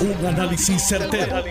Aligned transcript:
Un 0.00 0.24
análisis 0.24 0.82
certero, 0.88 1.44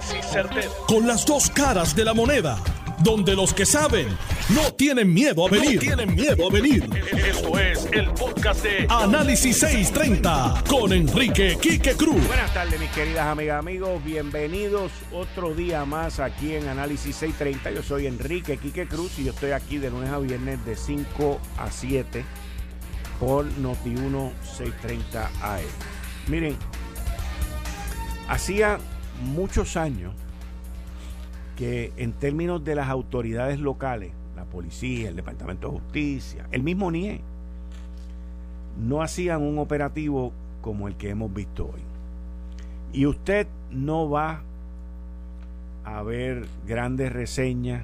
Con 0.87 1.05
las 1.05 1.23
dos 1.23 1.51
caras 1.51 1.95
de 1.95 2.03
la 2.03 2.15
moneda. 2.15 2.57
Donde 3.03 3.35
los 3.35 3.53
que 3.53 3.63
saben 3.63 4.07
no 4.49 4.73
tienen 4.73 5.13
miedo 5.13 5.45
a 5.45 5.51
venir. 5.51 5.79
tienen 5.79 6.15
miedo 6.15 6.47
a 6.49 6.51
venir. 6.51 6.89
Esto 7.15 7.59
es 7.59 7.87
el 7.91 8.09
podcast 8.09 8.63
de 8.63 8.87
Análisis 8.89 9.59
630 9.59 10.63
con 10.67 10.91
Enrique 10.93 11.59
Quique 11.61 11.93
Cruz. 11.93 12.25
Buenas 12.25 12.51
tardes, 12.51 12.79
mis 12.79 12.89
queridas 12.89 13.27
amigas, 13.27 13.59
amigos. 13.59 14.03
Bienvenidos 14.03 14.91
otro 15.13 15.53
día 15.53 15.85
más 15.85 16.19
aquí 16.19 16.55
en 16.55 16.67
Análisis 16.69 17.17
630. 17.17 17.69
Yo 17.69 17.83
soy 17.83 18.07
Enrique 18.07 18.57
Quique 18.57 18.87
Cruz 18.87 19.19
y 19.19 19.25
yo 19.25 19.31
estoy 19.31 19.51
aquí 19.51 19.77
de 19.77 19.91
lunes 19.91 20.09
a 20.09 20.17
viernes 20.17 20.65
de 20.65 20.75
5 20.75 21.39
a 21.59 21.69
7 21.69 22.25
por 23.19 23.45
Noti1 23.45 24.31
630 24.57 25.29
AM. 25.43 25.61
Miren, 26.27 26.57
Hacía 28.29 28.77
muchos 29.23 29.75
años 29.75 30.13
que 31.57 31.91
en 31.97 32.13
términos 32.13 32.63
de 32.63 32.75
las 32.75 32.87
autoridades 32.87 33.59
locales, 33.59 34.11
la 34.35 34.45
policía, 34.45 35.09
el 35.09 35.15
Departamento 35.15 35.67
de 35.67 35.79
Justicia, 35.79 36.45
el 36.51 36.61
mismo 36.61 36.91
NIE, 36.91 37.21
no 38.87 39.01
hacían 39.01 39.41
un 39.41 39.57
operativo 39.57 40.31
como 40.61 40.87
el 40.87 40.95
que 40.95 41.09
hemos 41.09 41.33
visto 41.33 41.65
hoy. 41.65 41.81
Y 42.93 43.07
usted 43.07 43.47
no 43.71 44.07
va 44.07 44.43
a 45.83 46.03
ver 46.03 46.45
grandes 46.67 47.11
reseñas, 47.11 47.83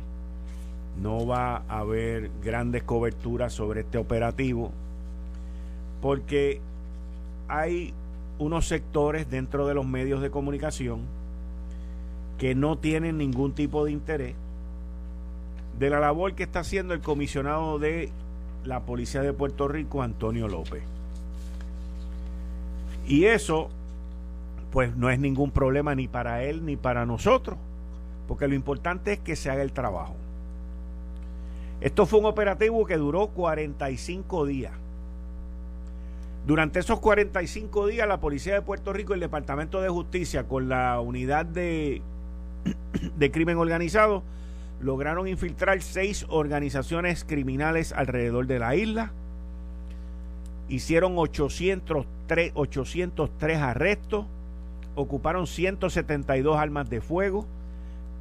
no 1.02 1.26
va 1.26 1.64
a 1.68 1.84
ver 1.84 2.30
grandes 2.44 2.84
coberturas 2.84 3.52
sobre 3.52 3.82
este 3.82 3.98
operativo, 3.98 4.72
porque 6.04 6.62
hay 7.48 7.96
unos 8.38 8.68
sectores 8.68 9.30
dentro 9.30 9.68
de 9.68 9.74
los 9.74 9.86
medios 9.86 10.22
de 10.22 10.30
comunicación 10.30 11.02
que 12.38 12.56
no 12.56 12.78
tienen 12.78 13.18
ningún 13.18 13.54
tipo 13.54 13.86
de 13.86 13.92
interés 13.92 14.36
de 15.80 15.90
la 15.90 16.00
labor 16.00 16.34
que 16.36 16.44
está 16.44 16.60
haciendo 16.60 16.94
el 16.94 17.02
comisionado 17.02 17.80
de 17.80 18.12
la 18.64 18.82
Policía 18.82 19.22
de 19.22 19.34
Puerto 19.34 19.68
Rico, 19.68 20.02
Antonio 20.02 20.48
López. 20.48 20.84
Y 23.08 23.26
eso, 23.26 23.70
pues 24.72 24.96
no 24.96 25.10
es 25.10 25.20
ningún 25.20 25.52
problema 25.52 25.94
ni 25.96 26.08
para 26.08 26.44
él 26.44 26.66
ni 26.66 26.76
para 26.76 27.06
nosotros, 27.06 27.58
porque 28.28 28.48
lo 28.48 28.56
importante 28.56 29.14
es 29.14 29.20
que 29.20 29.36
se 29.36 29.50
haga 29.50 29.62
el 29.62 29.74
trabajo. 29.74 30.16
Esto 31.82 32.06
fue 32.06 32.20
un 32.20 32.26
operativo 32.26 32.86
que 32.86 32.98
duró 32.98 33.28
45 33.28 34.46
días. 34.46 34.72
Durante 36.46 36.80
esos 36.80 37.00
45 37.00 37.88
días, 37.88 38.08
la 38.08 38.20
Policía 38.20 38.54
de 38.54 38.62
Puerto 38.62 38.94
Rico 38.94 39.14
y 39.14 39.16
el 39.16 39.20
Departamento 39.20 39.82
de 39.82 39.90
Justicia, 39.90 40.44
con 40.44 40.70
la 40.70 41.00
unidad 41.00 41.44
de, 41.44 42.04
crimen 43.32 43.58
organizado, 43.58 44.22
lograron 44.80 45.28
infiltrar 45.28 45.82
seis 45.82 46.24
organizaciones 46.30 47.24
criminales 47.24 47.94
alrededor 47.94 48.46
de 48.46 48.60
la 48.60 48.76
isla. 48.76 49.12
Hicieron 50.70 51.18
803, 51.18 52.52
803 52.54 53.58
arrestos, 53.58 54.28
ocuparon 54.94 55.48
172 55.48 56.58
armas 56.60 56.92
de 56.92 57.02
fuego, 57.02 57.48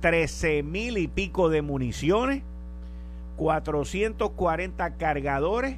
13 0.00 0.62
mil 0.62 0.96
y 0.96 1.08
pico 1.08 1.50
de 1.50 1.60
municiones, 1.60 2.42
440 3.36 4.96
cargadores 4.96 5.76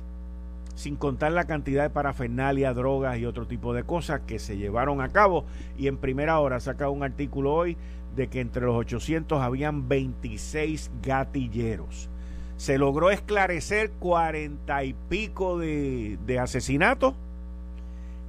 sin 0.77 0.95
contar 0.95 1.33
la 1.33 1.47
cantidad 1.47 1.83
de 1.83 1.91
parafernalia, 1.91 2.75
drogas 2.75 3.19
y 3.19 3.25
otro 3.25 3.47
tipo 3.47 3.73
de 3.73 3.83
cosas 3.83 4.21
que 4.27 4.39
se 4.39 4.59
llevaron 4.59 5.01
a 5.01 5.09
cabo. 5.09 5.45
Y 5.77 5.89
en 5.89 5.97
primera 5.97 6.39
hora 6.39 6.61
saca 6.61 6.91
un 6.91 7.03
artículo 7.03 7.53
hoy 7.53 7.77
de 8.15 8.29
que 8.29 8.41
entre 8.41 8.67
los 8.67 8.77
800 8.77 9.43
habían 9.43 9.89
26 9.89 10.91
gatilleros. 11.03 12.11
Se 12.59 12.79
logró 12.79 13.11
esclarecer 13.11 13.91
cuarenta 13.93 14.85
y 14.85 14.95
pico 15.09 15.59
de, 15.59 16.19
de 16.27 16.39
asesinatos. 16.39 17.15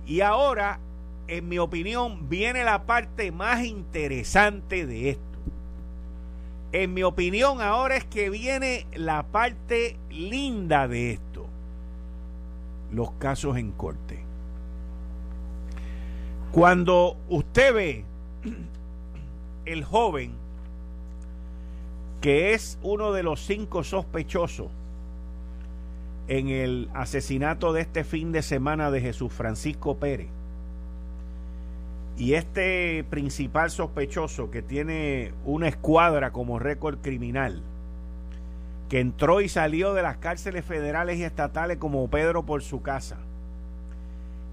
Y 0.06 0.22
ahora, 0.22 0.80
en 1.28 1.50
mi 1.50 1.59
opinión, 1.59 2.30
viene 2.30 2.63
la 2.63 2.84
parte 2.84 3.31
más 3.31 3.66
interesante 3.66 4.86
de 4.86 5.12
esto. 5.12 5.24
En 6.72 6.94
mi 6.94 7.03
opinión, 7.03 7.62
ahora 7.62 7.97
es 7.97 8.06
que 8.06 8.30
viene 8.30 8.86
la 8.96 9.24
parte 9.24 9.97
linda 10.09 10.88
de 10.88 11.12
esto 11.12 11.27
los 12.92 13.12
casos 13.12 13.58
en 13.58 13.72
corte. 13.72 14.24
Cuando 16.52 17.18
usted 17.30 17.74
ve 17.74 18.06
el 19.66 19.84
joven 19.84 20.31
que 22.22 22.53
es 22.53 22.80
uno 22.81 23.12
de 23.12 23.24
los 23.24 23.42
cinco 23.42 23.84
sospechosos 23.84 24.68
en 26.28 26.50
el 26.50 26.90
asesinato 26.94 27.74
de 27.74 27.81
este 27.81 28.03
fin 28.03 28.31
de 28.31 28.42
semana 28.42 28.92
de 28.92 29.02
Jesús 29.02 29.31
Francisco 29.31 29.98
Pérez, 29.98 30.30
y 32.18 32.34
este 32.34 33.06
principal 33.09 33.69
sospechoso 33.69 34.50
que 34.50 34.64
tiene 34.64 35.34
una 35.46 35.68
escuadra 35.68 36.31
como 36.31 36.58
récord 36.58 36.98
criminal, 37.02 37.62
que 38.90 39.00
entró 39.00 39.42
y 39.42 39.50
salió 39.50 39.94
de 39.94 40.02
las 40.02 40.18
cárceles 40.18 40.64
federales 40.64 41.18
y 41.18 41.24
estatales 41.24 41.78
como 41.78 42.08
Pedro 42.09 42.44
por 42.44 42.64
su 42.64 42.81
casa, 42.81 43.18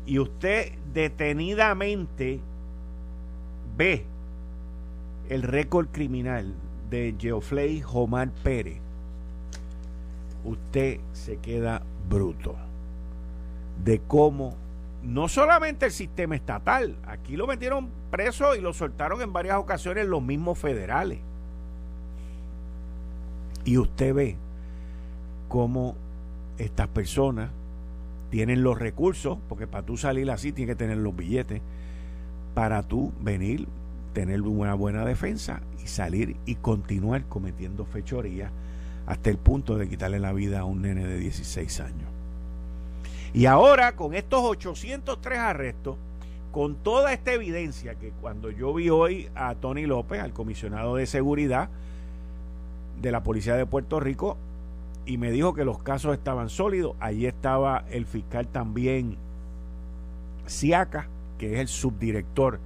y 0.06 0.18
usted 0.18 0.72
detenidamente 0.92 2.40
ve 3.76 4.04
el 5.28 5.42
récord 5.42 5.88
criminal 5.88 6.52
de 6.90 7.14
Geofley 7.18 7.80
Jomar 7.80 8.30
Pérez, 8.42 8.78
usted 10.44 11.00
se 11.12 11.38
queda 11.38 11.82
bruto 12.08 12.54
de 13.82 14.00
cómo 14.06 14.54
no 15.02 15.28
solamente 15.28 15.86
el 15.86 15.92
sistema 15.92 16.34
estatal, 16.34 16.96
aquí 17.06 17.36
lo 17.36 17.46
metieron 17.46 17.88
preso 18.10 18.54
y 18.54 18.60
lo 18.60 18.72
soltaron 18.72 19.20
en 19.22 19.32
varias 19.32 19.56
ocasiones 19.56 20.06
los 20.06 20.22
mismos 20.22 20.58
federales 20.58 21.18
y 23.64 23.78
usted 23.78 24.14
ve 24.14 24.36
cómo 25.48 25.94
estas 26.58 26.88
personas 26.88 27.50
tienen 28.30 28.62
los 28.62 28.78
recursos, 28.78 29.38
porque 29.48 29.66
para 29.66 29.86
tú 29.86 29.96
salir 29.96 30.30
así 30.30 30.52
tienes 30.52 30.74
que 30.74 30.78
tener 30.78 30.98
los 30.98 31.14
billetes, 31.14 31.62
para 32.54 32.82
tú 32.82 33.12
venir, 33.20 33.66
tener 34.12 34.42
una 34.42 34.74
buena 34.74 35.04
defensa 35.04 35.60
y 35.82 35.86
salir 35.86 36.36
y 36.46 36.56
continuar 36.56 37.24
cometiendo 37.24 37.84
fechorías 37.84 38.50
hasta 39.06 39.30
el 39.30 39.36
punto 39.36 39.76
de 39.76 39.88
quitarle 39.88 40.18
la 40.18 40.32
vida 40.32 40.60
a 40.60 40.64
un 40.64 40.82
nene 40.82 41.06
de 41.06 41.18
16 41.18 41.80
años. 41.80 42.08
Y 43.32 43.46
ahora, 43.46 43.96
con 43.96 44.14
estos 44.14 44.40
803 44.42 45.38
arrestos, 45.38 45.96
con 46.52 46.76
toda 46.76 47.12
esta 47.12 47.32
evidencia 47.32 47.96
que 47.96 48.10
cuando 48.20 48.50
yo 48.50 48.72
vi 48.72 48.88
hoy 48.88 49.28
a 49.34 49.56
Tony 49.56 49.86
López, 49.86 50.20
al 50.20 50.32
comisionado 50.32 50.94
de 50.96 51.06
seguridad, 51.06 51.68
de 53.00 53.12
la 53.12 53.22
Policía 53.22 53.56
de 53.56 53.66
Puerto 53.66 54.00
Rico 54.00 54.36
y 55.06 55.18
me 55.18 55.30
dijo 55.30 55.54
que 55.54 55.64
los 55.64 55.82
casos 55.82 56.14
estaban 56.14 56.48
sólidos. 56.48 56.96
Allí 57.00 57.26
estaba 57.26 57.84
el 57.90 58.06
fiscal 58.06 58.48
también 58.48 59.16
Siaca, 60.46 61.08
que 61.38 61.54
es 61.54 61.60
el 61.60 61.68
subdirector 61.68 62.60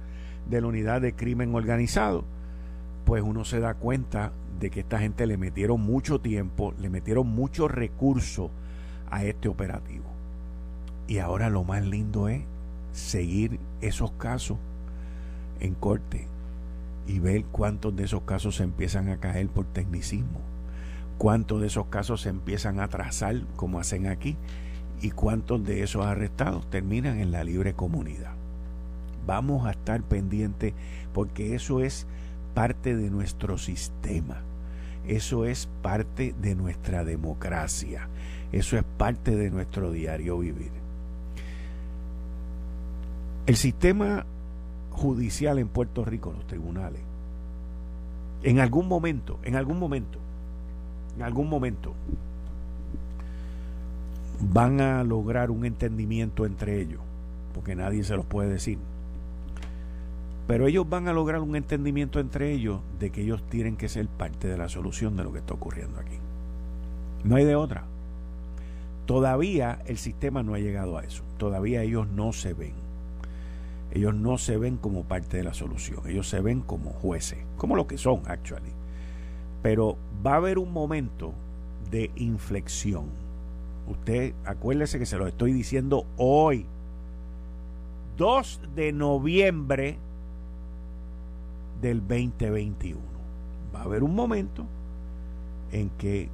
de 0.49 0.61
la 0.61 0.67
unidad 0.67 1.01
de 1.01 1.13
crimen 1.13 1.53
organizado. 1.53 2.23
Pues 3.05 3.23
uno 3.23 3.43
se 3.43 3.59
da 3.59 3.73
cuenta 3.73 4.31
de 4.59 4.69
que 4.69 4.81
esta 4.81 4.99
gente 4.99 5.25
le 5.25 5.37
metieron 5.37 5.81
mucho 5.81 6.19
tiempo, 6.19 6.73
le 6.79 6.89
metieron 6.89 7.27
mucho 7.27 7.67
recursos 7.67 8.51
a 9.09 9.23
este 9.23 9.47
operativo. 9.47 10.05
Y 11.07 11.19
ahora 11.19 11.49
lo 11.49 11.63
más 11.63 11.85
lindo 11.85 12.29
es 12.29 12.43
seguir 12.91 13.59
esos 13.81 14.11
casos 14.11 14.57
en 15.59 15.73
corte 15.73 16.27
y 17.09 17.17
ver 17.17 17.43
cuántos 17.45 17.95
de 17.95 18.03
esos 18.03 18.21
casos 18.21 18.57
se 18.57 18.63
empiezan 18.63 19.09
a 19.09 19.17
caer 19.17 19.47
por 19.47 19.65
tecnicismo, 19.65 20.41
cuántos 21.17 21.59
de 21.59 21.65
esos 21.65 21.87
casos 21.87 22.21
se 22.21 22.29
empiezan 22.29 22.79
a 22.79 22.87
trazar 22.87 23.41
como 23.55 23.79
hacen 23.79 24.05
aquí 24.05 24.37
y 25.01 25.09
cuántos 25.09 25.65
de 25.65 25.81
esos 25.81 26.05
arrestados 26.05 26.69
terminan 26.69 27.19
en 27.19 27.31
la 27.31 27.43
libre 27.43 27.73
comunidad. 27.73 28.33
Vamos 29.25 29.65
a 29.65 29.71
estar 29.71 30.03
pendientes 30.03 30.75
porque 31.11 31.55
eso 31.55 31.81
es 31.81 32.05
parte 32.53 32.95
de 32.95 33.09
nuestro 33.09 33.57
sistema, 33.57 34.43
eso 35.07 35.45
es 35.45 35.67
parte 35.81 36.35
de 36.39 36.53
nuestra 36.53 37.03
democracia, 37.03 38.07
eso 38.51 38.77
es 38.77 38.83
parte 38.83 39.35
de 39.35 39.49
nuestro 39.49 39.91
diario 39.91 40.37
vivir. 40.37 40.71
El 43.47 43.55
sistema 43.55 44.27
judicial 44.91 45.59
en 45.59 45.67
Puerto 45.67 46.05
Rico, 46.05 46.31
los 46.31 46.45
tribunales, 46.47 47.01
en 48.43 48.59
algún 48.59 48.87
momento, 48.87 49.39
en 49.43 49.55
algún 49.55 49.79
momento, 49.79 50.19
en 51.15 51.23
algún 51.23 51.49
momento, 51.49 51.93
van 54.39 54.79
a 54.79 55.03
lograr 55.03 55.51
un 55.51 55.65
entendimiento 55.65 56.45
entre 56.45 56.79
ellos, 56.79 57.01
porque 57.53 57.75
nadie 57.75 58.03
se 58.03 58.15
los 58.15 58.25
puede 58.25 58.49
decir. 58.49 58.77
Pero 60.47 60.65
ellos 60.65 60.89
van 60.89 61.07
a 61.07 61.13
lograr 61.13 61.41
un 61.41 61.55
entendimiento 61.55 62.19
entre 62.19 62.51
ellos 62.51 62.79
de 62.99 63.11
que 63.11 63.21
ellos 63.21 63.43
tienen 63.49 63.75
que 63.75 63.89
ser 63.89 64.07
parte 64.07 64.47
de 64.47 64.57
la 64.57 64.69
solución 64.69 65.15
de 65.15 65.23
lo 65.23 65.31
que 65.31 65.39
está 65.39 65.53
ocurriendo 65.53 65.99
aquí. 65.99 66.17
No 67.23 67.35
hay 67.35 67.45
de 67.45 67.55
otra. 67.55 67.83
Todavía 69.05 69.79
el 69.85 69.97
sistema 69.97 70.41
no 70.41 70.53
ha 70.53 70.59
llegado 70.59 70.97
a 70.97 71.03
eso. 71.03 71.23
Todavía 71.37 71.83
ellos 71.83 72.07
no 72.07 72.33
se 72.33 72.53
ven. 72.53 72.73
Ellos 73.91 74.13
no 74.13 74.37
se 74.37 74.57
ven 74.57 74.77
como 74.77 75.03
parte 75.03 75.37
de 75.37 75.43
la 75.43 75.53
solución. 75.53 76.01
Ellos 76.07 76.29
se 76.29 76.41
ven 76.41 76.61
como 76.61 76.91
jueces, 76.91 77.39
como 77.57 77.75
lo 77.75 77.87
que 77.87 77.97
son, 77.97 78.21
actually. 78.27 78.71
Pero 79.63 79.97
va 80.25 80.33
a 80.33 80.37
haber 80.37 80.59
un 80.59 80.71
momento 80.71 81.33
de 81.89 82.11
inflexión. 82.15 83.05
Usted 83.87 84.33
acuérdese 84.45 84.99
que 84.99 85.05
se 85.05 85.17
lo 85.17 85.27
estoy 85.27 85.53
diciendo 85.53 86.05
hoy. 86.17 86.65
2 88.17 88.61
de 88.75 88.91
noviembre 88.91 89.97
del 91.81 92.01
2021. 92.01 92.99
Va 93.73 93.79
a 93.79 93.83
haber 93.83 94.03
un 94.03 94.13
momento 94.13 94.65
en 95.71 95.89
que 95.91 96.29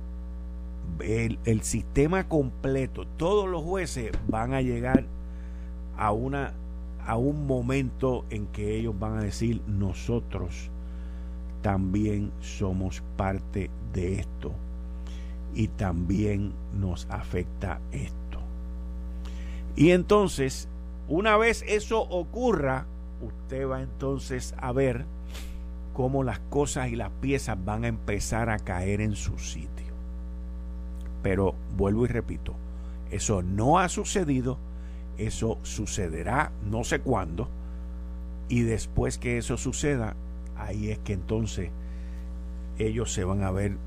el, 1.00 1.40
el, 1.46 1.62
sistema 1.62 2.28
completo, 2.28 3.06
todos 3.18 3.48
los 3.48 3.64
jueces 3.64 4.12
van 4.28 4.54
a 4.54 4.62
llegar 4.62 5.06
a 5.98 6.12
una 6.12 6.54
a 7.06 7.18
un 7.18 7.48
momento 7.48 8.26
en 8.30 8.48
que 8.48 8.76
ellos 8.76 8.98
van 8.98 9.18
a 9.18 9.22
decir 9.22 9.62
nosotros 9.68 10.70
también 11.62 12.32
somos 12.42 13.02
parte 13.18 13.70
de 13.94 14.20
esto 14.20 14.52
y 15.56 15.68
también 15.70 16.54
nos 16.74 17.08
afecta 17.10 17.80
esto. 17.92 18.40
Y 19.76 19.92
entonces, 19.92 20.68
una 21.08 21.38
vez 21.38 21.64
eso 21.68 22.02
ocurra, 22.02 22.86
usted 23.22 23.68
va 23.68 23.82
entonces 23.82 24.54
a 24.58 24.72
ver 24.72 25.06
cómo 25.94 26.24
las 26.24 26.40
cosas 26.40 26.90
y 26.90 26.96
las 26.96 27.10
piezas 27.22 27.58
van 27.64 27.86
a 27.86 27.88
empezar 27.88 28.50
a 28.50 28.60
caer 28.60 29.02
en 29.02 29.16
su 29.16 29.38
sitio. 29.40 29.94
Pero 31.24 31.56
vuelvo 31.76 32.06
y 32.06 32.10
repito, 32.10 32.54
eso 33.12 33.42
no 33.42 33.80
ha 33.80 33.90
sucedido, 33.90 34.58
eso 35.18 35.58
sucederá 35.64 36.52
no 36.70 36.84
sé 36.84 37.00
cuándo, 37.00 37.50
y 38.48 38.62
después 38.62 39.18
que 39.18 39.38
eso 39.38 39.58
suceda, 39.58 40.16
ahí 40.58 40.92
es 40.92 41.00
que 41.00 41.14
entonces 41.14 41.70
ellos 42.78 43.12
se 43.12 43.24
van 43.24 43.44
a 43.44 43.52
ver 43.52 43.78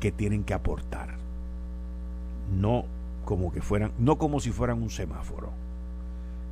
que 0.00 0.12
tienen 0.12 0.44
que 0.44 0.54
aportar. 0.54 1.16
No 2.58 2.84
como 3.24 3.52
que 3.52 3.62
fueran, 3.62 3.92
no 3.98 4.18
como 4.18 4.40
si 4.40 4.50
fueran 4.50 4.82
un 4.82 4.90
semáforo, 4.90 5.50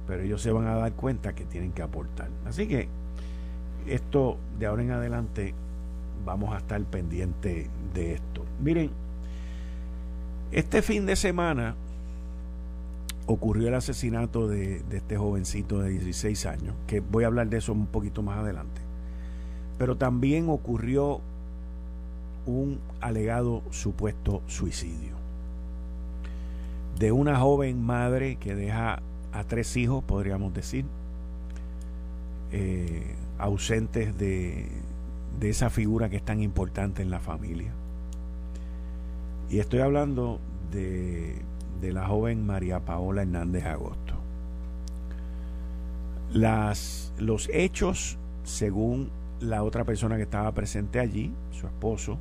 pero 0.07 0.23
ellos 0.23 0.41
se 0.41 0.53
van 0.53 0.67
a 0.67 0.77
dar 0.77 0.93
cuenta 0.93 1.35
que 1.35 1.45
tienen 1.45 1.73
que 1.73 1.83
aportar. 1.83 2.31
Así 2.47 2.67
que 2.67 2.89
esto 3.87 4.39
de 4.59 4.67
ahora 4.67 4.83
en 4.83 4.91
adelante 4.93 5.55
vamos 6.25 6.55
a 6.55 6.59
estar 6.59 6.81
pendiente 6.85 7.69
de 7.93 8.15
esto. 8.15 8.45
Miren, 8.61 8.91
este 10.51 10.83
fin 10.83 11.05
de 11.07 11.17
semana 11.17 11.75
ocurrió 13.27 13.69
el 13.69 13.75
asesinato 13.75 14.49
de, 14.49 14.83
este 14.91 15.17
jovencito 15.17 15.81
de 15.81 15.91
16 15.91 16.47
años, 16.47 16.75
que 16.87 17.01
voy 17.01 17.25
a 17.25 17.29
hablar 17.29 17.49
de 17.49 17.59
eso 17.59 17.73
un 17.73 17.87
poquito 17.87 18.23
más 18.23 18.39
adelante. 18.39 18.81
Pero 19.79 19.97
también 19.97 20.49
ocurrió 20.49 21.21
un 22.47 22.81
alegado 23.01 23.63
supuesto 23.71 24.43
suicidio 24.47 25.13
de 26.99 27.13
una 27.13 27.39
joven 27.39 27.83
madre 27.83 28.37
que 28.37 28.55
deja 28.55 29.01
a 29.33 29.45
tres 29.45 29.77
hijos, 29.77 30.05
podríamos 30.05 30.53
decir, 30.53 30.85
eh, 32.53 33.15
ausentes 33.39 34.19
de, 34.19 34.67
de 35.41 35.49
esa 35.49 35.71
figura 35.71 36.11
que 36.11 36.17
es 36.17 36.25
tan 36.25 36.43
importante 36.43 37.03
en 37.03 37.11
la 37.11 37.19
familia. 37.19 37.73
Y 39.51 39.59
estoy 39.59 39.81
hablando 39.81 40.39
de, 40.71 41.37
de 41.83 41.93
la 41.93 42.07
joven 42.07 42.47
María 42.47 42.81
Paola 42.81 43.23
Hernández 43.23 43.67
Agosto. 43.67 44.15
Las, 46.33 47.13
los 47.19 47.51
hechos, 47.53 48.17
según 48.45 49.11
la 49.41 49.65
otra 49.65 49.85
persona 49.85 50.17
que 50.17 50.23
estaba 50.23 50.53
presente 50.53 51.01
allí, 51.01 51.33
su 51.51 51.67
esposo, 51.67 52.19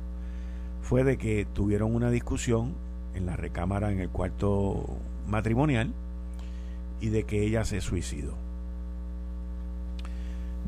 fue 0.82 1.04
de 1.04 1.16
que 1.16 1.46
tuvieron 1.54 1.94
una 1.94 2.10
discusión 2.10 2.74
en 3.14 3.24
la 3.24 3.36
recámara 3.36 3.92
en 3.92 4.00
el 4.00 4.08
cuarto 4.10 4.84
matrimonial 5.28 5.94
y 7.00 7.10
de 7.10 7.22
que 7.22 7.42
ella 7.44 7.64
se 7.64 7.80
suicidó. 7.80 8.34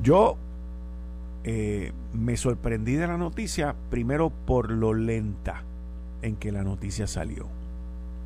Yo 0.03 0.37
eh, 1.43 1.93
me 2.13 2.37
sorprendí 2.37 2.95
de 2.95 3.09
la 3.09 3.19
noticia 3.19 3.75
primero 3.91 4.31
por 4.31 4.71
lo 4.71 4.95
lenta 4.95 5.65
en 6.23 6.37
que 6.37 6.53
la 6.53 6.63
noticia 6.63 7.09
salió. 7.09 7.49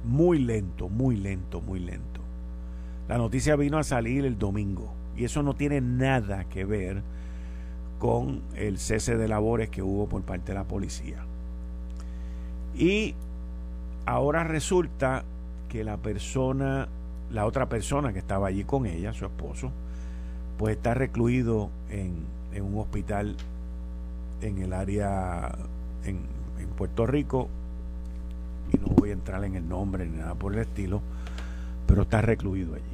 Muy 0.04 0.38
lento, 0.38 0.88
muy 0.88 1.16
lento, 1.16 1.60
muy 1.60 1.80
lento. 1.80 2.20
La 3.08 3.18
noticia 3.18 3.56
vino 3.56 3.78
a 3.78 3.84
salir 3.84 4.24
el 4.24 4.38
domingo 4.38 4.92
y 5.16 5.24
eso 5.24 5.42
no 5.42 5.54
tiene 5.54 5.80
nada 5.80 6.44
que 6.44 6.64
ver 6.64 7.02
con 7.98 8.42
el 8.54 8.78
cese 8.78 9.16
de 9.16 9.28
labores 9.28 9.70
que 9.70 9.82
hubo 9.82 10.08
por 10.08 10.22
parte 10.22 10.52
de 10.52 10.58
la 10.58 10.64
policía. 10.64 11.24
Y 12.76 13.14
ahora 14.06 14.44
resulta 14.44 15.24
que 15.68 15.84
la 15.84 15.96
persona, 15.96 16.88
la 17.30 17.44
otra 17.44 17.68
persona 17.68 18.12
que 18.12 18.20
estaba 18.20 18.48
allí 18.48 18.64
con 18.64 18.86
ella, 18.86 19.12
su 19.12 19.24
esposo, 19.24 19.72
pues 20.58 20.76
está 20.76 20.94
recluido 20.94 21.70
en, 21.90 22.26
un 22.62 22.78
hospital 22.78 23.36
en 24.42 24.58
el 24.58 24.72
área 24.72 25.56
en, 26.04 26.38
Puerto 26.76 27.06
Rico 27.06 27.48
entrar 29.12 29.44
en 29.44 29.54
el 29.54 29.68
nombre 29.68 30.06
ni 30.06 30.18
nada 30.18 30.34
por 30.34 30.54
el 30.54 30.60
estilo, 30.60 31.00
pero 31.86 32.02
está 32.02 32.20
recluido 32.20 32.74
allí. 32.74 32.84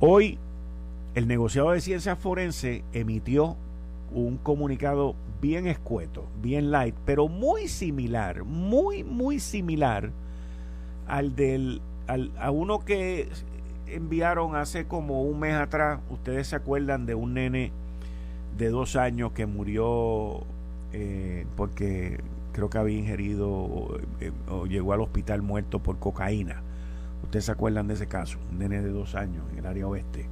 Hoy 0.00 0.38
el 1.14 1.28
negociado 1.28 1.70
de 1.72 1.80
ciencia 1.80 2.16
forense 2.16 2.84
emitió 2.92 3.56
un 4.12 4.36
comunicado 4.36 5.14
bien 5.40 5.66
escueto, 5.66 6.26
bien 6.42 6.70
light, 6.70 6.94
pero 7.04 7.28
muy 7.28 7.68
similar, 7.68 8.44
muy, 8.44 9.04
muy 9.04 9.40
similar 9.40 10.10
al 11.06 11.34
del, 11.34 11.80
al, 12.06 12.30
a 12.38 12.50
uno 12.50 12.80
que 12.84 13.28
enviaron 13.86 14.56
hace 14.56 14.86
como 14.86 15.22
un 15.22 15.40
mes 15.40 15.54
atrás. 15.54 16.00
Ustedes 16.10 16.48
se 16.48 16.56
acuerdan 16.56 17.06
de 17.06 17.14
un 17.14 17.34
nene 17.34 17.72
de 18.56 18.68
dos 18.68 18.96
años 18.96 19.32
que 19.32 19.46
murió 19.46 20.42
eh, 20.92 21.46
porque 21.56 22.20
creo 22.52 22.70
que 22.70 22.78
había 22.78 22.98
ingerido 22.98 23.50
o, 23.50 23.96
eh, 24.20 24.32
o, 24.48 24.66
llegó 24.66 24.92
al 24.92 25.00
hospital 25.00 25.42
muerto 25.42 25.80
por 25.80 25.98
cocaína. 25.98 26.62
Ustedes 27.24 27.46
se 27.46 27.52
acuerdan 27.52 27.88
de 27.88 27.94
ese 27.94 28.06
caso, 28.06 28.38
un 28.50 28.58
nene 28.58 28.82
de 28.82 28.90
dos 28.90 29.14
años 29.14 29.44
en 29.52 29.58
el 29.58 29.66
área 29.66 29.86
oeste. 29.86 30.26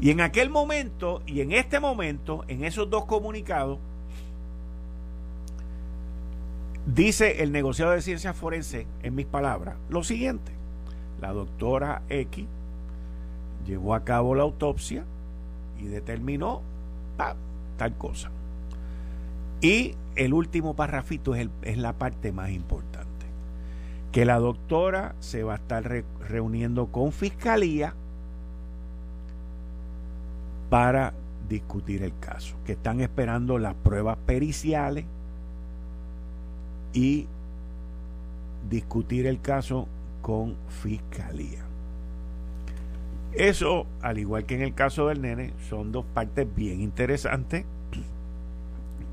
Y 0.00 0.10
en 0.10 0.20
aquel 0.20 0.50
momento 0.50 1.22
y 1.26 1.40
en 1.40 1.52
este 1.52 1.80
momento, 1.80 2.44
en 2.48 2.64
esos 2.64 2.88
dos 2.88 3.04
comunicados, 3.04 3.78
dice 6.86 7.42
el 7.42 7.52
negociado 7.52 7.92
de 7.92 8.02
ciencias 8.02 8.36
forense, 8.36 8.86
en 9.02 9.14
mis 9.14 9.26
palabras, 9.26 9.76
lo 9.88 10.04
siguiente. 10.04 10.52
La 11.20 11.32
doctora 11.32 12.02
X 12.08 12.46
llevó 13.66 13.94
a 13.94 14.04
cabo 14.04 14.34
la 14.34 14.44
autopsia 14.44 15.04
y 15.80 15.86
determinó 15.86 16.62
tal 17.76 17.96
cosa. 17.96 18.30
Y 19.60 19.94
el 20.14 20.34
último 20.34 20.74
parrafito 20.74 21.34
es, 21.34 21.42
el, 21.42 21.50
es, 21.62 21.78
la 21.78 21.92
parte 21.92 22.32
más 22.32 22.50
importante. 22.50 23.08
Que 24.12 24.24
la 24.24 24.38
doctora 24.38 25.14
se 25.20 25.42
va 25.42 25.54
a 25.54 25.56
estar 25.56 25.84
re, 25.84 26.04
reuniendo 26.28 26.86
con 26.86 27.12
fiscalía 27.12 27.94
para 30.70 31.14
discutir 31.48 32.02
el 32.02 32.12
caso, 32.18 32.56
que 32.64 32.72
están 32.72 33.00
esperando 33.00 33.58
las 33.58 33.74
pruebas 33.74 34.18
periciales 34.26 35.06
y 36.92 37.26
discutir 38.68 39.26
el 39.26 39.40
caso 39.40 39.88
con 40.20 40.56
fiscalía. 40.68 41.64
Eso, 43.32 43.86
al 44.02 44.18
igual 44.18 44.44
que 44.44 44.56
en 44.56 44.62
el 44.62 44.74
caso 44.74 45.08
del 45.08 45.22
nene, 45.22 45.52
son 45.68 45.92
dos 45.92 46.04
partes 46.12 46.46
bien 46.54 46.80
interesantes 46.80 47.64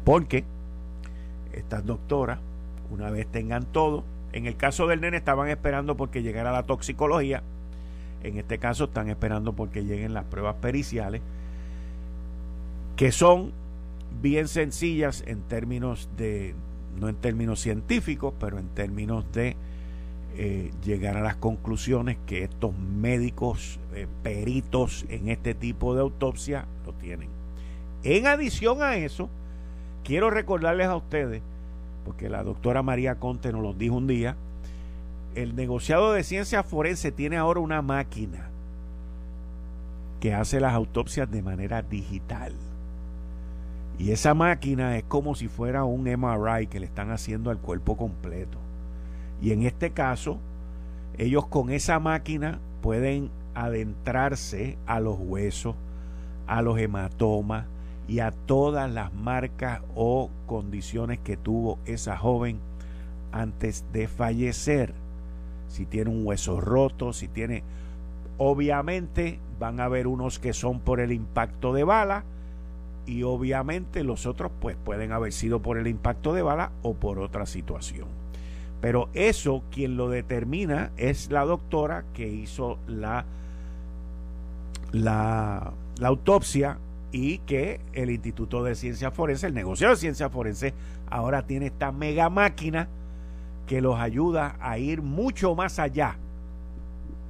porque 0.06 0.46
estas 1.52 1.86
doctoras, 1.86 2.40
una 2.90 3.10
vez 3.10 3.28
tengan 3.28 3.66
todo, 3.66 4.06
en 4.32 4.46
el 4.46 4.56
caso 4.56 4.88
del 4.88 5.02
nene 5.02 5.18
estaban 5.18 5.50
esperando 5.50 5.98
porque 5.98 6.22
llegara 6.22 6.54
la 6.54 6.64
toxicología, 6.64 7.44
en 8.24 8.38
este 8.38 8.58
caso 8.58 8.86
están 8.86 9.10
esperando 9.10 9.54
porque 9.54 9.84
lleguen 9.84 10.14
las 10.14 10.24
pruebas 10.26 10.56
periciales 10.56 11.22
que 12.96 13.12
son 13.12 13.52
bien 14.22 14.48
sencillas 14.48 15.24
en 15.28 15.42
términos 15.42 16.10
de, 16.18 16.56
no 17.00 17.10
en 17.10 17.16
términos 17.16 17.60
científicos, 17.60 18.34
pero 18.40 18.58
en 18.58 18.68
términos 18.70 19.26
de 19.34 19.56
eh, 20.38 20.72
llegar 20.84 21.18
a 21.18 21.22
las 21.22 21.36
conclusiones 21.36 22.18
que 22.26 22.44
estos 22.44 22.78
médicos 22.78 23.80
eh, 23.94 24.08
peritos 24.24 25.06
en 25.10 25.30
este 25.30 25.54
tipo 25.54 25.96
de 25.96 26.02
autopsia 26.02 26.66
lo 26.86 26.94
tienen. 26.94 27.30
En 28.04 28.28
adición 28.28 28.82
a 28.82 28.98
eso, 28.98 29.30
quiero 30.06 30.30
recordarles 30.30 30.88
a 30.88 30.96
ustedes, 30.96 31.42
porque 32.06 32.30
la 32.30 32.44
doctora 32.44 32.84
María 32.84 33.16
Conte 33.16 33.52
nos 33.52 33.62
lo 33.62 33.74
dijo 33.74 33.96
un 33.96 34.08
día, 34.08 34.38
el 35.34 35.56
negociado 35.56 36.14
de 36.14 36.24
ciencia 36.24 36.64
forense 36.64 37.12
tiene 37.12 37.36
ahora 37.36 37.60
una 37.60 37.82
máquina 37.82 38.48
que 40.22 40.34
hace 40.34 40.62
las 40.62 40.74
autopsias 40.74 41.30
de 41.30 41.42
manera 41.42 41.82
digital. 41.82 42.54
Y 43.98 44.12
esa 44.12 44.34
máquina 44.34 44.98
es 44.98 45.04
como 45.04 45.36
si 45.36 45.48
fuera 45.48 45.84
un 45.84 46.04
MRI 46.04 46.68
que 46.68 46.80
le 46.80 46.86
están 46.86 47.12
haciendo 47.12 47.50
al 47.50 47.58
cuerpo 47.58 47.98
completo. 47.98 48.58
Y 49.42 49.52
en 49.52 49.64
este 49.64 49.92
caso, 49.92 50.38
ellos 51.18 51.48
con 51.48 51.70
esa 51.70 52.00
máquina 52.00 52.60
pueden 52.82 53.30
adentrarse 53.56 54.78
a 54.86 55.00
los 55.00 55.18
huesos, 55.20 55.76
a 56.46 56.62
los 56.62 56.78
hematomas 56.78 57.66
y 58.08 58.20
a 58.20 58.32
todas 58.32 58.92
las 58.92 59.14
marcas 59.14 59.82
o 59.96 60.30
condiciones 60.46 61.20
que 61.20 61.38
tuvo 61.38 61.80
esa 61.86 62.18
joven 62.18 62.60
antes 63.32 63.86
de 63.92 64.08
fallecer. 64.08 64.94
Si 65.68 65.86
tiene 65.86 66.12
un 66.12 66.26
hueso 66.26 66.62
roto, 66.62 67.14
si 67.14 67.28
tiene... 67.28 67.64
Obviamente 68.38 69.40
van 69.60 69.80
a 69.80 69.86
haber 69.86 70.08
unos 70.08 70.40
que 70.40 70.54
son 70.54 70.82
por 70.82 71.00
el 71.00 71.12
impacto 71.14 71.74
de 71.74 71.86
bala 71.86 72.26
y 73.06 73.24
obviamente 73.24 74.04
los 74.04 74.26
otros 74.26 74.52
pues 74.60 74.76
pueden 74.76 75.12
haber 75.12 75.32
sido 75.32 75.62
por 75.62 75.78
el 75.78 75.88
impacto 75.88 76.34
de 76.34 76.42
bala 76.42 76.72
o 76.82 76.96
por 76.96 77.20
otra 77.20 77.46
situación. 77.46 78.08
Pero 78.82 79.10
eso 79.14 79.64
quien 79.72 79.96
lo 79.96 80.10
determina 80.10 80.92
es 80.98 81.32
la 81.32 81.46
doctora 81.46 82.04
que 82.14 82.28
hizo 82.28 82.78
la, 82.88 83.26
la, 84.92 85.72
la 85.98 86.08
autopsia 86.08 86.78
y 87.12 87.40
que 87.40 87.80
el 87.94 88.10
Instituto 88.10 88.64
de 88.64 88.76
Ciencia 88.76 89.12
Forense, 89.12 89.48
el 89.48 89.54
negocio 89.54 89.90
de 89.90 89.96
ciencia 89.96 90.30
forense, 90.30 90.74
ahora 91.10 91.46
tiene 91.46 91.68
esta 91.68 91.92
mega 91.92 92.30
máquina 92.30 92.88
que 93.68 93.82
los 93.82 94.00
ayuda 94.00 94.58
a 94.60 94.78
ir 94.78 95.02
mucho 95.02 95.56
más 95.56 95.80
allá 95.80 96.18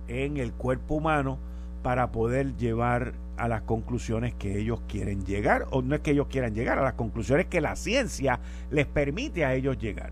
en 0.08 0.38
el 0.38 0.54
cuerpo 0.54 0.96
humano 0.96 1.38
para 1.84 2.12
poder 2.12 2.58
llevar 2.58 3.14
a 3.38 3.48
las 3.48 3.62
conclusiones 3.62 4.34
que 4.34 4.60
ellos 4.60 4.82
quieren 4.88 5.26
llegar, 5.26 5.68
o 5.72 5.82
no 5.82 5.96
es 5.96 6.02
que 6.02 6.12
ellos 6.12 6.28
quieran 6.28 6.56
llegar, 6.56 6.80
a 6.80 6.84
las 6.84 6.94
conclusiones 6.94 7.48
que 7.48 7.62
la 7.62 7.76
ciencia 7.76 8.40
les 8.72 8.86
permite 8.86 9.46
a 9.46 9.54
ellos 9.54 9.78
llegar. 9.78 10.12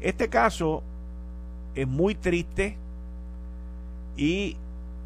Este 0.00 0.28
caso 0.28 0.82
es 1.74 1.86
muy 1.86 2.14
triste 2.14 2.76
y 4.16 4.56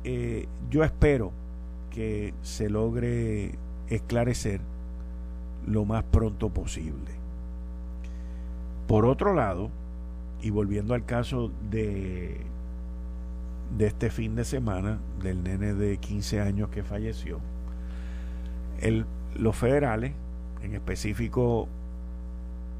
eh, 0.04 0.46
yo 0.70 0.84
espero 0.84 1.32
que 1.92 2.34
se 2.42 2.68
logre 2.68 3.52
esclarecer 3.88 4.60
lo 5.66 5.84
más 5.84 6.02
pronto 6.04 6.48
posible. 6.48 7.12
Por 8.88 9.04
otro 9.04 9.34
lado, 9.34 9.70
y 10.42 10.50
volviendo 10.50 10.94
al 10.94 11.04
caso 11.04 11.52
de, 11.70 12.40
de 13.76 13.86
este 13.86 14.10
fin 14.10 14.34
de 14.34 14.44
semana, 14.44 14.98
del 15.22 15.44
nene 15.44 15.74
de 15.74 15.98
15 15.98 16.40
años 16.40 16.70
que 16.70 16.82
falleció, 16.82 17.38
el, 18.80 19.06
los 19.36 19.54
federales, 19.54 20.12
en 20.62 20.74
específico 20.74 21.68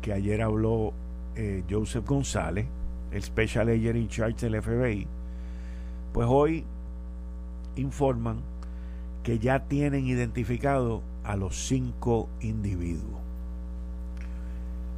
que 0.00 0.12
ayer 0.12 0.42
habló 0.42 0.92
eh, 1.36 1.62
Joseph 1.70 2.06
González, 2.06 2.66
el 3.12 3.22
Special 3.22 3.68
Agent 3.68 3.96
in 3.96 4.08
Charge 4.08 4.48
del 4.48 4.60
FBI, 4.60 5.06
pues 6.12 6.26
hoy 6.28 6.64
informan 7.76 8.51
que 9.22 9.38
ya 9.38 9.60
tienen 9.60 10.06
identificado 10.06 11.02
a 11.24 11.36
los 11.36 11.66
cinco 11.66 12.28
individuos. 12.40 13.20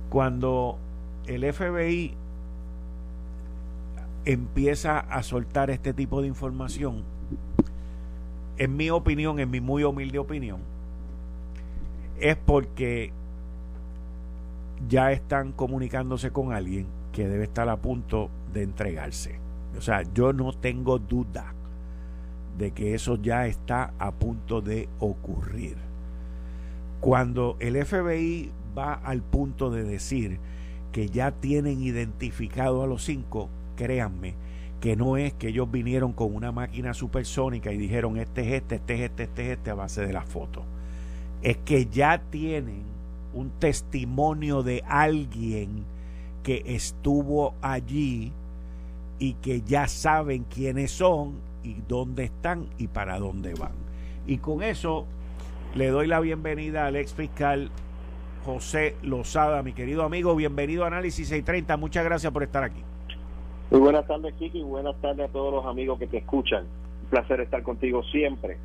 Cuando 0.08 0.78
el 1.26 1.52
FBI 1.52 2.14
empieza 4.24 5.00
a 5.00 5.22
soltar 5.22 5.70
este 5.70 5.92
tipo 5.92 6.22
de 6.22 6.28
información, 6.28 7.02
en 8.56 8.76
mi 8.76 8.90
opinión, 8.90 9.40
en 9.40 9.50
mi 9.50 9.60
muy 9.60 9.84
humilde 9.84 10.18
opinión, 10.18 10.60
es 12.20 12.36
porque 12.36 13.12
ya 14.88 15.12
están 15.12 15.52
comunicándose 15.52 16.30
con 16.30 16.52
alguien 16.52 16.86
que 17.12 17.28
debe 17.28 17.44
estar 17.44 17.68
a 17.68 17.76
punto 17.76 18.30
de 18.52 18.62
entregarse. 18.62 19.38
O 19.76 19.80
sea, 19.80 20.02
yo 20.14 20.32
no 20.32 20.52
tengo 20.52 20.98
duda 20.98 21.53
de 22.58 22.70
que 22.70 22.94
eso 22.94 23.16
ya 23.16 23.46
está 23.46 23.92
a 23.98 24.12
punto 24.12 24.60
de 24.60 24.88
ocurrir. 24.98 25.76
Cuando 27.00 27.56
el 27.60 27.84
FBI 27.84 28.50
va 28.76 28.94
al 28.94 29.22
punto 29.22 29.70
de 29.70 29.84
decir 29.84 30.38
que 30.92 31.08
ya 31.08 31.32
tienen 31.32 31.82
identificado 31.82 32.82
a 32.82 32.86
los 32.86 33.04
cinco, 33.04 33.48
créanme 33.76 34.34
que 34.80 34.96
no 34.96 35.16
es 35.16 35.32
que 35.32 35.48
ellos 35.48 35.70
vinieron 35.70 36.12
con 36.12 36.34
una 36.34 36.52
máquina 36.52 36.92
supersónica 36.92 37.72
y 37.72 37.78
dijeron 37.78 38.18
este 38.18 38.42
es 38.42 38.62
este, 38.62 38.74
este 38.74 38.94
es 38.94 39.00
este, 39.00 39.22
este 39.22 39.42
es 39.42 39.58
este 39.58 39.70
a 39.70 39.74
base 39.74 40.04
de 40.04 40.12
la 40.12 40.22
foto. 40.22 40.62
Es 41.42 41.56
que 41.58 41.86
ya 41.86 42.20
tienen 42.30 42.82
un 43.32 43.50
testimonio 43.58 44.62
de 44.62 44.82
alguien 44.86 45.84
que 46.42 46.62
estuvo 46.66 47.54
allí 47.62 48.32
y 49.18 49.32
que 49.34 49.62
ya 49.62 49.88
saben 49.88 50.44
quiénes 50.44 50.90
son 50.90 51.32
y 51.64 51.82
dónde 51.88 52.24
están 52.24 52.66
y 52.78 52.88
para 52.88 53.18
dónde 53.18 53.54
van. 53.54 53.72
Y 54.26 54.38
con 54.38 54.62
eso 54.62 55.06
le 55.74 55.88
doy 55.88 56.06
la 56.06 56.20
bienvenida 56.20 56.86
al 56.86 56.96
ex 56.96 57.14
fiscal 57.14 57.70
José 58.44 58.96
Lozada, 59.02 59.62
mi 59.62 59.72
querido 59.72 60.04
amigo. 60.04 60.36
Bienvenido 60.36 60.84
a 60.84 60.88
Análisis 60.88 61.28
630. 61.28 61.76
Muchas 61.78 62.04
gracias 62.04 62.32
por 62.32 62.42
estar 62.42 62.62
aquí. 62.62 62.82
Muy 63.70 63.80
buenas 63.80 64.06
tardes, 64.06 64.34
Kiki, 64.34 64.58
y 64.58 64.62
buenas 64.62 64.94
tardes 65.00 65.28
a 65.28 65.32
todos 65.32 65.52
los 65.52 65.66
amigos 65.66 65.98
que 65.98 66.06
te 66.06 66.18
escuchan. 66.18 66.64
Un 67.02 67.08
placer 67.08 67.40
estar 67.40 67.62
contigo 67.62 68.02
siempre. 68.04 68.58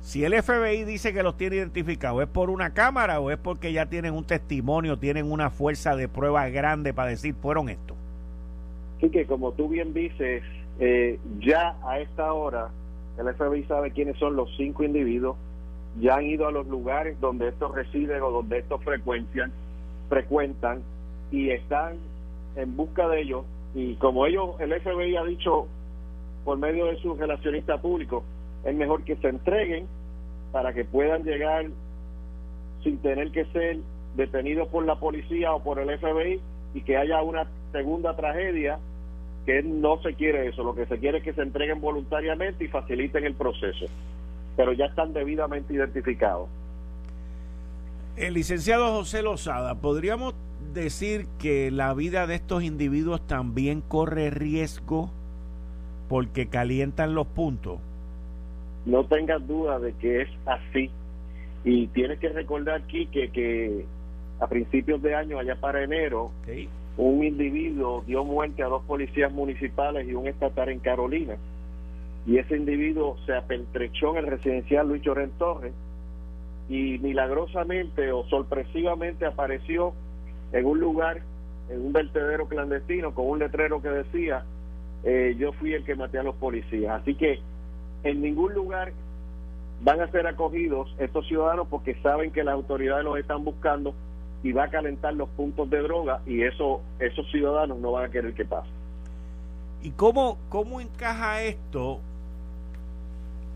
Si 0.00 0.24
el 0.24 0.32
FBI 0.42 0.84
dice 0.84 1.12
que 1.12 1.22
los 1.22 1.36
tiene 1.36 1.56
identificados, 1.56 2.22
¿es 2.22 2.28
por 2.28 2.48
una 2.48 2.72
cámara 2.72 3.20
o 3.20 3.30
es 3.30 3.36
porque 3.36 3.72
ya 3.72 3.86
tienen 3.86 4.14
un 4.14 4.24
testimonio, 4.24 4.98
tienen 4.98 5.30
una 5.30 5.50
fuerza 5.50 5.94
de 5.94 6.08
prueba 6.08 6.48
grande 6.48 6.94
para 6.94 7.10
decir 7.10 7.34
fueron 7.34 7.68
estos? 7.68 7.98
Sí, 9.00 9.10
que 9.10 9.26
como 9.26 9.52
tú 9.52 9.68
bien 9.68 9.92
dices, 9.92 10.42
eh, 10.80 11.20
ya 11.38 11.76
a 11.86 12.00
esta 12.00 12.32
hora 12.32 12.70
el 13.18 13.34
FBI 13.34 13.64
sabe 13.64 13.90
quiénes 13.90 14.16
son 14.16 14.34
los 14.34 14.48
cinco 14.56 14.82
individuos, 14.82 15.36
ya 16.00 16.16
han 16.16 16.24
ido 16.24 16.46
a 16.46 16.52
los 16.52 16.66
lugares 16.66 17.20
donde 17.20 17.48
estos 17.48 17.74
residen 17.74 18.22
o 18.22 18.30
donde 18.30 18.58
estos 18.58 18.82
frecuentan, 18.82 19.52
frecuentan 20.08 20.82
y 21.30 21.50
están 21.50 21.98
en 22.56 22.76
busca 22.76 23.08
de 23.08 23.20
ellos. 23.20 23.44
Y 23.74 23.96
como 23.96 24.24
ellos, 24.24 24.58
el 24.58 24.72
FBI 24.80 25.16
ha 25.16 25.24
dicho 25.24 25.66
por 26.44 26.56
medio 26.56 26.86
de 26.86 26.96
sus 26.96 27.18
relacionistas 27.18 27.78
públicos, 27.80 28.24
es 28.64 28.74
mejor 28.74 29.04
que 29.04 29.16
se 29.16 29.28
entreguen 29.28 29.86
para 30.52 30.72
que 30.72 30.84
puedan 30.84 31.22
llegar 31.22 31.66
sin 32.82 32.98
tener 32.98 33.30
que 33.32 33.44
ser 33.46 33.78
detenidos 34.16 34.68
por 34.68 34.84
la 34.84 34.98
policía 34.98 35.52
o 35.52 35.62
por 35.62 35.78
el 35.78 35.98
FBI 35.98 36.40
y 36.72 36.80
que 36.82 36.96
haya 36.96 37.22
una 37.22 37.46
segunda 37.72 38.16
tragedia 38.16 38.78
que 39.52 39.62
no 39.62 40.00
se 40.02 40.14
quiere 40.14 40.48
eso, 40.48 40.62
lo 40.62 40.74
que 40.74 40.86
se 40.86 40.98
quiere 40.98 41.18
es 41.18 41.24
que 41.24 41.32
se 41.32 41.42
entreguen 41.42 41.80
voluntariamente 41.80 42.64
y 42.64 42.68
faciliten 42.68 43.24
el 43.24 43.34
proceso, 43.34 43.86
pero 44.56 44.72
ya 44.72 44.86
están 44.86 45.12
debidamente 45.12 45.74
identificados. 45.74 46.48
El 48.16 48.34
licenciado 48.34 48.92
José 48.92 49.22
Lozada, 49.22 49.76
¿podríamos 49.76 50.34
decir 50.74 51.26
que 51.38 51.70
la 51.70 51.94
vida 51.94 52.26
de 52.26 52.34
estos 52.34 52.62
individuos 52.62 53.26
también 53.26 53.80
corre 53.80 54.30
riesgo 54.30 55.10
porque 56.08 56.48
calientan 56.48 57.14
los 57.14 57.26
puntos? 57.26 57.80
no 58.84 59.04
tengas 59.04 59.46
duda 59.46 59.78
de 59.78 59.92
que 59.94 60.22
es 60.22 60.28
así. 60.46 60.90
Y 61.64 61.88
tienes 61.88 62.18
que 62.18 62.30
recordar 62.30 62.82
aquí 62.82 63.06
que, 63.06 63.30
que 63.30 63.84
a 64.40 64.46
principios 64.46 65.02
de 65.02 65.14
año, 65.14 65.38
allá 65.38 65.56
para 65.56 65.84
enero, 65.84 66.30
un 66.96 67.24
individuo 67.24 68.02
dio 68.06 68.24
muerte 68.24 68.62
a 68.62 68.66
dos 68.66 68.82
policías 68.84 69.32
municipales 69.32 70.08
y 70.08 70.14
un 70.14 70.26
estatal 70.26 70.68
en 70.68 70.80
Carolina. 70.80 71.36
Y 72.26 72.38
ese 72.38 72.56
individuo 72.56 73.16
se 73.26 73.34
apentrechó 73.34 74.10
en 74.10 74.24
el 74.24 74.26
residencial 74.26 74.88
Luis 74.88 75.02
Llorén 75.02 75.30
Torres 75.38 75.72
y 76.68 76.98
milagrosamente 76.98 78.12
o 78.12 78.24
sorpresivamente 78.26 79.24
apareció 79.24 79.92
en 80.52 80.66
un 80.66 80.78
lugar, 80.78 81.22
en 81.68 81.86
un 81.86 81.92
vertedero 81.92 82.46
clandestino, 82.46 83.14
con 83.14 83.26
un 83.26 83.38
letrero 83.38 83.80
que 83.80 83.88
decía, 83.88 84.44
eh, 85.02 85.34
yo 85.38 85.52
fui 85.54 85.72
el 85.72 85.84
que 85.84 85.94
maté 85.94 86.18
a 86.18 86.22
los 86.22 86.34
policías. 86.36 87.00
Así 87.00 87.14
que 87.14 87.40
en 88.04 88.20
ningún 88.20 88.54
lugar 88.54 88.92
van 89.82 90.00
a 90.00 90.10
ser 90.10 90.26
acogidos 90.26 90.94
estos 90.98 91.26
ciudadanos 91.26 91.66
porque 91.68 91.94
saben 92.02 92.30
que 92.30 92.44
las 92.44 92.54
autoridades 92.54 93.04
los 93.04 93.18
están 93.18 93.44
buscando 93.44 93.94
y 94.42 94.52
va 94.52 94.64
a 94.64 94.70
calentar 94.70 95.14
los 95.14 95.28
puntos 95.30 95.68
de 95.68 95.82
droga 95.82 96.20
y 96.26 96.42
eso 96.42 96.82
esos 96.98 97.30
ciudadanos 97.30 97.78
no 97.78 97.92
van 97.92 98.06
a 98.06 98.10
querer 98.10 98.34
que 98.34 98.44
pase. 98.44 98.68
¿Y 99.82 99.90
cómo, 99.90 100.38
cómo 100.48 100.80
encaja 100.80 101.42
esto 101.42 102.00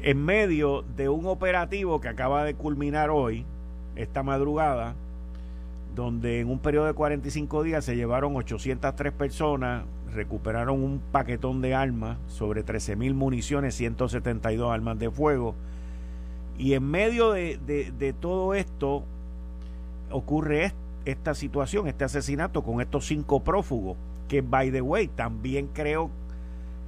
en 0.01 0.25
medio 0.25 0.83
de 0.97 1.09
un 1.09 1.27
operativo 1.27 2.01
que 2.01 2.09
acaba 2.09 2.45
de 2.45 2.55
culminar 2.55 3.11
hoy, 3.11 3.45
esta 3.97 4.23
madrugada, 4.23 4.95
donde 5.95 6.41
en 6.41 6.51
un 6.51 6.59
periodo 6.59 6.87
de 6.87 6.95
45 6.95 7.63
días 7.63 7.85
se 7.85 7.97
llevaron 7.97 8.37
803 8.37 9.13
personas, 9.13 9.85
recuperaron 10.13 10.83
un 10.83 11.01
paquetón 11.13 11.61
de 11.61 11.75
armas, 11.75 12.19
sobre 12.29 12.63
13 12.63 12.97
mil 12.97 13.15
municiones, 13.15 13.75
172 13.77 14.71
armas 14.71 14.99
de 14.99 15.11
fuego. 15.11 15.55
Y 16.59 16.75
en 16.75 16.89
medio 16.89 17.33
de, 17.33 18.15
todo 18.21 18.55
esto 18.55 19.05
ocurre 20.11 20.73
esta 21.05 21.35
situación, 21.35 21.87
este 21.87 22.05
asesinato 22.05 22.63
con 22.63 22.81
estos 22.81 23.07
cinco 23.07 23.41
prófugos, 23.41 23.97
que 24.29 24.41
by 24.41 24.71
the 24.71 24.81
way, 24.81 25.09
también 25.09 25.69
creo, 25.73 26.11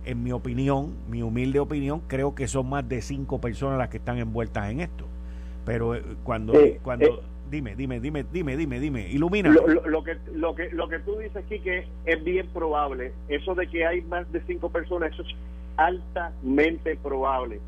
en 0.04 0.23
mi 0.23 0.32
opinión, 0.32 0.94
mi 1.11 1.23
humilde 1.23 1.61
opinión, 1.61 2.00
creo 2.06 2.35
que 2.35 2.49
son 2.49 2.68
más 2.68 2.88
de 2.88 3.02
cinco 3.02 3.40
personas 3.40 3.78
las 3.78 3.88
que 3.88 3.99
están 3.99 4.18
envueltas 4.18 4.70
en 4.70 4.80
esto. 4.80 5.04
Pero 5.64 5.94
eh, 5.94 6.02
cuando, 6.25 6.54
cuando 6.82 7.06
eh, 7.06 7.20
Dime, 7.50 7.76
dime, 7.76 8.00
dime, 8.00 8.25
dime, 8.32 8.56
dime, 8.56 8.80
dime, 8.80 9.08
ilumina. 9.08 9.50
Lo, 9.50 10.02
que, 10.02 10.16
lo, 10.32 10.54
que, 10.56 10.70
lo 10.70 10.88
que 10.88 10.99
tú 10.99 11.16
dices 11.18 11.37
aquí 11.37 11.61
que 11.61 11.87
es 12.04 12.25
bien 12.25 12.49
probable, 12.49 13.12
eso 13.28 13.54
de 13.54 13.68
que 13.68 13.87
hay 13.87 14.02
más 14.02 14.30
de 14.32 14.40
cinco 14.46 14.70
personas, 14.70 15.12
eso 15.12 15.23
es 15.23 15.28
altamente 15.76 16.96
probable. 16.96 17.61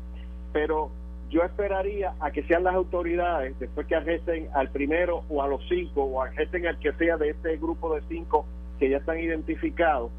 Pero 0.51 0.91
yo 1.29 1.43
esperaría 1.43 2.13
a 2.19 2.31
que 2.31 2.43
sean 2.43 2.63
las 2.63 2.75
autoridades, 2.75 3.57
después 3.59 3.87
que 3.87 3.95
arresten 3.95 4.49
al 4.53 4.69
primero 4.69 5.23
o 5.29 5.41
a 5.43 5.47
los 5.47 5.61
cinco, 5.69 6.03
o 6.03 6.21
arresten 6.21 6.67
al 6.67 6.79
que 6.79 6.91
sea 6.93 7.17
de 7.17 7.29
este 7.29 7.57
grupo 7.57 7.93
de 7.93 8.01
cinco 8.07 8.45
que 8.79 8.89
ya 8.89 8.97
están 8.97 9.19
identificados, 9.19 10.11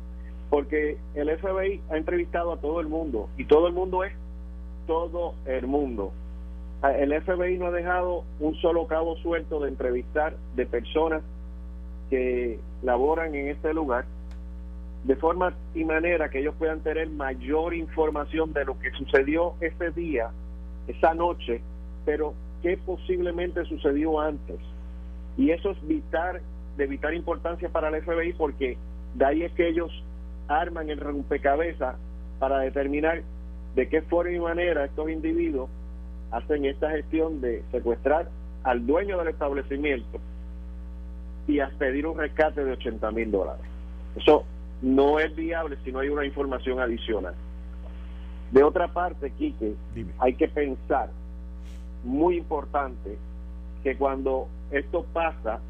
porque 0.51 0.99
el 1.15 1.37
FBI 1.39 1.81
ha 1.91 1.97
entrevistado 1.97 2.53
a 2.53 2.59
todo 2.59 2.81
el 2.81 2.89
mundo 2.89 3.29
y 3.37 3.45
todo 3.45 3.67
el 3.67 3.73
mundo 3.73 4.05
es 4.05 4.13
todo 4.87 5.35
el 5.47 5.67
mundo. 5.67 6.13
Ah, 6.83 6.93
el 6.93 7.13
FBI 7.23 7.59
no 7.59 7.67
ha 7.67 7.71
dejado 7.71 8.25
un 8.39 8.55
solo 8.57 8.87
cabo 8.87 9.17
suelto 9.17 9.61
de 9.61 9.69
entrevistar 9.69 10.37
de 10.55 10.67
personas 10.67 11.23
que 12.09 12.59
laboran 12.83 13.35
en 13.35 13.49
este 13.49 13.75
lugar 13.75 14.05
de 15.05 15.17
forma 15.17 15.55
y 15.75 15.85
manera 15.85 16.29
que 16.29 16.41
ellos 16.41 16.55
puedan 16.59 16.81
tener 16.81 17.09
mayor 17.11 17.75
información 17.75 18.53
de 18.53 18.65
lo 18.65 18.79
que 18.79 18.91
sucedió 18.93 19.55
ese 19.61 19.91
día, 19.91 20.31
esa 20.87 21.15
noche, 21.15 21.61
pero 22.05 22.35
qué 22.63 22.77
posiblemente 22.77 23.65
sucedió 23.65 24.21
antes. 24.21 24.57
Y 25.37 25.51
eso 25.51 25.71
es 25.71 25.87
vital, 25.87 26.41
de 26.77 26.87
vital 26.87 27.15
importancia 27.15 27.69
para 27.69 27.89
el 27.89 28.03
FBI 28.03 28.33
porque 28.35 28.77
de 29.15 29.25
ahí 29.25 29.43
es 29.43 29.53
que 29.53 29.69
ellos 29.69 29.91
arman 30.49 30.91
el 30.91 30.99
rompecabezas 30.99 31.97
para 32.39 32.59
determinar 32.59 33.23
de 33.75 33.89
qué 33.89 34.03
forma 34.03 34.33
y 34.33 34.41
manera 34.41 34.85
estos 34.85 35.09
individuos 35.11 35.71
hacen 36.31 36.65
esta 36.65 36.91
gestión 36.91 37.41
de 37.41 37.63
secuestrar 37.71 38.29
al 38.63 38.87
dueño 38.87 39.19
del 39.19 39.29
establecimiento 39.29 40.19
y 41.47 41.61
a 41.61 41.71
pedir 41.79 42.07
un 42.07 42.19
rescate 42.19 42.65
de 42.65 42.73
80 42.73 43.11
mil 43.13 43.31
dólares. 43.31 43.65
Eso 44.17 44.45
no 44.83 45.19
es 45.19 45.35
viable 45.35 45.77
si 45.85 45.93
no 45.93 46.01
hay 46.01 46.09
una 46.09 46.25
información 46.25 46.81
adicional. 46.81 47.35
De 48.51 48.65
otra 48.65 48.89
parte, 48.89 49.31
Quique, 49.31 49.75
hay 50.19 50.35
que 50.35 50.49
pensar, 50.49 51.11
muy 52.03 52.37
importante, 52.37 53.17
que 53.85 53.97
cuando 53.97 54.49
esto 54.71 55.07
pasa 55.13 55.61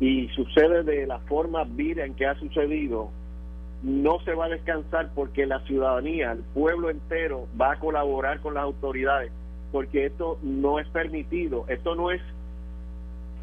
y 0.00 0.28
sucede 0.28 0.84
de 0.84 1.06
la 1.06 1.18
forma 1.20 1.64
vida 1.64 2.04
en 2.04 2.14
que 2.14 2.26
ha 2.26 2.34
sucedido, 2.36 3.10
no 3.82 4.20
se 4.20 4.34
va 4.34 4.46
a 4.46 4.48
descansar 4.48 5.10
porque 5.14 5.46
la 5.46 5.60
ciudadanía, 5.60 6.32
el 6.32 6.42
pueblo 6.54 6.90
entero 6.90 7.46
va 7.60 7.72
a 7.72 7.78
colaborar 7.78 8.40
con 8.40 8.54
las 8.54 8.64
autoridades, 8.64 9.30
porque 9.70 10.06
esto 10.06 10.38
no 10.42 10.78
es 10.78 10.88
permitido, 10.88 11.64
esto 11.68 11.94
no 11.94 12.10
es 12.10 12.22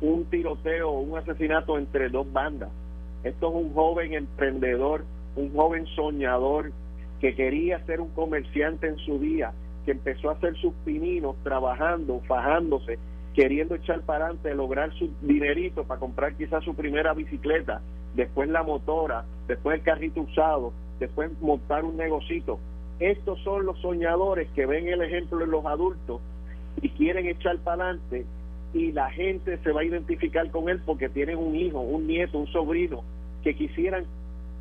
un 0.01 0.25
tiroteo 0.25 0.89
o 0.89 0.99
un 1.01 1.17
asesinato 1.17 1.77
entre 1.77 2.09
dos 2.09 2.31
bandas, 2.33 2.69
esto 3.23 3.49
es 3.49 3.55
un 3.55 3.73
joven 3.73 4.13
emprendedor, 4.13 5.05
un 5.35 5.53
joven 5.53 5.85
soñador 5.95 6.71
que 7.19 7.35
quería 7.35 7.83
ser 7.85 8.01
un 8.01 8.09
comerciante 8.09 8.87
en 8.87 8.97
su 8.97 9.19
día, 9.19 9.53
que 9.85 9.91
empezó 9.91 10.29
a 10.29 10.33
hacer 10.33 10.55
sus 10.57 10.73
pininos 10.85 11.35
trabajando, 11.43 12.21
fajándose, 12.27 12.97
queriendo 13.33 13.75
echar 13.75 14.01
para 14.01 14.25
adelante, 14.25 14.55
lograr 14.55 14.93
su 14.93 15.11
dinerito 15.21 15.83
para 15.83 15.99
comprar 15.99 16.35
quizás 16.35 16.63
su 16.63 16.73
primera 16.73 17.13
bicicleta, 17.13 17.81
después 18.15 18.49
la 18.49 18.63
motora, 18.63 19.25
después 19.47 19.77
el 19.77 19.83
carrito 19.83 20.21
usado, 20.21 20.73
después 20.99 21.31
montar 21.41 21.83
un 21.83 21.97
negocito. 21.97 22.59
Estos 22.99 23.39
son 23.43 23.65
los 23.65 23.77
soñadores 23.79 24.47
que 24.55 24.65
ven 24.65 24.87
el 24.87 25.01
ejemplo 25.01 25.43
en 25.43 25.51
los 25.51 25.65
adultos 25.65 26.21
y 26.81 26.89
quieren 26.89 27.27
echar 27.27 27.57
para 27.59 27.89
adelante 27.89 28.25
y 28.73 28.91
la 28.91 29.09
gente 29.11 29.57
se 29.57 29.71
va 29.71 29.81
a 29.81 29.85
identificar 29.85 30.49
con 30.51 30.69
él 30.69 30.81
porque 30.85 31.09
tienen 31.09 31.37
un 31.37 31.55
hijo, 31.55 31.79
un 31.79 32.07
nieto, 32.07 32.37
un 32.37 32.47
sobrino 32.47 33.03
que 33.43 33.55
quisieran 33.55 34.05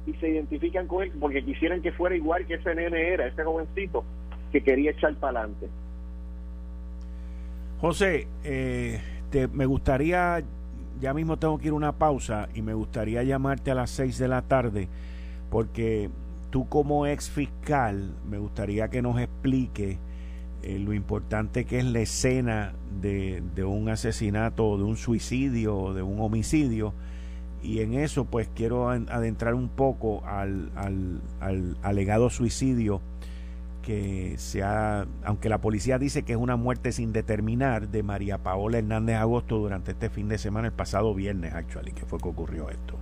y 0.06 0.12
se 0.14 0.28
identifican 0.28 0.86
con 0.86 1.02
él 1.02 1.12
porque 1.18 1.44
quisieran 1.44 1.82
que 1.82 1.92
fuera 1.92 2.16
igual 2.16 2.46
que 2.46 2.54
ese 2.54 2.74
nene 2.74 3.12
era, 3.12 3.26
ese 3.26 3.42
jovencito 3.44 4.04
que 4.52 4.62
quería 4.62 4.90
echar 4.90 5.14
para 5.16 5.40
adelante. 5.40 5.68
José, 7.80 8.26
eh, 8.44 9.00
te, 9.30 9.48
me 9.48 9.66
gustaría 9.66 10.42
ya 11.00 11.12
mismo 11.12 11.36
tengo 11.38 11.58
que 11.58 11.66
ir 11.66 11.72
a 11.72 11.76
una 11.76 11.92
pausa 11.92 12.48
y 12.54 12.62
me 12.62 12.74
gustaría 12.74 13.22
llamarte 13.22 13.70
a 13.70 13.74
las 13.74 13.90
6 13.90 14.18
de 14.18 14.28
la 14.28 14.42
tarde 14.42 14.88
porque 15.50 16.10
tú 16.50 16.68
como 16.68 17.06
ex 17.06 17.30
fiscal 17.30 18.14
me 18.28 18.38
gustaría 18.38 18.88
que 18.88 19.02
nos 19.02 19.20
explique 19.20 19.98
eh, 20.62 20.78
lo 20.78 20.92
importante 20.92 21.64
que 21.64 21.78
es 21.78 21.84
la 21.84 22.00
escena 22.00 22.72
de, 23.00 23.42
un 23.64 23.88
asesinato, 23.88 24.78
de 24.78 24.84
un 24.84 24.96
suicidio 24.96 25.92
de 25.94 26.02
un 26.02 26.20
homicidio 26.20 26.94
y 27.64 27.80
en 27.80 27.94
eso 27.94 28.26
pues 28.26 28.48
quiero 28.54 28.90
adentrar 28.90 29.54
un 29.54 29.68
poco 29.68 30.22
al, 30.26 30.70
al, 30.76 31.20
al 31.40 31.76
alegado 31.82 32.28
suicidio 32.28 33.00
que 33.82 34.34
se 34.38 34.62
ha, 34.62 35.06
aunque 35.24 35.48
la 35.48 35.58
policía 35.58 35.98
dice 35.98 36.22
que 36.22 36.32
es 36.32 36.38
una 36.38 36.56
muerte 36.56 36.92
sin 36.92 37.12
determinar 37.12 37.88
de 37.88 38.02
María 38.02 38.38
Paola 38.38 38.78
Hernández 38.78 39.16
Agosto 39.16 39.58
durante 39.58 39.92
este 39.92 40.08
fin 40.10 40.28
de 40.28 40.38
semana, 40.38 40.68
el 40.68 40.72
pasado 40.72 41.14
viernes, 41.14 41.54
actually, 41.54 41.92
que 41.92 42.06
fue 42.06 42.18
que 42.18 42.28
ocurrió 42.28 42.70
esto. 42.70 42.96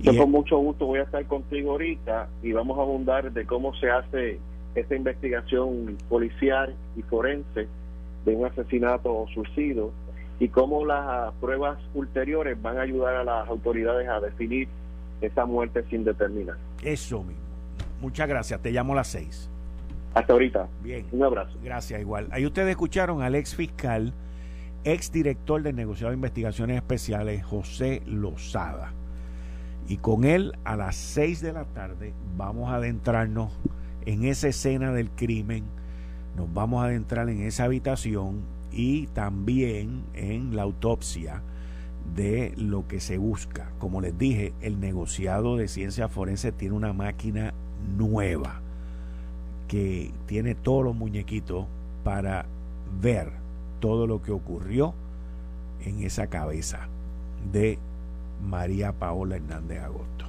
Yo 0.00 0.16
con 0.16 0.30
mucho 0.30 0.58
gusto 0.58 0.86
voy 0.86 1.00
a 1.00 1.02
estar 1.02 1.24
contigo 1.26 1.72
ahorita 1.72 2.28
y 2.42 2.52
vamos 2.52 2.78
a 2.78 2.82
abundar 2.82 3.32
de 3.32 3.44
cómo 3.46 3.74
se 3.74 3.90
hace 3.90 4.38
esta 4.74 4.94
investigación 4.94 5.96
policial 6.08 6.74
y 6.96 7.02
forense 7.02 7.66
de 8.24 8.36
un 8.36 8.46
asesinato 8.46 9.12
o 9.12 9.26
suicidio 9.28 9.90
y 10.40 10.48
cómo 10.48 10.84
las 10.84 11.32
pruebas 11.34 11.78
ulteriores 11.94 12.60
van 12.60 12.78
a 12.78 12.82
ayudar 12.82 13.16
a 13.16 13.24
las 13.24 13.48
autoridades 13.48 14.08
a 14.08 14.20
definir 14.20 14.68
esa 15.20 15.44
muerte 15.46 15.84
sin 15.90 16.04
determinar. 16.04 16.56
Eso 16.82 17.22
mismo. 17.22 17.42
Muchas 18.00 18.28
gracias. 18.28 18.60
Te 18.60 18.70
llamo 18.70 18.92
a 18.92 18.96
las 18.96 19.08
seis. 19.08 19.50
Hasta 20.14 20.32
ahorita. 20.32 20.68
Bien. 20.82 21.06
Un 21.12 21.24
abrazo. 21.24 21.58
Gracias, 21.62 22.00
igual. 22.00 22.28
Ahí 22.30 22.46
ustedes 22.46 22.70
escucharon 22.70 23.22
al 23.22 23.34
ex 23.34 23.54
fiscal, 23.54 24.12
ex 24.84 25.10
director 25.10 25.62
del 25.62 25.74
negociado 25.74 26.10
de 26.10 26.16
investigaciones 26.16 26.76
especiales, 26.76 27.44
José 27.44 28.02
Lozada. 28.06 28.92
Y 29.88 29.96
con 29.96 30.24
él 30.24 30.52
a 30.64 30.76
las 30.76 30.96
6 30.96 31.40
de 31.40 31.52
la 31.52 31.64
tarde 31.64 32.12
vamos 32.36 32.70
a 32.70 32.76
adentrarnos 32.76 33.58
en 34.04 34.24
esa 34.24 34.48
escena 34.48 34.92
del 34.92 35.10
crimen, 35.10 35.64
nos 36.36 36.52
vamos 36.52 36.82
a 36.82 36.86
adentrar 36.86 37.28
en 37.28 37.42
esa 37.42 37.64
habitación 37.64 38.42
y 38.72 39.06
también 39.08 40.04
en 40.14 40.54
la 40.56 40.62
autopsia 40.62 41.42
de 42.14 42.52
lo 42.56 42.86
que 42.88 43.00
se 43.00 43.18
busca. 43.18 43.70
Como 43.78 44.00
les 44.00 44.16
dije, 44.16 44.52
el 44.60 44.80
negociado 44.80 45.56
de 45.56 45.68
ciencia 45.68 46.08
forense 46.08 46.52
tiene 46.52 46.74
una 46.74 46.92
máquina 46.92 47.54
nueva 47.96 48.60
que 49.68 50.12
tiene 50.26 50.54
todos 50.54 50.84
los 50.84 50.94
muñequitos 50.94 51.66
para 52.04 52.46
ver 53.00 53.32
todo 53.80 54.06
lo 54.06 54.22
que 54.22 54.32
ocurrió 54.32 54.94
en 55.84 56.02
esa 56.02 56.26
cabeza 56.28 56.88
de 57.52 57.78
María 58.42 58.92
Paola 58.92 59.36
Hernández 59.36 59.80
Agosto. 59.82 60.24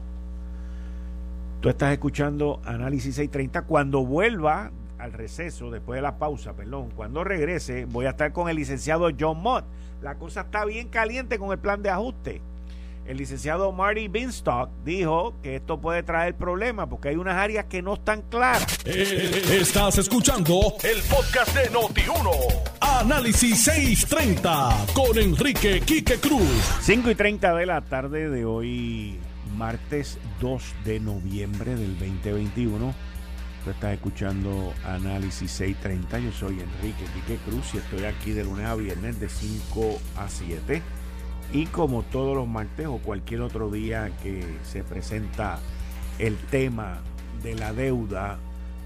Tú 1.62 1.69
estás 1.69 1.91
escuchando 1.91 2.62
Análisis 2.63 3.15
630. 3.15 3.63
Cuando 3.63 4.06
vuelva 4.06 4.71
al 5.00 5.14
receso, 5.14 5.72
después 5.72 5.98
de 5.98 6.02
la 6.02 6.18
pausa, 6.18 6.54
perdón, 6.54 6.92
cuando 6.96 7.24
regrese, 7.24 7.86
voy 7.86 8.06
a 8.06 8.12
estar 8.12 8.32
con 8.32 8.50
el 8.50 8.58
licenciado 8.58 9.10
John 9.18 9.42
Mott. 9.42 9.66
La 10.02 10.16
cosa 10.16 10.42
está 10.42 10.66
bien 10.66 10.90
caliente 10.90 11.40
con 11.40 11.52
el 11.52 11.60
plan 11.60 11.82
de 11.82 11.90
ajuste 11.90 12.42
el 13.10 13.18
licenciado 13.18 13.72
Marty 13.72 14.08
Binstock 14.08 14.70
dijo 14.86 15.34
que 15.42 15.56
esto 15.56 15.82
puede 15.82 16.04
traer 16.04 16.36
problemas 16.36 16.88
porque 16.90 17.10
hay 17.10 17.16
unas 17.16 17.38
áreas 17.38 17.66
que 17.66 17.82
no 17.82 17.96
están 17.96 18.22
claras. 18.22 18.64
Eh, 18.86 19.58
estás 19.60 19.98
escuchando 19.98 20.76
el 20.84 21.02
podcast 21.10 21.56
de 21.56 21.72
Noti1. 21.72 22.30
Análisis 22.80 23.64
630 23.64 24.86
con 24.94 25.18
Enrique 25.18 25.82
Quique 25.82 26.20
Cruz. 26.20 26.48
5 26.82 27.10
y 27.10 27.16
30 27.16 27.56
de 27.56 27.66
la 27.66 27.82
tarde 27.82 28.30
de 28.30 28.46
hoy, 28.46 29.18
martes 29.58 30.20
2 30.40 30.64
de 30.86 31.00
noviembre 31.00 31.76
del 31.76 31.98
2021. 31.98 32.94
Tú 33.63 33.72
estás 33.72 33.93
escuchando 33.93 34.72
Análisis 34.86 35.52
630. 35.52 36.19
Yo 36.19 36.32
soy 36.32 36.62
Enrique 36.62 37.04
Quique 37.13 37.38
Cruz 37.43 37.76
y 37.76 37.78
estoy 37.80 38.06
aquí 38.06 38.32
de 38.32 38.45
lunes 38.45 38.65
a 38.65 38.76
viernes 38.76 39.19
de 39.19 39.28
5 39.28 39.98
a 40.17 40.30
7. 40.30 40.82
Y 41.52 41.65
como 41.65 42.04
todos 42.04 42.38
los 42.38 42.48
martes 42.48 42.88
o 42.88 43.00
cualquier 43.00 43.41
otro 43.41 43.69
día 43.69 44.12
que 44.24 44.45
se 44.63 44.84
presenta 44.84 45.60
el 46.19 46.38
tema 46.38 47.00
de 47.43 47.56
la 47.56 47.74
deuda 47.74 48.38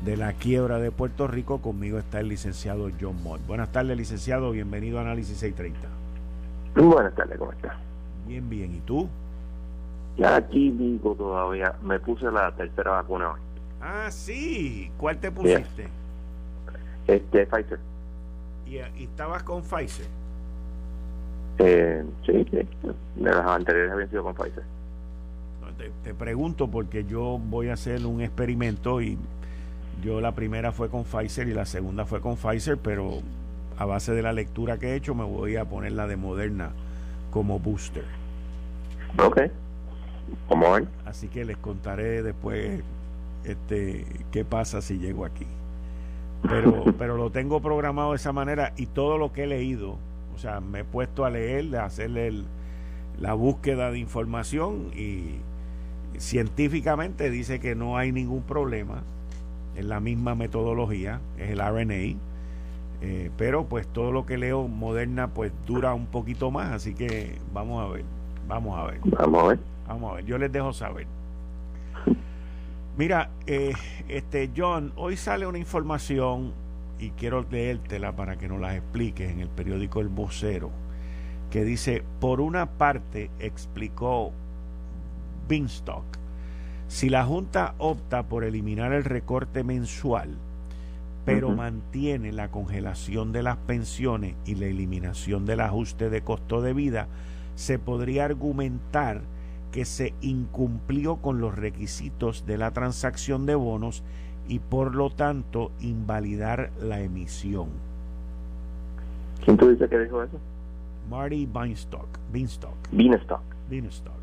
de 0.03 0.17
la 0.17 0.33
quiebra 0.33 0.79
de 0.79 0.89
Puerto 0.89 1.27
Rico, 1.27 1.62
conmigo 1.62 1.99
está 1.99 2.19
el 2.19 2.29
licenciado 2.29 2.89
John 2.99 3.21
Mott. 3.21 3.45
Buenas 3.45 3.71
tardes, 3.71 3.95
licenciado. 3.95 4.51
Bienvenido 4.51 4.97
a 4.97 5.01
Análisis 5.01 5.38
630. 5.38 5.88
Buenas 6.81 7.13
tardes, 7.13 7.38
¿cómo 7.38 7.51
estás? 7.51 7.75
Bien, 8.27 8.49
bien. 8.49 8.73
¿Y 8.73 8.79
tú? 8.79 9.07
Ya 10.17 10.36
aquí 10.36 10.71
digo 10.71 11.13
todavía, 11.13 11.75
me 11.83 11.99
puse 11.99 12.31
la 12.31 12.51
tercera 12.55 12.91
vacuna 12.91 13.33
hoy. 13.33 13.39
Ah, 13.86 14.10
sí. 14.10 14.89
¿Cuál 14.98 15.17
te 15.17 15.30
pusiste? 15.30 15.89
Este, 17.06 17.46
Pfizer. 17.46 17.80
¿Y, 18.65 18.78
estabas 19.04 19.43
con 19.43 19.62
Pfizer? 19.62 20.06
Eh, 21.60 22.04
sí, 22.26 22.46
sí. 22.50 22.58
De 23.15 23.30
las 23.30 23.46
anteriores 23.46 23.91
habían 23.91 24.10
sido 24.10 24.24
con 24.24 24.36
Pfizer. 24.36 24.63
te, 25.78 25.91
te, 26.02 26.13
pregunto 26.13 26.69
porque 26.69 27.04
yo 27.04 27.38
voy 27.38 27.67
a 27.67 27.74
hacer 27.74 28.06
un 28.06 28.22
experimento 28.22 29.02
y 29.02 29.17
yo 30.02 30.22
la 30.22 30.32
primera 30.32 30.72
fue 30.72 30.89
con 30.89 31.04
Pfizer 31.04 31.50
y 31.50 31.54
la 31.54 31.65
segunda 31.65 32.06
fue 32.06 32.22
con 32.22 32.38
Pfizer, 32.38 32.78
pero 32.78 33.19
a 33.78 33.86
base 33.86 34.13
de 34.13 34.22
la 34.22 34.32
lectura 34.32 34.78
que 34.78 34.93
he 34.93 34.96
hecho 34.96 35.13
me 35.13 35.26
voy 35.26 35.58
a 35.58 35.65
poner 35.65 35.91
la 35.91 36.08
de 36.08 36.15
Moderna 36.15 36.72
como 37.32 37.60
booster. 37.60 38.06
Ok. 39.22 39.41
¿Cómo 40.48 40.67
Así 41.06 41.28
que 41.28 41.43
les 41.43 41.58
contaré 41.58 42.24
después 42.24 42.82
este 43.43 44.06
qué 44.32 44.45
pasa 44.45 44.82
si 44.82 44.97
llego 44.97 45.25
aquí. 45.25 45.47
Pero, 46.43 46.86
pero 46.97 47.17
lo 47.17 47.29
tengo 47.32 47.62
programado 47.62 48.12
de 48.12 48.17
esa 48.17 48.34
manera 48.34 48.73
y 48.77 48.88
todo 48.88 49.17
lo 49.17 49.32
que 49.32 49.43
he 49.43 49.47
leído, 49.47 49.97
o 50.36 50.38
sea, 50.38 50.60
me 50.60 50.79
he 50.79 50.84
puesto 50.84 51.25
a 51.25 51.29
leer, 51.29 51.75
a 51.75 51.86
hacerle 51.86 52.43
la 53.19 53.34
búsqueda 53.34 53.91
de 53.91 53.99
información 53.99 54.91
y 54.95 55.36
científicamente 56.17 57.29
dice 57.29 57.60
que 57.60 57.75
no 57.75 57.97
hay 57.97 58.12
ningún 58.12 58.43
problema, 58.43 59.03
es 59.75 59.86
la 59.86 59.99
misma 59.99 60.36
metodología, 60.36 61.21
es 61.38 61.51
el 61.51 61.60
RNA, 61.60 62.17
eh, 63.01 63.32
pero 63.38 63.65
pues 63.65 63.88
todo 63.88 64.12
lo 64.12 64.25
que 64.25 64.38
leo 64.38 64.67
moderna 64.67 65.27
pues 65.29 65.51
dura 65.65 65.93
un 65.93 66.06
poquito 66.06 66.51
más, 66.51 66.71
así 66.71 66.93
que 66.93 67.38
vamos 67.53 67.84
a 67.84 67.91
ver, 67.91 68.06
vamos 68.47 68.79
a 68.79 68.86
ver. 68.86 68.99
Vamos 69.06 69.43
a 69.43 69.47
ver. 69.47 69.60
Vamos 69.88 70.12
a 70.12 70.15
ver, 70.15 70.25
yo 70.25 70.38
les 70.38 70.51
dejo 70.51 70.71
saber. 70.73 71.08
Mira, 72.95 73.32
eh, 73.47 73.73
este 74.08 74.51
John, 74.56 74.93
hoy 74.95 75.17
sale 75.17 75.47
una 75.47 75.58
información 75.58 76.53
y 76.99 77.10
quiero 77.10 77.43
leértela 77.49 78.15
para 78.15 78.38
que 78.38 78.47
nos 78.47 78.62
la 78.62 78.75
expliques 78.75 79.32
en 79.32 79.39
el 79.39 79.49
periódico 79.49 79.99
El 79.99 80.10
Vocero, 80.10 80.69
que 81.49 81.65
dice, 81.65 82.03
por 82.19 82.39
una 82.39 82.67
parte, 82.67 83.32
explicó 83.39 84.32
Binstock, 85.49 86.06
si 86.88 87.10
la 87.10 87.25
Junta 87.25 87.73
opta 87.79 88.27
por 88.27 88.43
eliminar 88.43 88.93
el 88.93 89.06
recorte 89.06 89.63
mensual, 89.63 90.38
pero 91.25 91.49
mantiene 91.49 92.32
la 92.32 92.51
congelación 92.51 93.32
de 93.32 93.41
las 93.41 93.58
pensiones 93.58 94.36
y 94.45 94.53
la 94.53 94.67
eliminación 94.67 95.47
del 95.47 95.62
ajuste 95.62 96.12
de 96.12 96.21
costo 96.21 96.62
de 96.62 96.73
vida, 96.73 97.08
se 97.56 97.79
podría 97.79 98.25
argumentar 98.25 99.21
que 99.73 99.86
se 99.86 100.13
incumplió 100.21 101.15
con 101.15 101.41
los 101.41 101.55
requisitos 101.55 102.45
de 102.45 102.57
la 102.59 102.71
transacción 102.71 103.47
de 103.47 103.55
bonos 103.55 104.03
y 104.47 104.59
por 104.59 104.93
lo 104.93 105.09
tanto 105.09 105.71
invalidar 105.81 106.69
la 106.79 107.01
emisión. 107.01 107.69
¿Quién 109.43 109.57
tú 109.57 109.69
dices 109.69 109.89
que 109.89 109.99
dijo 109.99 110.21
eso? 110.21 110.38
Marty 111.09 111.47
Beanstalk. 111.47 112.07
Beanstalk. 112.31 112.75
Beanstalk. 112.91 114.13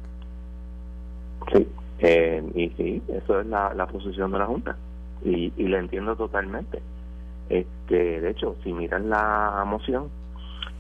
Sí, 1.52 1.66
eh, 1.98 2.48
y 2.54 2.68
sí, 2.70 3.02
eso 3.08 3.40
es 3.40 3.46
la, 3.46 3.74
la 3.74 3.86
posición 3.86 4.30
de 4.30 4.38
la 4.38 4.46
Junta 4.46 4.76
y, 5.24 5.52
y 5.56 5.66
la 5.66 5.80
entiendo 5.80 6.14
totalmente. 6.14 6.80
Este, 7.48 8.20
de 8.20 8.30
hecho, 8.30 8.54
si 8.62 8.72
miran 8.72 9.10
la 9.10 9.64
moción 9.66 10.10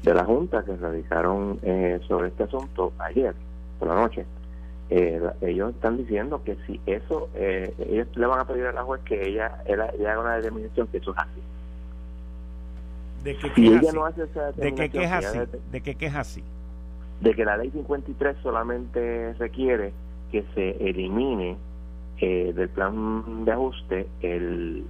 de 0.04 0.14
la 0.14 0.24
Junta 0.24 0.62
que 0.64 0.76
realizaron 0.76 1.58
eh, 1.62 1.98
sobre 2.06 2.28
este 2.28 2.44
asunto 2.44 2.92
ayer 2.98 3.34
por 3.80 3.88
la 3.88 3.96
noche, 3.96 4.24
eh, 4.90 5.20
ellos 5.42 5.72
están 5.72 5.98
diciendo 5.98 6.42
que 6.44 6.56
si 6.66 6.80
eso, 6.84 7.28
eh, 7.34 7.72
ellos 7.78 8.08
le 8.16 8.26
van 8.26 8.40
a 8.40 8.44
pedir 8.44 8.66
a 8.66 8.72
la 8.72 8.82
juez 8.82 9.00
que 9.04 9.28
ella, 9.28 9.62
ella, 9.64 9.84
haga 10.10 10.20
una 10.20 10.34
determinación 10.34 10.88
que 10.88 10.96
eso 10.96 11.12
es 11.12 11.18
así. 11.18 11.40
¿De 13.22 13.36
que, 13.36 13.50
si 13.54 13.66
ella 13.68 13.92
no 13.92 14.04
hace 14.04 14.24
esa 14.24 14.50
¿De 14.50 14.74
que, 14.74 15.04
es 15.04 15.12
así? 15.12 15.38
¿De 15.70 15.80
que, 15.80 16.06
es 16.06 16.14
así? 16.14 16.42
De 17.20 17.34
que 17.34 17.44
la 17.44 17.56
ley 17.56 17.70
53 17.70 18.36
solamente 18.42 19.34
requiere 19.34 19.92
que 20.32 20.44
se 20.54 20.70
elimine 20.88 21.56
eh, 22.18 22.52
del 22.52 22.68
plan 22.70 23.44
de 23.44 23.52
ajuste 23.52 24.08
el 24.22 24.84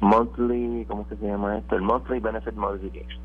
monthly, 0.00 0.86
¿cómo 0.88 1.06
que 1.06 1.16
se 1.16 1.26
llama 1.26 1.58
esto? 1.58 1.76
El 1.76 1.82
monthly 1.82 2.18
benefit 2.20 2.54
modification. 2.54 3.20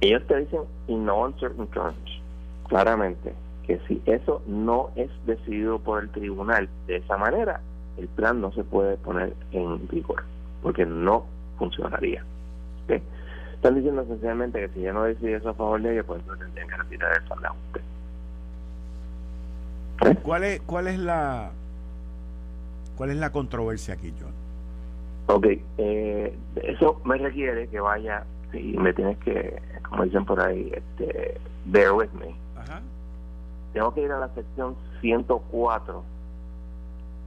Ellos 0.00 0.26
te 0.26 0.38
dicen 0.38 0.60
in 0.88 1.04
no 1.04 1.24
uncertain 1.24 1.66
terms, 1.68 2.22
claramente, 2.68 3.34
que 3.66 3.80
si 3.88 4.00
eso 4.06 4.42
no 4.46 4.90
es 4.94 5.10
decidido 5.26 5.78
por 5.78 6.02
el 6.02 6.10
tribunal 6.10 6.68
de 6.86 6.96
esa 6.96 7.16
manera, 7.16 7.60
el 7.98 8.08
plan 8.08 8.40
no 8.40 8.52
se 8.52 8.62
puede 8.62 8.96
poner 8.96 9.34
en 9.52 9.86
vigor, 9.88 10.22
porque 10.62 10.86
no 10.86 11.26
funcionaría. 11.58 12.24
Están 13.54 13.74
diciendo 13.74 14.02
esencialmente 14.02 14.60
que 14.60 14.68
si 14.68 14.82
ya 14.82 14.92
no 14.92 15.04
decide 15.04 15.36
eso 15.36 15.48
a 15.48 15.54
favor 15.54 15.82
de 15.82 15.94
ellos, 15.94 16.06
pues 16.06 16.24
no 16.26 16.36
tendrían 16.36 16.68
que 16.68 16.76
retirar 16.76 17.16
el 17.16 17.22
plan 17.24 17.40
de 17.40 17.46
ajuste. 17.48 17.80
¿Cuál 20.22 20.44
es, 20.44 20.60
cuál 20.60 20.86
es 20.88 20.98
la 20.98 21.50
cuál 22.96 23.10
es 23.10 23.16
la 23.16 23.32
controversia 23.32 23.94
aquí, 23.94 24.12
John? 24.20 24.32
Ok, 25.34 25.46
eh, 25.78 26.36
eso 26.62 27.00
me 27.04 27.16
requiere 27.16 27.66
que 27.66 27.80
vaya, 27.80 28.24
y 28.52 28.76
me 28.76 28.92
tienes 28.92 29.18
que, 29.18 29.60
como 29.88 30.04
dicen 30.04 30.24
por 30.24 30.40
ahí, 30.40 30.72
este, 30.72 31.40
bear 31.64 31.92
with 31.92 32.10
me. 32.12 32.36
Ajá 32.56 32.80
tengo 33.76 33.92
que 33.92 34.00
ir 34.00 34.10
a 34.10 34.18
la 34.18 34.30
sección 34.30 34.74
104 35.02 36.02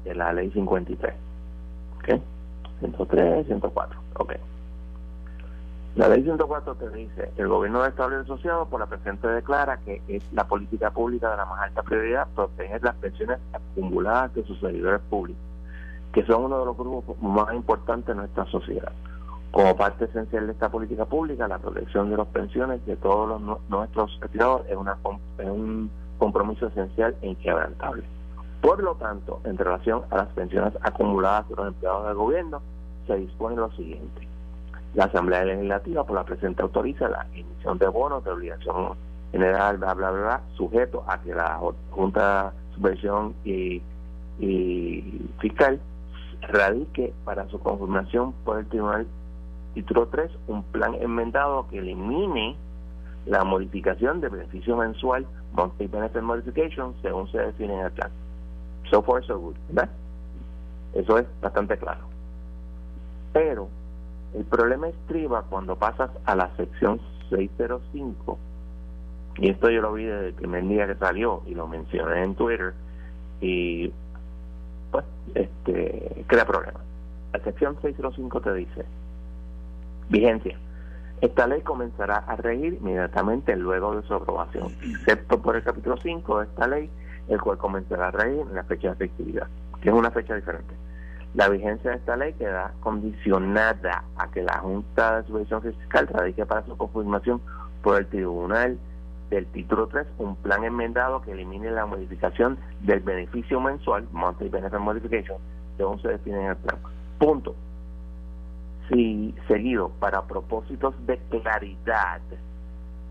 de 0.04 0.16
la 0.16 0.34
ley 0.34 0.50
53. 0.50 1.14
¿Ok? 2.00 2.22
103, 2.80 3.46
104. 3.46 4.00
Ok. 4.16 4.34
La 5.96 6.10
ley 6.10 6.24
104 6.24 6.74
te 6.74 6.90
dice, 6.90 7.32
el 7.38 7.48
gobierno 7.50 7.84
de 7.84 7.90
Estado 7.90 8.20
asociado 8.20 8.66
por 8.66 8.80
la 8.80 8.88
presente 8.88 9.28
declara 9.28 9.78
que 9.86 10.02
es 10.08 10.24
la 10.34 10.48
política 10.48 10.90
pública 10.90 11.30
de 11.30 11.38
la 11.38 11.46
más 11.46 11.62
alta 11.62 11.84
prioridad 11.84 12.28
proteger 12.34 12.84
las 12.84 12.96
pensiones 12.96 13.38
acumuladas 13.54 14.34
de 14.34 14.44
sus 14.46 14.60
servidores 14.60 15.02
públicos, 15.02 15.44
que 16.14 16.26
son 16.26 16.46
uno 16.46 16.62
de 16.62 16.66
los 16.66 16.76
grupos 16.76 17.16
más 17.22 17.54
importantes 17.54 18.08
de 18.08 18.16
nuestra 18.16 18.46
sociedad. 18.46 18.92
Como 19.52 19.78
parte 19.78 20.06
esencial 20.06 20.48
de 20.48 20.54
esta 20.54 20.70
política 20.70 21.06
pública, 21.06 21.48
la 21.48 21.60
protección 21.60 22.10
de 22.10 22.18
las 22.18 22.28
pensiones 22.28 22.84
de 22.88 22.96
todos 22.96 23.40
los, 23.40 23.70
nuestros 23.70 24.18
retirados 24.20 24.66
es, 24.68 24.76
una, 24.76 24.98
es 25.38 25.46
un 25.48 25.92
compromiso 26.20 26.68
esencial 26.68 27.16
e 27.22 27.30
inquebrantable. 27.30 28.04
Por 28.62 28.84
lo 28.84 28.96
tanto, 28.96 29.42
en 29.46 29.58
relación 29.58 30.04
a 30.12 30.18
las 30.18 30.28
pensiones 30.30 30.74
acumuladas 30.82 31.50
de 31.50 31.56
los 31.56 31.68
empleados 31.70 32.08
del 32.08 32.16
gobierno, 32.16 32.62
se 33.08 33.16
dispone 33.16 33.56
lo 33.56 33.72
siguiente. 33.72 34.28
La 34.94 35.06
Asamblea 35.06 35.46
Legislativa 35.46 36.04
por 36.04 36.16
la 36.16 36.26
presente 36.26 36.62
autoriza 36.62 37.10
la 37.10 37.26
emisión 37.34 37.78
de 37.78 37.88
bonos 37.88 38.24
de 38.24 38.32
obligación 38.32 38.96
general, 39.32 39.78
bla, 39.78 39.94
bla, 39.94 40.12
bla, 40.12 40.42
sujeto 40.56 41.04
a 41.08 41.20
que 41.22 41.34
la 41.34 41.60
Junta 41.92 42.52
de 42.52 42.76
Subvención 42.76 43.34
y, 43.44 43.82
y 44.40 45.22
Fiscal 45.40 45.80
radique 46.42 47.14
para 47.26 47.48
su 47.50 47.60
confirmación 47.60 48.34
por 48.44 48.60
el 48.60 48.68
Tribunal 48.68 49.08
Título 49.74 50.08
3 50.08 50.32
un 50.48 50.64
plan 50.64 50.96
enmendado 50.96 51.68
que 51.70 51.80
elimine 51.80 52.56
la 53.26 53.44
modificación 53.44 54.20
de 54.20 54.30
beneficio 54.30 54.76
mensual 54.76 55.28
monthly 55.54 55.88
benefit 55.88 56.22
modification 56.22 56.94
según 57.02 57.32
se 57.32 57.40
define 57.40 57.74
en 57.74 57.86
el 57.86 57.92
plan. 57.92 58.12
So 58.90 59.02
far, 59.02 59.24
so 59.26 59.40
good, 59.40 59.56
¿verdad? 59.70 59.90
Eso 60.94 61.18
es 61.18 61.26
bastante 61.42 61.78
claro. 61.78 62.02
Pero 63.34 63.70
el 64.34 64.46
problema 64.46 64.88
estriba 64.88 65.44
cuando 65.50 65.76
pasas 65.76 66.10
a 66.26 66.36
la 66.36 66.56
sección 66.56 67.00
605, 67.30 68.38
y 69.38 69.50
esto 69.52 69.70
yo 69.70 69.82
lo 69.82 69.94
vi 69.94 70.06
desde 70.06 70.28
el 70.28 70.34
primer 70.34 70.68
día 70.68 70.88
que 70.88 70.96
salió 70.96 71.44
y 71.46 71.54
lo 71.54 71.68
mencioné 71.68 72.24
en 72.24 72.36
Twitter, 72.36 72.74
y 73.42 73.92
pues, 74.92 75.06
este, 75.36 76.26
crea 76.28 76.46
problema. 76.46 76.80
La 77.34 77.40
sección 77.44 77.78
605 77.82 78.42
te 78.42 78.54
dice, 78.56 78.86
vigencia 80.10 80.58
esta 81.22 81.48
ley 81.48 81.62
comenzará 81.62 82.18
a 82.18 82.36
regir 82.36 82.76
inmediatamente 82.76 83.56
luego 83.56 83.96
de 83.96 84.08
su 84.08 84.14
aprobación, 84.14 84.68
excepto 84.82 85.42
por 85.42 85.56
el 85.56 85.64
capítulo 85.64 85.98
5 85.98 86.40
de 86.40 86.46
esta 86.46 86.68
ley, 86.68 86.90
el 87.28 87.42
cual 87.42 87.58
comenzará 87.58 88.08
a 88.08 88.12
regir 88.12 88.42
en 88.42 88.56
la 88.56 88.64
fecha 88.64 88.88
de 88.90 88.94
efectividad, 88.94 89.48
que 89.82 89.90
es 89.90 89.96
una 89.96 90.12
fecha 90.12 90.36
diferente. 90.36 90.74
La 91.36 91.48
vigencia 91.50 91.92
de 91.92 91.98
esta 91.98 92.16
ley 92.16 92.34
queda 92.34 92.74
condicionada 92.80 94.04
a 94.18 94.32
que 94.32 94.42
la 94.42 94.60
Junta 94.60 95.18
de 95.18 95.28
Supervisión 95.28 95.62
Fiscal 95.62 96.08
radique 96.08 96.46
para 96.46 96.66
su 96.66 96.76
confirmación 96.76 97.42
por 97.84 98.00
el 98.00 98.08
Tribunal 98.08 98.80
del 99.30 99.46
título 99.48 99.88
3 99.88 100.08
un 100.18 100.36
plan 100.38 100.64
enmendado 100.64 101.22
que 101.22 101.32
elimine 101.32 101.70
la 101.70 101.86
modificación 101.86 102.58
del 102.82 103.02
beneficio 103.02 103.62
mensual, 103.62 104.08
monthly 104.12 104.50
benefit 104.50 104.80
modification, 104.80 105.38
según 105.78 106.02
se 106.02 106.08
define 106.08 106.40
en 106.40 106.48
el 106.48 106.58
plan. 106.58 106.78
Punto. 107.20 107.56
Si 108.90 109.36
seguido 109.48 109.90
para 110.00 110.24
propósitos 110.24 110.96
de 111.06 111.18
claridad 111.30 112.22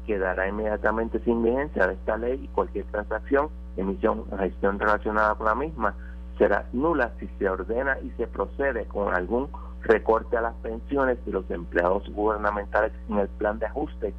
quedará 0.06 0.48
inmediatamente 0.48 1.20
sin 1.20 1.42
vigencia 1.42 1.86
de 1.86 1.94
esta 1.94 2.16
ley 2.16 2.40
y 2.42 2.48
cualquier 2.48 2.84
transacción, 2.86 3.48
emisión 3.76 4.24
o 4.30 4.36
gestión 4.38 4.78
relacionada 4.78 5.34
con 5.34 5.46
la 5.46 5.54
misma 5.54 5.94
será 6.38 6.66
nula 6.72 7.12
si 7.18 7.28
se 7.38 7.48
ordena 7.48 7.98
y 8.00 8.10
se 8.16 8.26
procede 8.26 8.86
con 8.86 9.14
algún 9.14 9.48
recorte 9.82 10.36
a 10.36 10.40
las 10.40 10.54
pensiones 10.54 11.24
de 11.24 11.32
los 11.32 11.50
empleados 11.50 12.08
gubernamentales 12.10 12.92
en 13.08 13.18
el 13.18 13.28
plan 13.28 13.58
de 13.58 13.66
ajuste 13.66 14.14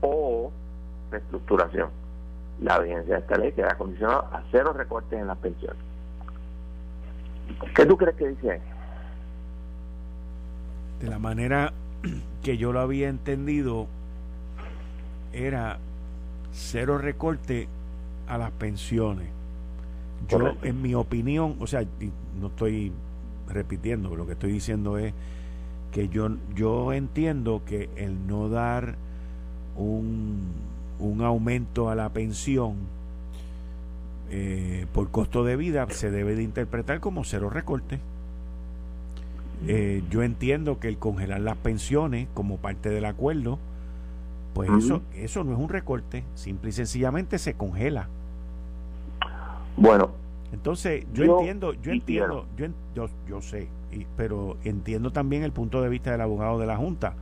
o 0.00 0.50
reestructuración. 1.10 1.90
La 2.60 2.78
vigencia 2.80 3.14
de 3.14 3.20
esta 3.20 3.36
ley 3.36 3.52
queda 3.52 3.76
condicionada 3.76 4.28
a 4.32 4.42
cero 4.50 4.72
recortes 4.72 5.18
en 5.18 5.28
las 5.28 5.38
pensiones. 5.38 5.78
¿Qué 7.74 7.86
tú 7.86 7.96
crees 7.96 8.16
que 8.16 8.28
dice? 8.28 8.60
De 11.00 11.08
la 11.08 11.18
manera 11.18 11.72
que 12.42 12.56
yo 12.56 12.72
lo 12.72 12.80
había 12.80 13.08
entendido, 13.08 13.86
era 15.32 15.78
cero 16.52 16.98
recorte 16.98 17.68
a 18.26 18.38
las 18.38 18.50
pensiones. 18.52 19.28
Yo, 20.28 20.54
en 20.62 20.82
mi 20.82 20.94
opinión, 20.94 21.56
o 21.60 21.66
sea, 21.66 21.84
no 22.40 22.48
estoy 22.48 22.92
repitiendo, 23.48 24.14
lo 24.16 24.26
que 24.26 24.32
estoy 24.32 24.52
diciendo 24.52 24.98
es 24.98 25.14
que 25.92 26.08
yo, 26.08 26.28
yo 26.54 26.92
entiendo 26.92 27.62
que 27.64 27.88
el 27.96 28.26
no 28.26 28.48
dar 28.48 28.96
un, 29.76 30.48
un 30.98 31.22
aumento 31.22 31.88
a 31.88 31.94
la 31.94 32.10
pensión 32.10 32.74
eh, 34.30 34.86
por 34.92 35.10
costo 35.10 35.44
de 35.44 35.56
vida 35.56 35.86
se 35.90 36.10
debe 36.10 36.34
de 36.34 36.42
interpretar 36.42 37.00
como 37.00 37.24
cero 37.24 37.48
recorte. 37.48 38.00
Eh, 39.66 40.02
yo 40.10 40.22
entiendo 40.22 40.78
que 40.78 40.88
el 40.88 40.98
congelar 40.98 41.40
las 41.40 41.56
pensiones 41.56 42.28
como 42.34 42.58
parte 42.58 42.90
del 42.90 43.04
acuerdo, 43.04 43.58
pues 44.54 44.70
eso, 44.70 45.02
eso 45.14 45.44
no 45.44 45.52
es 45.52 45.58
un 45.58 45.68
recorte, 45.68 46.24
simple 46.34 46.70
y 46.70 46.72
sencillamente 46.72 47.38
se 47.38 47.54
congela. 47.54 48.08
Bueno. 49.76 50.10
Entonces, 50.52 51.04
yo, 51.12 51.38
entiendo, 51.38 51.74
yo 51.74 51.92
entiendo, 51.92 52.46
yo, 52.94 53.08
yo, 53.28 53.42
sé, 53.42 53.68
pero 54.16 54.56
entiendo 54.64 55.10
también 55.10 55.42
el 55.42 55.52
punto 55.52 55.82
de 55.82 55.90
vista 55.90 56.10
del 56.10 56.22
abogado 56.22 56.58
de 56.58 56.66
la 56.66 56.76
Junta, 56.78 57.14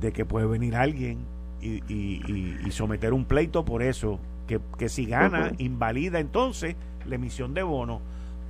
de 0.00 0.12
que 0.12 0.24
puede 0.24 0.46
venir 0.46 0.74
alguien 0.74 1.18
y, 1.60 2.68
someter 2.70 3.12
un 3.12 3.26
pleito 3.26 3.64
por 3.64 3.82
eso, 3.82 4.18
que, 4.48 4.58
que 4.76 4.88
si 4.88 5.06
gana, 5.06 5.52
invalida 5.58 6.18
entonces 6.18 6.74
la 7.06 7.14
emisión 7.14 7.54
de 7.54 7.62
bono, 7.62 8.00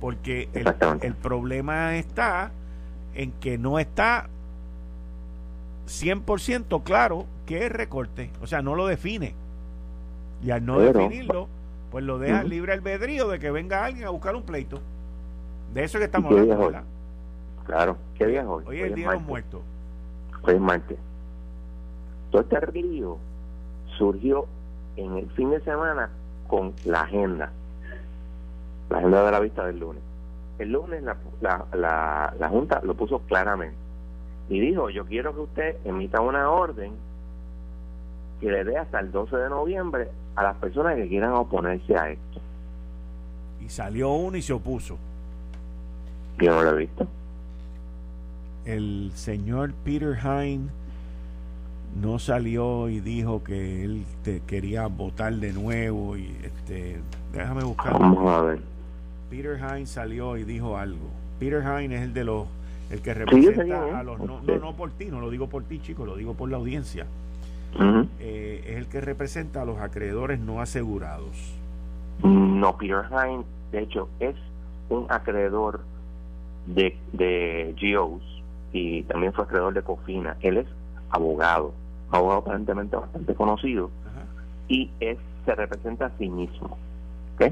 porque 0.01 0.49
el, 0.53 0.73
el 1.01 1.13
problema 1.13 1.95
está 1.95 2.51
en 3.15 3.31
que 3.33 3.57
no 3.57 3.79
está 3.79 4.29
100% 5.87 6.83
claro 6.83 7.25
que 7.45 7.65
es 7.65 7.71
recorte, 7.71 8.29
o 8.41 8.47
sea, 8.47 8.61
no 8.61 8.75
lo 8.75 8.87
define. 8.87 9.35
Y 10.43 10.51
al 10.51 10.65
no 10.65 10.79
definirlo, 10.79 11.47
pues 11.91 12.03
lo 12.03 12.19
deja 12.19 12.43
libre 12.43 12.73
albedrío 12.73 13.27
de 13.27 13.39
que 13.39 13.51
venga 13.51 13.85
alguien 13.85 14.07
a 14.07 14.09
buscar 14.09 14.35
un 14.35 14.43
pleito. 14.43 14.79
De 15.73 15.83
eso 15.83 15.97
que 15.99 16.05
estamos 16.05 16.31
hablando, 16.31 16.81
Claro, 17.65 17.97
¿qué 18.17 18.27
día 18.27 18.47
hoy? 18.47 18.63
Hoy 18.67 18.79
es 18.79 18.87
el 18.87 18.95
día 18.95 19.09
de 19.09 19.13
los 19.15 19.23
muertos. 19.23 19.61
Hoy 20.41 20.55
es 20.55 20.59
martes. 20.59 20.97
Todo 22.29 22.41
este 22.41 22.59
río 22.59 23.17
surgió 23.97 24.47
en 24.97 25.17
el 25.17 25.29
fin 25.31 25.51
de 25.51 25.61
semana 25.61 26.09
con 26.47 26.73
la 26.85 27.01
agenda, 27.01 27.51
la 28.89 28.97
agenda 28.97 29.23
de 29.23 29.31
la 29.31 29.39
vista 29.39 29.65
del 29.65 29.79
lunes. 29.79 30.03
El 30.59 30.71
lunes 30.71 31.03
la, 31.03 31.17
la, 31.41 32.33
la, 32.39 32.49
Junta 32.49 32.81
lo 32.83 32.93
puso 32.93 33.19
claramente 33.19 33.75
y 34.49 34.59
dijo, 34.59 34.89
yo 34.89 35.05
quiero 35.05 35.33
que 35.33 35.41
usted 35.41 35.75
emita 35.85 36.21
una 36.21 36.49
orden 36.49 36.93
que 38.39 38.51
le 38.51 38.63
dé 38.63 38.77
hasta 38.77 38.99
el 38.99 39.11
12 39.11 39.35
de 39.35 39.49
noviembre 39.49 40.09
a 40.35 40.43
las 40.43 40.55
personas 40.57 40.95
que 40.95 41.07
quieran 41.07 41.33
oponerse 41.33 41.95
a 41.97 42.09
esto. 42.09 42.41
Y 43.61 43.69
salió 43.69 44.11
uno 44.11 44.37
y 44.37 44.41
se 44.41 44.53
opuso. 44.53 44.97
Yo 46.39 46.53
no 46.53 46.63
lo 46.63 46.71
he 46.71 46.77
visto. 46.77 47.07
El 48.65 49.11
señor 49.15 49.73
Peter 49.83 50.17
Hine 50.21 50.69
no 52.01 52.19
salió 52.19 52.89
y 52.89 52.99
dijo 52.99 53.43
que 53.43 53.83
él 53.83 54.05
te 54.23 54.41
quería 54.41 54.87
votar 54.87 55.33
de 55.33 55.53
nuevo 55.53 56.17
y 56.17 56.35
este 56.43 56.99
déjame 57.31 57.63
buscar 57.63 57.93
vamos 57.93 58.31
a 58.31 58.41
ver 58.41 58.72
Peter 59.33 59.57
Hines 59.57 59.89
salió 59.89 60.37
y 60.37 60.43
dijo 60.43 60.77
algo. 60.77 61.09
Peter 61.39 61.63
Hines 61.63 62.01
es 62.01 62.03
el 62.03 62.13
de 62.13 62.23
los 62.23 62.45
el 62.91 63.01
que 63.01 63.15
representa 63.15 63.99
a 63.99 64.03
los 64.03 64.19
no, 64.19 64.41
no, 64.43 64.75
por 64.75 64.91
ti 64.91 65.05
no 65.05 65.19
lo 65.19 65.31
digo 65.31 65.47
por 65.47 65.63
ti 65.63 65.79
chico 65.79 66.05
lo 66.05 66.15
digo 66.15 66.35
por 66.35 66.51
la 66.51 66.57
audiencia. 66.57 67.07
Eh, 68.19 68.63
es 68.67 68.77
el 68.77 68.85
que 68.85 69.01
representa 69.01 69.63
a 69.63 69.65
los 69.65 69.79
acreedores 69.79 70.39
no 70.39 70.61
asegurados. 70.61 71.55
No 72.21 72.77
Peter 72.77 73.05
Hines 73.09 73.47
de 73.71 73.79
hecho 73.81 74.07
es 74.19 74.35
un 74.89 75.07
acreedor 75.09 75.81
de, 76.67 76.95
de 77.13 77.75
GOs 77.81 78.21
y 78.71 79.01
también 79.03 79.33
fue 79.33 79.45
acreedor 79.45 79.73
de 79.73 79.81
Cofina. 79.81 80.37
Él 80.41 80.57
es 80.57 80.67
abogado 81.09 81.73
abogado 82.11 82.41
aparentemente 82.41 82.95
bastante 82.95 83.33
conocido, 83.33 83.89
y 84.67 84.91
es, 84.99 85.17
se 85.43 85.55
representa 85.55 86.05
a 86.05 86.11
sí 86.19 86.29
mismo. 86.29 86.77
¿Ok? 87.33 87.51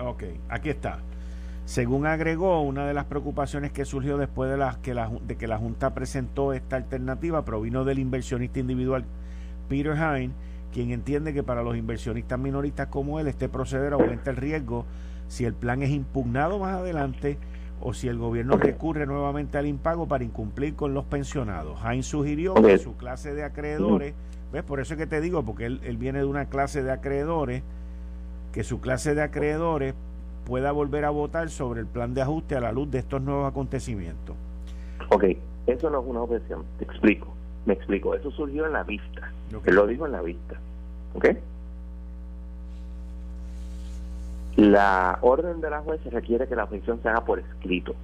Ok, 0.00 0.24
aquí 0.48 0.70
está. 0.70 1.00
Según 1.64 2.06
agregó, 2.06 2.60
una 2.60 2.86
de 2.86 2.94
las 2.94 3.06
preocupaciones 3.06 3.72
que 3.72 3.84
surgió 3.84 4.18
después 4.18 4.50
de, 4.50 4.56
las 4.56 4.76
que 4.78 4.92
la, 4.92 5.10
de 5.26 5.36
que 5.36 5.48
la 5.48 5.56
Junta 5.56 5.94
presentó 5.94 6.52
esta 6.52 6.76
alternativa 6.76 7.44
provino 7.44 7.84
del 7.84 7.98
inversionista 7.98 8.60
individual 8.60 9.04
Peter 9.68 9.96
Hine, 9.96 10.32
quien 10.72 10.90
entiende 10.90 11.32
que 11.32 11.42
para 11.42 11.62
los 11.62 11.76
inversionistas 11.76 12.38
minoristas 12.38 12.88
como 12.88 13.18
él 13.18 13.28
este 13.28 13.48
proceder 13.48 13.94
aumenta 13.94 14.30
el 14.30 14.36
riesgo 14.36 14.84
si 15.28 15.44
el 15.44 15.54
plan 15.54 15.82
es 15.82 15.90
impugnado 15.90 16.58
más 16.58 16.76
adelante 16.76 17.38
o 17.80 17.92
si 17.92 18.08
el 18.08 18.18
gobierno 18.18 18.56
recurre 18.56 19.06
nuevamente 19.06 19.58
al 19.58 19.66
impago 19.66 20.06
para 20.06 20.24
incumplir 20.24 20.74
con 20.74 20.94
los 20.94 21.04
pensionados. 21.04 21.78
Heinz 21.84 22.06
sugirió 22.06 22.54
que 22.54 22.78
su 22.78 22.96
clase 22.96 23.34
de 23.34 23.44
acreedores, 23.44 24.14
¿ves? 24.52 24.62
Por 24.62 24.80
eso 24.80 24.94
es 24.94 24.98
que 24.98 25.06
te 25.06 25.20
digo, 25.20 25.44
porque 25.44 25.66
él, 25.66 25.96
viene 25.98 26.20
de 26.20 26.24
una 26.24 26.46
clase 26.46 26.82
de 26.82 26.92
acreedores, 26.92 27.62
que 28.54 28.62
su 28.62 28.80
clase 28.80 29.16
de 29.16 29.22
acreedores 29.22 29.94
pueda 30.46 30.70
volver 30.70 31.04
a 31.04 31.10
votar 31.10 31.50
sobre 31.50 31.80
el 31.80 31.86
plan 31.86 32.14
de 32.14 32.22
ajuste 32.22 32.54
a 32.54 32.60
la 32.60 32.70
luz 32.70 32.88
de 32.88 33.00
estos 33.00 33.20
nuevos 33.20 33.50
acontecimientos. 33.50 34.36
Ok, 35.10 35.24
eso 35.66 35.90
no 35.90 36.00
es 36.00 36.06
una 36.06 36.22
objeción, 36.22 36.64
te 36.78 36.84
explico, 36.84 37.34
me 37.66 37.74
explico, 37.74 38.14
eso 38.14 38.30
surgió 38.30 38.64
en 38.66 38.74
la 38.74 38.84
vista, 38.84 39.32
él 39.64 39.74
lo 39.74 39.88
dijo 39.88 40.06
en 40.06 40.12
la 40.12 40.22
vista, 40.22 40.54
¿ok? 41.14 41.26
La 44.56 45.18
orden 45.22 45.60
de 45.60 45.70
la 45.70 45.80
juez 45.80 46.00
requiere 46.04 46.46
que 46.46 46.54
la 46.54 46.62
objeción 46.62 47.00
se 47.02 47.08
haga 47.08 47.24
por 47.24 47.40
escrito. 47.40 47.96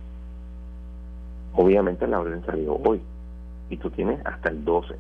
Obviamente 1.55 2.09
la 2.09 2.19
orden 2.19 2.45
salió 2.45 2.75
hoy 2.75 3.01
y 3.69 3.77
tú 3.77 3.89
tienes 3.91 4.19
hasta 4.27 4.49
el 4.49 4.65
12. 4.65 4.97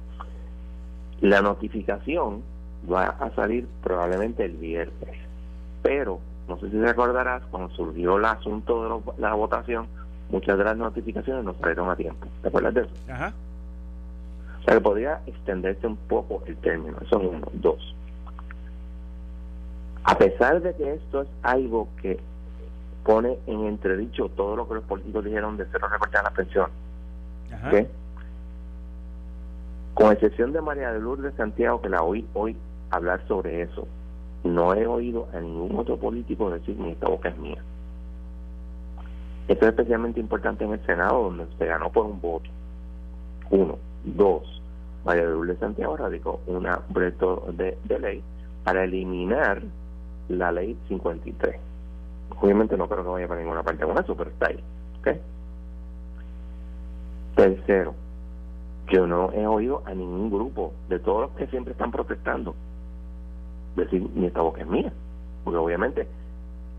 La 1.23 1.43
notificación 1.43 2.43
va 2.91 3.07
a 3.07 3.35
salir 3.35 3.67
probablemente 3.83 4.45
el 4.45 4.53
viernes, 4.53 5.30
pero 5.83 6.21
no 6.49 6.59
sé 6.59 6.71
si 6.71 6.79
recordarás, 6.79 7.43
cuando 7.51 7.75
surgió 7.75 8.19
el 8.19 8.25
asunto 8.25 9.03
de 9.17 9.23
la 9.23 9.35
votación, 9.35 9.87
muchas 10.31 10.59
de 10.59 10.65
las 10.65 10.77
notificaciones 10.77 11.45
no 11.45 11.55
salieron 11.55 11.91
a 11.91 11.97
tiempo. 11.97 12.27
¿Te 12.43 12.49
acuerdas 12.49 12.75
de 12.75 12.81
eso? 12.83 12.91
Ajá. 13.09 13.33
O 14.61 14.63
sea 14.65 14.75
que 14.75 14.81
podría 14.81 15.21
extenderse 15.27 15.87
un 15.87 15.97
poco 15.97 16.43
el 16.47 16.57
término. 16.57 16.97
Eso 17.01 17.21
es 17.21 17.29
uno. 17.29 17.47
Dos 17.55 17.95
a 20.05 20.17
pesar 20.17 20.61
de 20.61 20.75
que 20.75 20.95
esto 20.95 21.23
es 21.23 21.29
algo 21.43 21.89
que 22.01 22.19
pone 23.05 23.39
en 23.47 23.67
entredicho 23.67 24.29
todo 24.31 24.57
lo 24.57 24.69
que 24.69 24.75
los 24.75 24.85
políticos 24.85 25.25
dijeron 25.25 25.57
de 25.57 25.67
cero 25.71 25.89
recortar 25.91 26.25
la 26.25 26.31
pensión, 26.31 26.69
con 29.95 30.13
excepción 30.13 30.53
de 30.53 30.61
María 30.61 30.93
de 30.93 31.01
Lourdes 31.01 31.35
Santiago, 31.37 31.81
que 31.81 31.89
la 31.89 32.03
oí 32.03 32.27
hoy 32.35 32.57
hablar 32.91 33.23
sobre 33.29 33.63
eso, 33.63 33.87
no 34.45 34.75
he 34.75 34.87
oído 34.87 35.29
a 35.35 35.41
ningún 35.41 35.79
otro 35.79 35.97
político 35.97 36.51
decir 36.51 36.77
ni 36.79 36.91
esta 36.91 37.09
boca 37.09 37.29
es 37.29 37.39
mía. 37.39 37.63
Esto 39.49 39.67
es 39.67 39.71
especialmente 39.71 40.21
importante 40.21 40.65
en 40.65 40.73
el 40.73 40.87
Senado, 40.87 41.25
donde 41.25 41.47
se 41.59 41.67
ganó 41.67 41.91
por 41.91 42.07
un 42.07 42.21
voto. 42.21 42.49
Uno. 43.51 43.79
Dos. 44.05 44.63
María 45.05 45.27
de 45.27 45.57
Santiago 45.57 45.97
radicó 45.97 46.41
un 46.47 46.69
proyecto 46.93 47.47
de, 47.53 47.77
ley 47.99 48.23
para 48.65 48.85
eliminar 48.85 49.63
la 50.29 50.53
ley 50.53 50.77
53. 50.89 51.57
Obviamente 52.41 52.77
no 52.77 52.89
creo 52.89 53.03
que 53.03 53.11
vaya 53.11 53.29
para 53.29 53.41
ninguna 53.41 53.63
parte 53.63 53.85
con 53.85 53.99
eso, 53.99 54.15
pero 54.15 54.31
está 54.31 54.49
ahí. 54.49 54.63
Tercero, 57.35 57.95
yo 58.89 59.07
no 59.07 59.33
he 59.33 59.47
oído 59.47 59.83
a 59.87 59.95
ningún 59.95 60.31
grupo 60.31 60.73
de 60.89 60.99
todos 60.99 61.23
los 61.23 61.31
que 61.33 61.47
siempre 61.47 61.73
están 61.73 61.91
protestando 61.91 62.55
decir 63.81 64.07
ni 64.15 64.27
esta 64.27 64.43
boca 64.43 64.61
es 64.61 64.67
mía. 64.67 64.93
Porque 65.45 65.59
obviamente, 65.59 66.07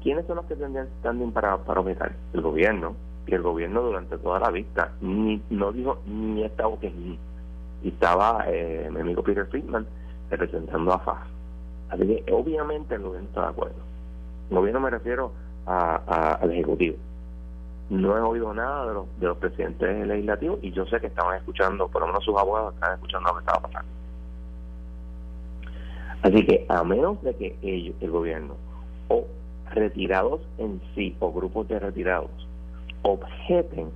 ¿quiénes 0.02 0.26
son 0.26 0.38
los 0.38 0.46
que 0.46 0.56
tendrían 0.56 0.88
standing 1.00 1.32
para, 1.32 1.58
para 1.58 1.82
objetar? 1.82 2.14
El 2.34 2.42
gobierno. 2.42 2.96
Y 3.28 3.36
el 3.36 3.42
gobierno 3.42 3.82
durante 3.82 4.18
toda 4.18 4.40
la 4.40 4.50
vista 4.50 4.92
ni, 5.02 5.42
no 5.50 5.72
dijo 5.72 6.00
ni 6.06 6.44
esta 6.44 6.66
boca 6.66 6.88
es 6.88 6.96
mía. 6.96 7.18
Y 7.84 7.90
estaba 7.90 8.46
eh, 8.48 8.90
mi 8.92 9.02
amigo 9.02 9.24
Peter 9.24 9.46
Friedman 9.46 9.86
representando 10.30 10.94
a 10.94 11.00
FAS. 11.00 11.28
Así 11.90 12.06
que 12.06 12.32
obviamente 12.32 12.96
el 12.96 13.02
gobierno 13.02 13.28
está 13.28 13.42
de 13.42 13.48
acuerdo. 13.48 13.76
El 14.50 14.58
gobierno 14.58 14.80
me 14.80 14.90
refiero 14.90 15.32
a, 15.66 16.38
al 16.42 16.52
Ejecutivo. 16.52 16.98
No 17.90 18.18
he 18.18 18.22
oído 18.22 18.54
nada 18.54 18.88
de 18.88 18.94
los, 18.94 19.20
de 19.20 19.28
los 19.28 19.38
presidentes 19.38 20.08
legislativos 20.08 20.60
y 20.62 20.72
yo 20.72 20.86
sé 20.86 21.00
que 21.00 21.08
estaban 21.08 21.38
escuchando, 21.38 21.88
por 21.90 22.02
lo 22.02 22.08
menos 22.08 22.24
sus 22.24 22.38
abogados 22.38 22.74
estaban 22.74 22.96
escuchando 22.96 23.30
lo 23.30 23.36
que 23.36 23.40
estaba 23.42 23.68
pasando. 23.68 24.01
Así 26.22 26.46
que 26.46 26.66
a 26.70 26.84
menos 26.84 27.22
de 27.24 27.36
que 27.36 27.56
ellos, 27.62 27.96
el 28.00 28.12
gobierno, 28.12 28.56
o 29.08 29.26
retirados 29.72 30.42
en 30.58 30.82
sí, 30.94 31.16
o 31.20 31.32
grupos 31.32 31.68
de 31.68 31.80
retirados, 31.80 32.30
objeten, 33.02 33.90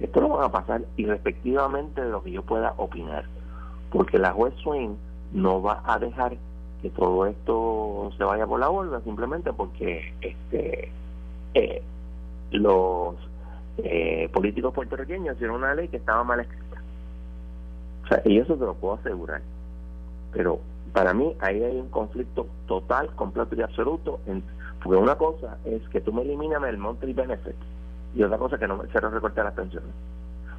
esto 0.00 0.20
lo 0.20 0.30
van 0.30 0.44
a 0.44 0.52
pasar 0.52 0.82
irrespectivamente 0.96 2.00
de 2.00 2.10
lo 2.10 2.22
que 2.22 2.30
yo 2.30 2.42
pueda 2.42 2.74
opinar, 2.78 3.24
porque 3.90 4.18
la 4.18 4.32
juez 4.32 4.54
Swain 4.62 4.96
no 5.32 5.60
va 5.60 5.82
a 5.84 5.98
dejar 5.98 6.36
que 6.80 6.90
todo 6.90 7.26
esto 7.26 8.10
se 8.16 8.24
vaya 8.24 8.46
por 8.46 8.58
la 8.58 8.68
borda 8.68 9.00
simplemente 9.02 9.52
porque 9.52 10.14
este 10.22 10.90
eh, 11.52 11.82
los 12.52 13.16
eh, 13.78 14.28
políticos 14.32 14.72
puertorriqueños 14.74 15.36
hicieron 15.36 15.56
una 15.56 15.74
ley 15.74 15.88
que 15.88 15.98
estaba 15.98 16.24
mal 16.24 16.40
escrita. 16.40 16.82
O 18.04 18.08
sea, 18.08 18.22
y 18.24 18.38
eso 18.38 18.56
te 18.56 18.64
lo 18.64 18.74
puedo 18.74 18.94
asegurar. 18.94 19.42
Pero 20.32 20.60
para 20.92 21.14
mí 21.14 21.34
ahí 21.40 21.62
hay 21.62 21.76
un 21.76 21.88
conflicto 21.88 22.46
total, 22.66 23.10
completo 23.14 23.54
y 23.54 23.62
absoluto. 23.62 24.20
En, 24.26 24.42
porque 24.82 24.98
una 24.98 25.16
cosa 25.16 25.58
es 25.64 25.86
que 25.88 26.00
tú 26.00 26.12
me 26.12 26.22
eliminas 26.22 26.62
el 26.64 26.78
monthly 26.78 27.12
benefit 27.12 27.56
y 28.14 28.22
otra 28.22 28.38
cosa 28.38 28.56
es 28.56 28.60
que 28.60 28.68
no 28.68 28.76
me 28.76 28.88
se 28.88 29.00
recorte 29.00 29.42
las 29.42 29.54
pensiones. 29.54 29.90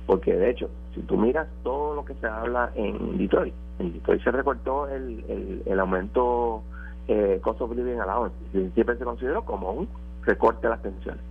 Porque 0.05 0.33
de 0.33 0.49
hecho, 0.49 0.69
si 0.93 1.01
tú 1.01 1.17
miras 1.17 1.47
todo 1.63 1.95
lo 1.95 2.05
que 2.05 2.13
se 2.15 2.27
habla 2.27 2.71
en 2.75 3.17
Detroit, 3.17 3.53
en 3.79 3.93
Detroit 3.93 4.23
se 4.23 4.31
recortó 4.31 4.87
el, 4.87 5.63
el, 5.65 5.79
aumento 5.79 6.63
eh, 7.07 7.39
cost 7.41 7.61
of 7.61 7.75
living 7.75 7.99
allowance. 7.99 8.35
Siempre 8.73 8.97
se 8.97 9.03
consideró 9.03 9.43
como 9.43 9.71
un 9.71 9.87
recorte 10.23 10.67
de 10.67 10.69
las 10.69 10.79
pensiones. 10.79 11.21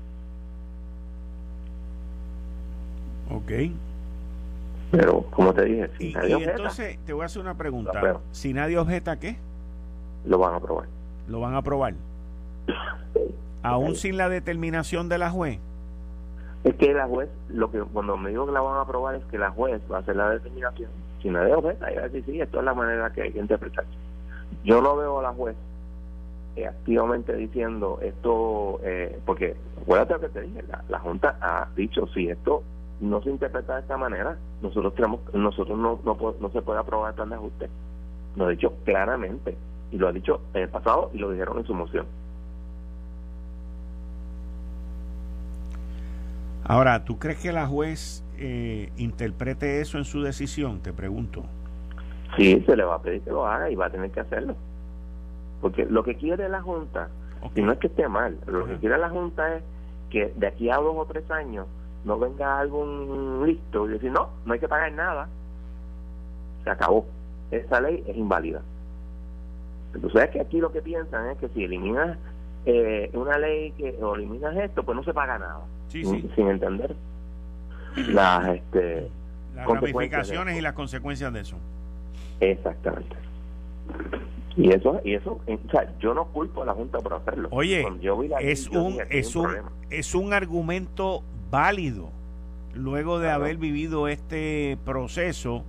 Ok. 3.31 3.53
Pero, 4.91 5.23
como 5.31 5.55
te 5.55 5.65
dije, 5.65 5.91
si 5.99 6.13
nadie 6.13 6.35
objeta, 6.35 6.53
entonces, 6.53 6.99
te 7.07 7.13
voy 7.13 7.23
a 7.23 7.27
hacer 7.27 7.43
una 7.43 7.57
pregunta. 7.57 8.21
Si 8.33 8.53
nadie 8.53 8.79
objeta, 8.79 9.19
¿qué? 9.19 9.37
Lo 10.27 10.39
van 10.39 10.55
a 10.55 10.57
aprobar. 10.57 10.87
¿Lo 11.29 11.41
van 11.41 11.55
a 11.55 11.59
aprobar? 11.59 11.95
¿Aún 13.63 13.95
sin 13.95 14.17
la 14.17 14.29
determinación 14.29 15.09
de 15.09 15.19
la 15.19 15.31
juez? 15.31 15.59
Es 16.65 16.75
que 16.75 16.93
la 16.93 17.07
juez, 17.07 17.29
lo 17.49 17.71
que 17.71 17.81
cuando 17.81 18.17
me 18.17 18.31
digo 18.31 18.47
que 18.47 18.53
la 18.53 18.61
van 18.61 18.77
a 18.77 18.81
aprobar 18.83 19.15
es 19.15 19.25
que 19.27 19.39
la 19.39 19.51
juez 19.51 19.81
va 19.91 19.99
a 19.99 20.01
hacer 20.01 20.17
la 20.17 20.31
determinación. 20.31 20.91
Si 21.23 21.31
nadie 21.31 21.55
objeta, 21.55 21.91
y 21.91 21.97
va 21.97 22.03
a 22.03 22.09
decir, 22.09 22.25
sí, 22.27 22.41
esto 22.41 22.59
es 22.59 22.65
la 22.65 22.75
manera 22.75 23.11
que 23.13 23.23
hay 23.23 23.33
que 23.33 23.39
interpretar. 23.39 23.85
Yo 24.65 24.83
no 24.83 24.97
veo 24.97 25.21
a 25.21 25.23
la 25.23 25.33
juez 25.33 25.57
eh, 26.57 26.67
activamente 26.67 27.35
diciendo 27.35 27.99
esto, 28.03 28.81
eh, 28.83 29.19
porque 29.25 29.57
acuérdate 29.81 30.15
lo 30.15 30.21
que 30.21 30.29
te 30.29 30.41
dije, 30.43 30.65
la, 30.69 30.83
la 30.89 30.99
Junta 30.99 31.37
ha 31.41 31.69
dicho, 31.77 32.07
si 32.09 32.29
esto 32.29 32.63
no 33.01 33.23
se 33.23 33.31
interpreta 33.31 33.75
de 33.75 33.81
esta 33.81 33.97
manera. 33.97 34.37
Nosotros 34.63 34.95
tenemos, 34.95 35.21
nosotros 35.35 35.79
no, 35.79 36.01
no, 36.05 36.17
no 36.39 36.51
se 36.51 36.63
puede 36.63 36.81
aprobar 36.81 37.11
el 37.11 37.15
plan 37.15 37.31
de 37.31 37.37
ajuste. 37.37 37.69
Lo 38.37 38.47
ha 38.47 38.51
dicho 38.51 38.75
claramente 38.85 39.57
y 39.91 39.99
lo 39.99 40.09
ha 40.09 40.13
dicho 40.13 40.43
en 40.55 40.63
el 40.63 40.69
pasado 40.69 41.11
y 41.13 41.19
lo 41.19 41.31
dijeron 41.31 41.59
en 41.59 41.67
su 41.67 41.75
moción. 41.75 42.07
Ahora, 46.65 47.05
¿tú 47.05 47.19
crees 47.19 47.39
que 47.41 47.53
la 47.53 47.67
juez 47.67 48.23
eh, 48.39 48.93
interprete 48.97 49.81
eso 49.81 49.99
en 49.99 50.05
su 50.05 50.23
decisión? 50.23 50.81
Te 50.81 50.93
pregunto. 50.93 51.45
Sí, 52.37 52.63
se 52.65 52.77
le 52.77 52.85
va 52.85 52.97
a 52.97 53.03
pedir 53.03 53.23
que 53.23 53.31
lo 53.31 53.45
haga 53.45 53.71
y 53.71 53.75
va 53.75 53.87
a 53.87 53.91
tener 53.91 54.11
que 54.13 54.21
hacerlo. 54.21 54.55
Porque 55.61 55.85
lo 55.85 56.05
que 56.05 56.15
quiere 56.15 56.49
la 56.49 56.63
Junta, 56.63 57.09
y 57.57 57.63
no 57.63 57.73
es 57.73 57.79
que 57.79 57.89
esté 57.89 58.07
mal, 58.09 58.39
lo 58.47 58.67
que 58.67 58.77
quiere 58.77 58.99
la 58.99 59.11
Junta 59.11 59.57
es 59.57 59.65
que 60.11 60.33
de 60.37 60.47
aquí 60.47 60.71
a 60.71 60.77
dos 60.77 60.95
o 60.97 61.07
tres 61.07 61.29
años 61.31 61.67
no 62.05 62.19
venga 62.19 62.59
algún 62.59 63.45
listo 63.47 63.87
y 63.89 63.93
decir, 63.93 64.11
no, 64.11 64.31
no 64.45 64.53
hay 64.53 64.61
que 64.61 64.69
pagar 64.69 64.93
nada. 64.93 65.29
Se 66.65 66.71
acabó. 66.71 67.07
Esa 67.51 67.81
ley 67.81 68.03
es 68.07 68.17
inválida. 68.17 68.63
Entonces 69.95 70.23
es 70.25 70.31
que 70.31 70.41
aquí 70.41 70.59
lo 70.59 70.73
que 70.73 70.83
piensan 70.83 71.31
es 71.31 71.39
que 71.39 71.49
si 71.49 71.65
eliminas 71.65 72.17
eh, 72.65 73.11
una 73.15 73.39
ley 73.39 73.73
que 73.73 73.97
o 74.01 74.15
eliminas 74.15 74.57
esto, 74.57 74.83
pues 74.83 74.97
no 74.97 75.03
se 75.03 75.13
paga 75.13 75.39
nada. 75.39 75.61
Sin, 75.89 76.31
entender 76.37 76.95
las, 77.97 78.49
este, 78.49 79.11
las 79.57 79.67
ramificaciones 79.67 80.57
y 80.57 80.61
las 80.61 80.75
consecuencias 80.75 81.33
de 81.33 81.41
eso. 81.41 81.57
Exactamente. 82.39 83.17
Y 84.57 84.71
eso, 84.71 85.01
y 85.05 85.15
eso, 85.15 85.41
o 85.47 85.71
sea, 85.71 85.93
yo 85.99 86.15
no 86.15 86.27
culpo 86.27 86.63
a 86.63 86.67
la 86.67 86.75
Junta 86.75 86.99
por 86.99 87.15
hacerlo. 87.15 87.49
Oye, 87.51 87.87
es 88.41 88.69
un, 88.69 89.01
es 89.09 89.37
un, 89.37 89.57
es 89.91 90.15
un 90.15 90.33
argumento 90.33 91.23
válido 91.51 92.11
luego 92.75 93.19
de 93.19 93.31
haber 93.31 93.57
vivido 93.57 94.09
este 94.09 94.79
proceso 94.85 95.65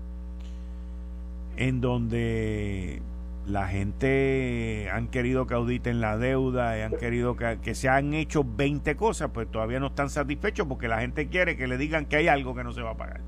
en 1.58 1.82
donde 1.82 3.02
la 3.48 3.67
gente 3.67 4.89
han 4.94 5.08
querido 5.08 5.48
que 5.48 5.56
auditen 5.56 6.00
la 6.00 6.17
deuda 6.17 6.78
y 6.78 6.82
han 6.82 6.94
querido 6.94 7.36
que, 7.36 7.76
se 7.76 7.89
han 7.89 8.13
hecho 8.13 8.46
20 8.46 8.96
cosas, 8.96 9.32
pues 9.34 9.50
todavía 9.50 9.80
no 9.80 9.88
están 9.88 10.10
satisfechos 10.10 10.67
porque 10.67 10.88
la 10.88 11.00
gente 11.00 11.28
quiere 11.28 11.58
que 11.58 11.67
le 11.67 11.78
digan 11.78 12.06
que 12.06 12.17
hay 12.17 12.28
algo 12.28 12.56
que 12.56 12.63
no 12.63 12.72
se 12.72 12.82
va 12.82 12.91
a 12.91 12.96
pagar. 12.96 13.22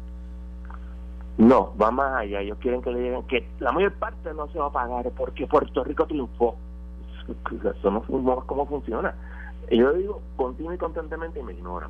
No, 1.37 1.75
va 1.81 1.89
más 1.89 2.15
allá. 2.15 2.41
Ellos 2.41 2.59
quieren 2.61 2.81
que 2.83 2.91
le 2.91 2.99
digan 2.99 3.23
que 3.23 3.47
la 3.59 3.71
mayor 3.71 3.93
parte 3.93 4.31
no 4.35 4.47
se 4.49 4.59
va 4.59 4.67
a 4.67 4.71
pagar 4.71 5.09
porque 5.17 5.47
Puerto 5.47 5.83
Rico 5.83 6.05
triunfó. 6.05 6.55
Eso 7.79 7.89
no 7.89 8.03
es 8.39 8.45
como 8.45 8.67
funciona. 8.67 9.15
Yo 9.71 9.93
digo 9.93 10.21
continuo 10.35 10.73
y 10.73 10.77
constantemente 10.77 11.39
y 11.39 11.43
me 11.43 11.53
ignoran 11.53 11.89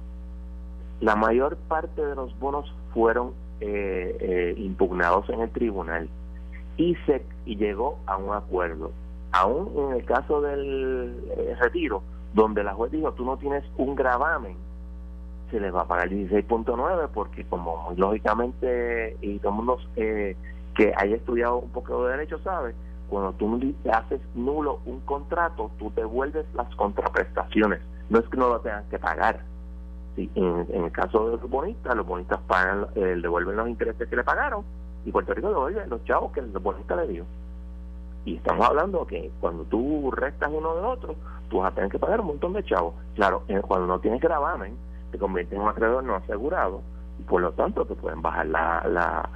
la 1.00 1.16
mayor 1.16 1.58
parte 1.68 2.04
de 2.06 2.16
los 2.16 2.38
bonos 2.40 2.74
fueron 2.94 3.34
eh, 3.60 4.18
eh, 4.20 4.54
impugnados 4.58 5.30
en 5.30 5.42
el 5.42 5.50
tribunal 5.50 6.10
y 6.78 6.96
se 7.06 7.26
y 7.46 7.56
llegó 7.56 7.98
a 8.06 8.18
un 8.18 8.34
acuerdo. 8.34 8.92
Aún 9.32 9.72
en 9.78 9.98
el 9.98 10.06
caso 10.06 10.42
del 10.42 11.18
eh, 11.38 11.56
retiro, 11.60 12.04
donde 12.34 12.64
la 12.64 12.74
juez 12.74 12.92
dijo 12.92 13.14
tú 13.14 13.26
no 13.26 13.38
tienes 13.38 13.64
un 13.78 13.96
gravamen, 13.96 14.56
se 15.52 15.60
les 15.60 15.74
va 15.74 15.82
a 15.82 15.88
pagar 15.88 16.10
16.9 16.10 17.10
porque 17.14 17.46
como 17.46 17.94
lógicamente 17.96 19.18
y 19.22 19.40
todo 19.40 19.50
el 19.50 19.56
mundo 19.56 19.80
que 19.96 20.94
haya 20.98 21.16
estudiado 21.16 21.58
un 21.58 21.70
poco 21.70 22.06
de 22.06 22.12
derecho 22.14 22.40
sabe, 22.40 22.74
cuando 23.10 23.34
tú 23.34 23.76
haces 23.92 24.22
nulo 24.34 24.80
un 24.86 25.00
contrato, 25.02 25.70
tú 25.78 25.92
devuelves 25.96 26.46
las 26.56 26.74
contraprestaciones. 26.76 27.80
No 28.10 28.20
es 28.20 28.28
que 28.28 28.38
no 28.38 28.50
lo 28.50 28.60
tengas 28.60 28.86
que 28.86 28.98
pagar 28.98 29.53
en, 30.18 30.68
el 30.84 30.92
caso 30.92 31.26
de 31.26 31.38
los 31.38 31.50
bonistas, 31.50 31.96
los 31.96 32.06
bonistas 32.06 32.40
pagan, 32.48 32.88
eh, 32.96 33.18
devuelven 33.22 33.56
los 33.56 33.68
intereses 33.68 34.08
que 34.08 34.16
le 34.16 34.24
pagaron 34.24 34.64
y 35.06 35.12
Puerto 35.12 35.34
Rico 35.34 35.50
devuelve 35.50 35.88
los 35.88 36.04
chavos 36.06 36.32
que 36.32 36.40
el 36.40 36.48
bonista 36.48 36.96
le 36.96 37.08
dio. 37.08 37.26
Y 38.26 38.36
estamos 38.38 38.68
hablando 38.68 39.06
que 39.06 39.32
cuando 39.42 39.64
tú 39.66 40.12
restas 40.12 40.50
uno 40.52 40.76
de 40.76 40.82
otro, 40.82 41.16
tú 41.50 41.60
vas 41.60 41.72
a 41.72 41.76
tener 41.76 41.92
que 41.92 42.00
pagar 42.00 42.22
un 42.22 42.28
montón 42.28 42.54
de 42.54 42.64
chavos. 42.64 42.94
Claro, 43.16 43.44
cuando 43.68 43.88
no 43.88 44.00
tienes 44.00 44.22
gravamen, 44.22 44.76
te 45.12 45.18
conviertes 45.18 45.54
en 45.54 45.62
un 45.62 45.70
acreedor 45.70 46.04
no 46.04 46.16
asegurado 46.16 46.82
y 47.20 47.24
por 47.24 47.42
lo 47.42 47.52
tanto 47.52 47.86
te 47.86 47.96
pueden 47.96 48.22
bajar 48.22 48.46
la, 48.48 48.84
la 48.88 49.30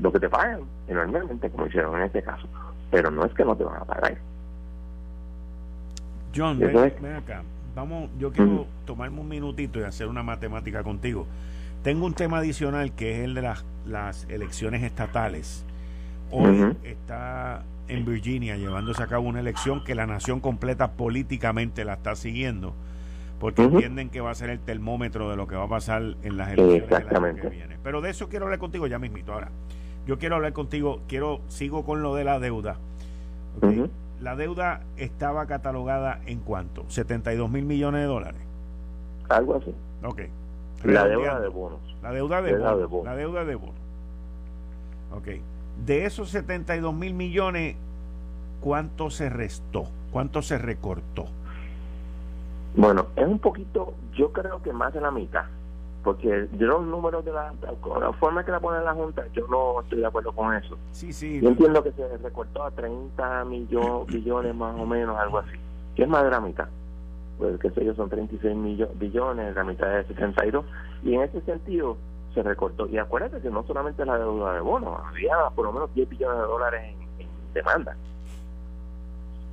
lo 0.00 0.12
que 0.12 0.18
te 0.18 0.28
pagan 0.28 0.62
enormemente, 0.88 1.48
como 1.50 1.66
hicieron 1.66 1.96
en 1.96 2.02
este 2.02 2.22
caso. 2.22 2.46
Pero 2.90 3.10
no 3.10 3.24
es 3.24 3.32
que 3.32 3.44
no 3.44 3.56
te 3.56 3.64
van 3.64 3.76
a 3.76 3.84
pagar. 3.84 4.18
John, 6.34 6.58
ven 6.58 6.76
acá 7.14 7.42
vamos, 7.74 8.10
yo 8.18 8.32
quiero 8.32 8.66
tomarme 8.84 9.20
un 9.20 9.28
minutito 9.28 9.80
y 9.80 9.82
hacer 9.82 10.08
una 10.08 10.22
matemática 10.22 10.82
contigo. 10.82 11.26
Tengo 11.82 12.06
un 12.06 12.14
tema 12.14 12.38
adicional 12.38 12.92
que 12.92 13.18
es 13.18 13.24
el 13.24 13.34
de 13.34 13.42
las, 13.42 13.64
las 13.86 14.26
elecciones 14.28 14.82
estatales. 14.82 15.64
Hoy 16.30 16.76
está 16.82 17.62
en 17.88 18.04
Virginia 18.04 18.56
llevándose 18.56 19.02
a 19.02 19.06
cabo 19.06 19.28
una 19.28 19.40
elección 19.40 19.82
que 19.84 19.94
la 19.94 20.06
nación 20.06 20.40
completa 20.40 20.92
políticamente 20.92 21.84
la 21.84 21.94
está 21.94 22.14
siguiendo 22.14 22.74
porque 23.38 23.62
entienden 23.62 24.10
que 24.10 24.20
va 24.20 24.30
a 24.30 24.34
ser 24.34 24.50
el 24.50 24.58
termómetro 24.58 25.30
de 25.30 25.36
lo 25.36 25.46
que 25.46 25.56
va 25.56 25.64
a 25.64 25.68
pasar 25.68 26.02
en 26.22 26.36
las 26.36 26.50
elecciones 26.52 27.40
que 27.40 27.48
viene. 27.48 27.76
Pero 27.82 28.00
de 28.00 28.10
eso 28.10 28.28
quiero 28.28 28.46
hablar 28.46 28.58
contigo 28.58 28.86
ya 28.86 28.98
mismito. 28.98 29.32
Ahora, 29.32 29.50
yo 30.06 30.18
quiero 30.18 30.36
hablar 30.36 30.52
contigo, 30.52 31.02
quiero 31.08 31.40
sigo 31.48 31.84
con 31.84 32.02
lo 32.02 32.14
de 32.14 32.24
la 32.24 32.40
deuda. 32.40 32.78
La 34.20 34.36
deuda 34.36 34.80
estaba 34.96 35.46
catalogada 35.46 36.20
en 36.26 36.40
cuánto? 36.40 36.84
72 36.88 37.50
mil 37.50 37.64
millones 37.64 38.02
de 38.02 38.06
dólares. 38.06 38.40
Algo 39.28 39.56
así. 39.56 39.74
Ok. 40.04 40.22
La 40.84 41.06
deuda 41.06 41.40
de 41.40 41.48
bonos. 41.48 41.80
La 42.02 42.12
deuda 42.12 42.42
de, 42.42 42.54
bonos. 42.54 43.04
La 43.04 43.16
deuda 43.16 43.44
de 43.44 43.54
bonos. 43.54 43.74
Ok. 45.12 45.28
De 45.84 46.04
esos 46.04 46.30
72 46.30 46.94
mil 46.94 47.14
millones, 47.14 47.76
¿cuánto 48.60 49.10
se 49.10 49.28
restó? 49.28 49.86
¿Cuánto 50.12 50.42
se 50.42 50.58
recortó? 50.58 51.26
Bueno, 52.74 53.06
es 53.16 53.26
un 53.26 53.38
poquito, 53.38 53.94
yo 54.14 54.32
creo 54.32 54.62
que 54.62 54.72
más 54.72 54.92
de 54.92 55.00
la 55.00 55.10
mitad, 55.10 55.46
porque 56.02 56.48
yo 56.52 56.66
los 56.66 56.84
números 56.84 57.24
de 57.24 57.32
la, 57.32 57.52
la 58.00 58.12
forma 58.12 58.44
que 58.44 58.50
la 58.50 58.60
pone 58.60 58.82
la 58.82 58.94
Junta, 58.94 59.26
yo 59.32 59.46
no 59.48 59.80
estoy 59.80 59.98
de 59.98 60.06
acuerdo 60.06 60.32
con 60.32 60.54
eso. 60.54 60.78
Sí, 60.92 61.12
sí. 61.12 61.40
Yo 61.40 61.48
entiendo 61.48 61.82
que 61.82 61.92
se 61.92 62.16
recortó 62.18 62.64
a 62.64 62.70
30 62.70 63.44
millones, 63.44 64.06
billones 64.14 64.54
más 64.54 64.78
o 64.78 64.86
menos, 64.86 65.18
algo 65.18 65.38
así, 65.38 65.56
que 65.94 66.02
es 66.04 66.08
más 66.08 66.24
de 66.24 66.30
la 66.30 66.40
mitad. 66.40 66.68
Pues 67.38 67.58
que 67.60 67.70
sé 67.70 67.84
yo, 67.84 67.94
son 67.94 68.08
36 68.08 68.56
millones, 68.56 68.98
billones, 68.98 69.54
la 69.54 69.64
mitad 69.64 69.98
es 70.00 70.06
72, 70.08 70.64
y 71.04 71.14
en 71.14 71.22
ese 71.22 71.40
sentido 71.42 71.96
se 72.34 72.42
recortó. 72.42 72.88
Y 72.88 72.98
acuérdate 72.98 73.40
que 73.40 73.50
no 73.50 73.64
solamente 73.64 74.04
la 74.04 74.18
deuda 74.18 74.54
de 74.54 74.60
bonos, 74.60 74.98
había 75.06 75.36
por 75.54 75.66
lo 75.66 75.72
menos 75.72 75.94
10 75.94 76.08
billones 76.08 76.38
de 76.38 76.46
dólares 76.46 76.82
en, 76.84 77.22
en 77.22 77.28
demanda. 77.54 77.96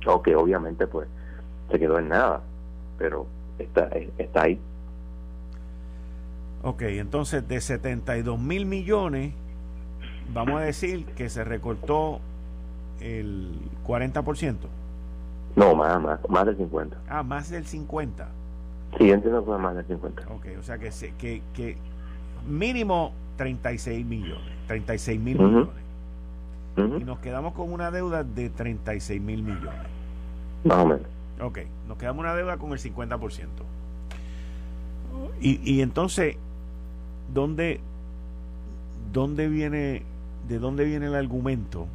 O 0.06 0.22
que 0.22 0.34
obviamente 0.34 0.86
pues 0.86 1.08
se 1.70 1.78
quedó 1.78 1.98
en 1.98 2.08
nada 2.08 2.40
pero 2.98 3.26
está, 3.58 3.88
está 4.18 4.42
ahí. 4.42 4.60
Ok, 6.62 6.82
entonces 6.82 7.46
de 7.46 7.60
72 7.60 8.38
mil 8.38 8.66
millones, 8.66 9.32
vamos 10.32 10.60
a 10.60 10.64
decir 10.64 11.04
que 11.06 11.28
se 11.28 11.44
recortó 11.44 12.20
el 13.00 13.52
40%. 13.86 14.56
No, 15.54 15.74
más, 15.74 16.00
más, 16.02 16.20
más 16.28 16.46
del 16.46 16.56
50. 16.56 16.96
Ah, 17.08 17.22
más 17.22 17.50
del 17.50 17.66
50. 17.66 18.28
Sí, 18.98 19.10
entiendo 19.10 19.40
que 19.40 19.46
fue 19.46 19.58
más 19.58 19.74
del 19.74 19.86
50. 19.86 20.22
Ok, 20.34 20.46
o 20.58 20.62
sea 20.62 20.78
que, 20.78 20.90
que, 21.18 21.42
que 21.54 21.76
mínimo 22.48 23.12
36 23.36 24.04
millones, 24.04 24.52
36 24.66 25.20
mil 25.20 25.38
millones. 25.38 25.86
Y 26.76 27.04
nos 27.04 27.20
quedamos 27.20 27.54
con 27.54 27.72
una 27.72 27.90
deuda 27.90 28.22
de 28.22 28.50
36 28.50 29.20
mil 29.20 29.42
millones. 29.42 29.80
Más 30.64 30.78
o 30.78 30.86
menos. 30.86 31.06
Ok, 31.40 31.60
nos 31.88 31.96
quedamos 31.96 32.20
una 32.20 32.34
deuda 32.34 32.58
con 32.58 32.72
el 32.72 32.78
50%. 32.78 33.46
Y, 35.40 35.60
y 35.64 35.80
entonces, 35.80 36.36
¿dónde, 37.32 37.80
¿dónde 39.12 39.48
viene, 39.48 40.02
de 40.48 40.58
dónde 40.58 40.84
viene 40.84 41.06
el 41.06 41.14
argumento 41.14 41.86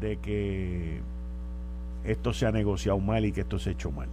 de 0.00 0.16
que 0.18 1.00
esto 2.04 2.32
se 2.32 2.46
ha 2.46 2.52
negociado 2.52 2.98
mal 2.98 3.24
y 3.24 3.32
que 3.32 3.40
esto 3.40 3.58
se 3.58 3.70
ha 3.70 3.72
hecho 3.72 3.90
mal? 3.90 4.08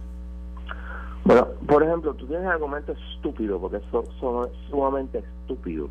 Bueno, 1.24 1.46
por 1.68 1.82
ejemplo, 1.82 2.14
tú 2.14 2.26
tienes 2.26 2.46
argumentos 2.46 2.98
estúpidos, 3.14 3.60
porque 3.60 3.80
son, 3.90 4.04
son 4.18 4.48
sumamente 4.68 5.18
estúpidos, 5.18 5.88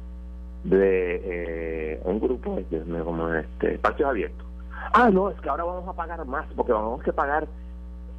de 0.63 1.21
eh, 1.23 2.01
un 2.03 2.19
grupo 2.19 2.55
de, 2.69 3.03
como 3.03 3.33
este, 3.33 3.75
espacios 3.75 4.09
abiertos. 4.09 4.45
Ah, 4.93 5.09
no, 5.09 5.29
es 5.29 5.39
que 5.39 5.49
ahora 5.49 5.63
vamos 5.63 5.87
a 5.87 5.93
pagar 5.93 6.25
más, 6.25 6.45
porque 6.55 6.73
vamos 6.73 7.07
a 7.07 7.11
pagar 7.13 7.47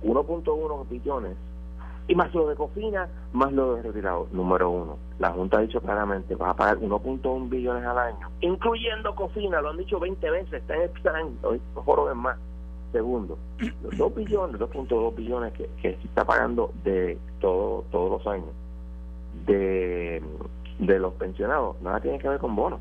1.1 0.03 0.89
billones 0.89 1.37
y 2.09 2.15
más 2.15 2.35
lo 2.35 2.49
de 2.49 2.57
cocina, 2.57 3.09
más 3.33 3.53
lo 3.53 3.77
de 3.77 3.83
retirado. 3.83 4.29
Número 4.33 4.71
uno, 4.71 4.99
la 5.19 5.31
Junta 5.31 5.59
ha 5.59 5.63
dicho 5.63 5.81
claramente, 5.81 6.35
vas 6.35 6.51
a 6.51 6.57
pagar 6.57 6.79
1.1 6.79 7.49
billones 7.49 7.85
al 7.85 7.99
año, 7.99 8.29
incluyendo 8.41 9.15
cocina, 9.15 9.61
lo 9.61 9.71
han 9.71 9.79
dicho 9.79 9.99
20 9.99 10.31
veces, 10.31 10.53
está 10.55 10.77
en 10.77 10.83
el 10.83 10.91
plan, 10.91 11.39
no 11.43 12.15
más. 12.15 12.37
Segundo, 12.93 13.39
los 13.83 13.97
2 13.97 14.15
billones, 14.15 14.61
2.2 14.61 15.15
billones 15.15 15.55
que, 15.55 15.67
que 15.81 15.97
se 15.97 16.07
está 16.07 16.27
pagando 16.27 16.73
de 16.85 17.17
todo, 17.41 17.85
todos 17.91 18.11
los 18.11 18.27
años 18.27 18.51
de, 19.47 20.23
de 20.79 20.99
los 20.99 21.15
pensionados, 21.15 21.81
nada 21.81 22.01
tiene 22.01 22.19
que 22.19 22.29
ver 22.29 22.39
con 22.39 22.55
bonos. 22.55 22.81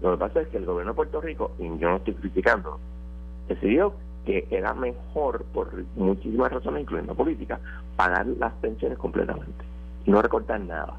Lo 0.00 0.12
que 0.12 0.18
pasa 0.18 0.42
es 0.42 0.48
que 0.48 0.58
el 0.58 0.66
gobierno 0.66 0.92
de 0.92 0.96
Puerto 0.96 1.20
Rico, 1.20 1.50
y 1.58 1.64
yo 1.78 1.90
no 1.90 1.96
estoy 1.96 2.14
criticando, 2.14 2.78
decidió 3.48 3.92
que 4.28 4.46
era 4.50 4.74
mejor, 4.74 5.42
por 5.54 5.72
muchísimas 5.96 6.52
razones, 6.52 6.82
incluyendo 6.82 7.14
política, 7.14 7.58
pagar 7.96 8.26
las 8.26 8.52
pensiones 8.54 8.98
completamente 8.98 9.64
no 10.08 10.22
recortar 10.22 10.60
nada. 10.60 10.94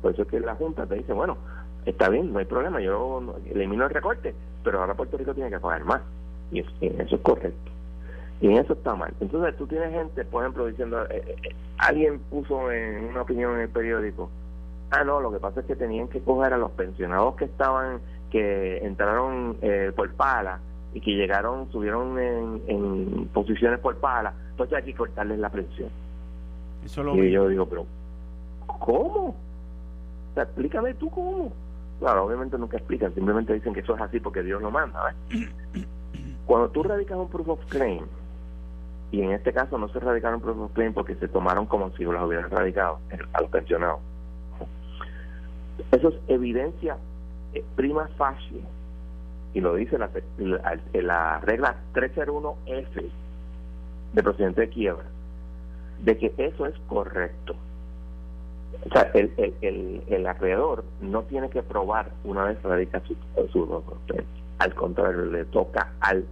Por 0.00 0.12
eso 0.12 0.22
es 0.22 0.28
que 0.28 0.40
la 0.40 0.54
Junta 0.54 0.86
te 0.86 0.96
dice, 0.96 1.12
bueno, 1.12 1.36
está 1.84 2.08
bien, 2.08 2.32
no 2.32 2.38
hay 2.38 2.44
problema, 2.44 2.80
yo 2.80 3.22
elimino 3.50 3.84
el 3.84 3.90
recorte, 3.90 4.34
pero 4.62 4.80
ahora 4.80 4.94
Puerto 4.94 5.16
Rico 5.16 5.34
tiene 5.34 5.50
que 5.50 5.58
pagar 5.58 5.84
más. 5.84 6.00
Y 6.50 6.60
eso, 6.60 6.70
es 6.80 7.20
correcto. 7.20 7.70
Y 8.40 8.52
eso 8.56 8.74
está 8.74 8.94
mal. 8.94 9.12
Entonces 9.20 9.56
tú 9.56 9.66
tienes 9.66 9.90
gente, 9.92 10.24
por 10.24 10.42
ejemplo, 10.42 10.66
diciendo, 10.66 11.04
eh, 11.04 11.22
eh, 11.26 11.36
eh, 11.42 11.54
alguien 11.78 12.18
puso 12.30 12.70
en 12.70 13.06
una 13.06 13.22
opinión 13.22 13.54
en 13.54 13.60
el 13.62 13.68
periódico, 13.68 14.30
ah, 14.90 15.04
no, 15.04 15.20
lo 15.20 15.32
que 15.32 15.38
pasa 15.38 15.60
es 15.60 15.66
que 15.66 15.76
tenían 15.76 16.08
que 16.08 16.20
coger 16.20 16.52
a 16.52 16.58
los 16.58 16.70
pensionados 16.72 17.36
que 17.36 17.46
estaban, 17.46 18.00
que 18.30 18.78
entraron 18.78 19.56
por 19.94 20.12
pala, 20.14 20.58
y 20.94 21.00
que 21.00 21.10
llegaron, 21.10 21.70
subieron 21.72 22.18
en, 22.18 23.28
posiciones 23.34 23.80
por 23.80 23.96
pala, 23.96 24.32
entonces 24.50 24.76
hay 24.78 24.84
que 24.84 24.94
cortarles 24.94 25.38
la 25.40 25.50
presión. 25.50 25.90
y 26.84 27.30
yo 27.30 27.48
digo, 27.48 27.66
pero 27.66 27.84
¿cómo? 28.66 29.26
O 29.30 30.34
sea, 30.34 30.44
explícame 30.44 30.94
tú 30.94 31.10
cómo. 31.10 31.52
Claro, 31.98 32.26
obviamente 32.26 32.56
nunca 32.56 32.76
explican, 32.76 33.12
simplemente 33.12 33.52
dicen 33.52 33.74
que 33.74 33.80
eso 33.80 33.96
es 33.96 34.00
así 34.00 34.20
porque 34.20 34.42
Dios 34.42 34.62
lo 34.62 34.70
manda. 34.70 35.14
Cuando 36.46 36.68
tú 36.70 36.84
radicas 36.84 37.18
un 37.18 37.28
proof 37.28 37.48
of 37.48 37.64
claim, 37.66 38.04
y 39.10 39.22
en 39.22 39.32
este 39.32 39.52
caso 39.52 39.78
no 39.78 39.88
se 39.88 39.98
radicaron 39.98 40.40
proof 40.40 40.58
of 40.58 40.72
claim 40.72 40.92
porque 40.92 41.16
se 41.16 41.28
tomaron 41.28 41.66
como 41.66 41.90
si 41.96 42.04
los 42.04 42.22
hubieran 42.22 42.50
radicado 42.50 42.98
a 43.32 43.40
los 43.40 43.50
pensionados. 43.50 44.00
Eso 45.90 46.08
es 46.08 46.14
evidencia 46.28 46.96
eh, 47.52 47.64
prima 47.74 48.08
facie 48.16 48.62
y 49.54 49.60
lo 49.60 49.76
dice 49.76 49.96
la, 49.98 50.10
la, 50.92 51.40
regla 51.40 51.76
301F 51.94 53.10
de 54.12 54.22
procedimiento 54.22 54.60
de 54.60 54.68
quiebra, 54.68 55.04
de 56.00 56.18
que 56.18 56.34
eso 56.36 56.66
es 56.66 56.74
correcto. 56.88 57.54
O 58.84 58.92
sea, 58.92 59.10
el, 59.14 59.32
el, 59.62 60.02
el, 60.08 60.26
acreedor 60.26 60.84
no 61.00 61.22
tiene 61.22 61.48
que 61.48 61.62
probar 61.62 62.10
una 62.24 62.44
vez 62.44 62.60
radica 62.62 63.00
su, 63.06 63.16
su 63.52 63.82
Al 64.58 64.74
contrario, 64.74 65.24
le 65.26 65.44
toca 65.44 65.92
al 66.00 66.24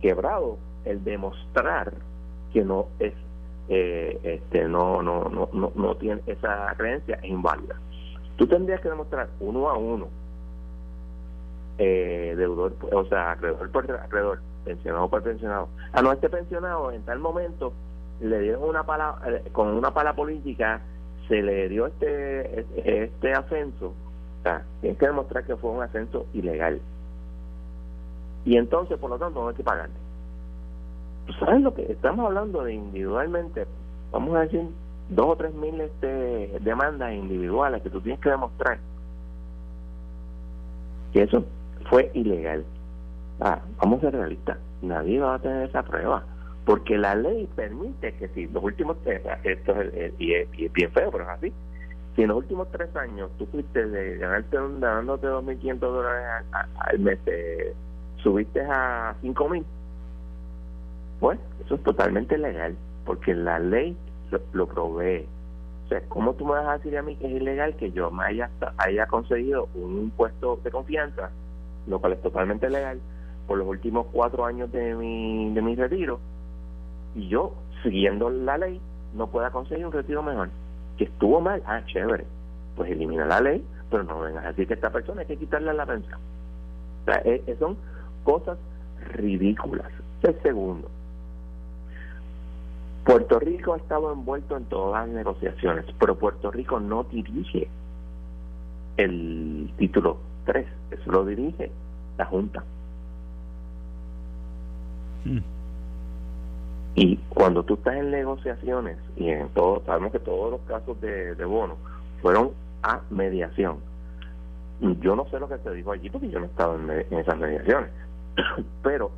quebrado 0.00 0.56
el 0.86 1.04
demostrar 1.04 1.92
que 2.52 2.64
no 2.64 2.88
es 2.98 3.12
eh, 3.68 4.18
este 4.22 4.68
no, 4.68 5.02
no 5.02 5.24
no 5.30 5.48
no 5.52 5.72
no 5.74 5.94
tiene 5.96 6.20
esa 6.26 6.74
creencia 6.76 7.16
es 7.16 7.24
inválida. 7.24 7.76
Tú 8.36 8.46
tendrías 8.46 8.80
que 8.80 8.88
demostrar 8.88 9.28
uno 9.40 9.68
a 9.68 9.76
uno 9.76 10.08
eh, 11.78 12.34
deudor, 12.36 12.74
o 12.92 13.04
sea, 13.06 13.32
acreedor 13.32 13.70
por 13.70 13.90
acreedor, 13.90 14.40
pensionado 14.64 15.08
por 15.08 15.22
pensionado. 15.22 15.68
A 15.92 16.02
no, 16.02 16.12
este 16.12 16.28
pensionado 16.28 16.92
en 16.92 17.02
tal 17.02 17.18
momento 17.18 17.72
le 18.20 18.40
dieron 18.40 18.62
una 18.62 18.84
pala, 18.84 19.16
eh, 19.26 19.42
con 19.52 19.68
una 19.68 19.92
pala 19.92 20.14
política, 20.14 20.80
se 21.28 21.42
le 21.42 21.68
dio 21.68 21.86
este 21.86 22.66
este 22.76 23.32
ascenso. 23.32 23.88
O 23.88 24.42
sea, 24.42 24.64
tienes 24.80 24.98
que 24.98 25.06
demostrar 25.06 25.44
que 25.44 25.56
fue 25.56 25.70
un 25.70 25.82
ascenso 25.82 26.26
ilegal. 26.34 26.80
Y 28.44 28.56
entonces, 28.56 28.98
por 28.98 29.10
lo 29.10 29.18
tanto, 29.18 29.40
no 29.40 29.48
hay 29.48 29.54
que 29.54 29.64
pagarle. 29.64 29.94
¿Sabes 31.40 31.62
lo 31.62 31.74
que 31.74 31.90
estamos 31.90 32.26
hablando 32.26 32.62
de 32.62 32.74
individualmente? 32.74 33.66
Vamos 34.12 34.36
a 34.36 34.40
decir 34.40 34.68
dos 35.08 35.26
o 35.26 35.36
tres 35.36 35.54
mil 35.54 35.80
este, 35.80 36.58
demandas 36.60 37.14
individuales 37.14 37.82
que 37.82 37.90
tú 37.90 38.00
tienes 38.00 38.20
que 38.20 38.30
demostrar 38.30 38.78
que 41.14 41.22
eso 41.22 41.44
fue 41.88 42.10
ilegal. 42.14 42.64
Ah, 43.40 43.60
vamos 43.78 43.98
a 43.98 44.02
ser 44.02 44.14
realistas, 44.14 44.58
nadie 44.82 45.20
va 45.20 45.34
a 45.34 45.38
tener 45.38 45.68
esa 45.68 45.82
prueba, 45.82 46.24
porque 46.64 46.96
la 46.96 47.14
ley 47.14 47.48
permite 47.56 48.14
que 48.14 48.28
si 48.28 48.46
los 48.46 48.62
últimos 48.62 48.96
tres, 49.02 49.22
esto 49.42 49.80
es, 49.80 50.12
y, 50.18 50.34
es, 50.34 50.48
bien 50.72 50.92
feo, 50.92 51.10
pero 51.10 51.24
es 51.24 51.30
así, 51.30 51.52
si 52.14 52.22
en 52.22 52.28
los 52.28 52.38
últimos 52.38 52.70
tres 52.70 52.94
años 52.94 53.30
tú 53.38 53.46
fuiste 53.46 53.86
de 53.86 54.18
ganarte 54.18 54.56
dándote 54.78 55.26
2.500 55.26 55.78
dólares 55.78 56.46
al, 56.78 56.98
mes, 57.00 57.18
subiste 58.18 58.60
a 58.60 59.16
5.000, 59.20 59.64
pues 61.18 61.38
eso 61.64 61.74
es 61.74 61.82
totalmente 61.82 62.38
legal, 62.38 62.76
porque 63.04 63.34
la 63.34 63.58
ley 63.58 63.96
lo, 64.52 64.66
provee. 64.68 65.26
O 65.86 65.88
sea, 65.88 66.00
¿cómo 66.08 66.34
tú 66.34 66.46
me 66.46 66.52
vas 66.52 66.68
a 66.68 66.78
decir 66.78 66.96
a 66.96 67.02
mí 67.02 67.16
que 67.16 67.26
es 67.26 67.32
ilegal 67.32 67.74
que 67.76 67.90
yo 67.90 68.10
me 68.12 68.24
haya, 68.24 68.48
haya 68.78 69.06
conseguido 69.06 69.68
un 69.74 70.12
puesto 70.16 70.60
de 70.62 70.70
confianza 70.70 71.30
lo 71.86 71.98
cual 71.98 72.14
es 72.14 72.22
totalmente 72.22 72.68
legal, 72.70 73.00
por 73.46 73.58
los 73.58 73.66
últimos 73.66 74.06
cuatro 74.12 74.44
años 74.44 74.70
de 74.72 74.94
mi, 74.94 75.52
de 75.52 75.62
mi 75.62 75.74
retiro, 75.74 76.18
y 77.14 77.28
yo, 77.28 77.54
siguiendo 77.82 78.30
la 78.30 78.58
ley, 78.58 78.80
no 79.14 79.28
pueda 79.28 79.50
conseguir 79.50 79.86
un 79.86 79.92
retiro 79.92 80.22
mejor. 80.22 80.50
Que 80.96 81.04
estuvo 81.04 81.40
mal, 81.40 81.62
ah, 81.66 81.82
chévere, 81.86 82.24
pues 82.76 82.90
elimina 82.90 83.24
la 83.24 83.40
ley, 83.40 83.64
pero 83.90 84.04
no 84.04 84.20
vengas 84.20 84.44
a 84.44 84.48
decir 84.48 84.66
que 84.66 84.74
esta 84.74 84.90
persona 84.90 85.20
hay 85.20 85.26
que 85.26 85.36
quitarle 85.36 85.72
la 85.74 85.86
pensión. 85.86 86.18
O 87.02 87.04
sea, 87.04 87.22
eh, 87.24 87.42
eh, 87.46 87.56
son 87.58 87.76
cosas 88.24 88.58
ridículas 89.12 89.90
El 90.22 90.40
segundo, 90.42 90.88
Puerto 93.04 93.38
Rico 93.38 93.74
ha 93.74 93.76
estado 93.76 94.12
envuelto 94.12 94.56
en 94.56 94.64
todas 94.64 95.06
las 95.06 95.14
negociaciones, 95.14 95.84
pero 96.00 96.16
Puerto 96.16 96.50
Rico 96.50 96.80
no 96.80 97.04
dirige 97.04 97.68
el 98.96 99.70
título 99.76 100.16
3, 100.44 100.66
eso 100.90 101.10
lo 101.10 101.24
dirige 101.24 101.70
la 102.16 102.24
Junta. 102.26 102.62
Hmm. 105.24 105.38
Y 106.96 107.16
cuando 107.28 107.64
tú 107.64 107.74
estás 107.74 107.96
en 107.96 108.10
negociaciones, 108.10 108.98
y 109.16 109.28
en 109.28 109.48
todo, 109.50 109.82
sabemos 109.84 110.12
que 110.12 110.20
todos 110.20 110.52
los 110.52 110.60
casos 110.62 111.00
de, 111.00 111.44
bono 111.44 111.76
fueron 112.22 112.50
a 112.82 113.00
mediación. 113.10 113.78
Yo 115.00 115.16
no 115.16 115.26
sé 115.30 115.40
lo 115.40 115.48
que 115.48 115.58
se 115.58 115.70
dijo 115.72 115.92
allí 115.92 116.10
porque 116.10 116.30
yo 116.30 116.40
no 116.40 116.46
estaba 116.46 116.76
en, 116.76 116.90
en 116.90 117.18
esas 117.18 117.36
mediaciones, 117.36 117.90
pero 118.82 119.10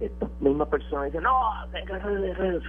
estas 0.00 0.28
mismas 0.40 0.68
personas 0.68 1.06
dicen, 1.06 1.22
no, 1.22 1.32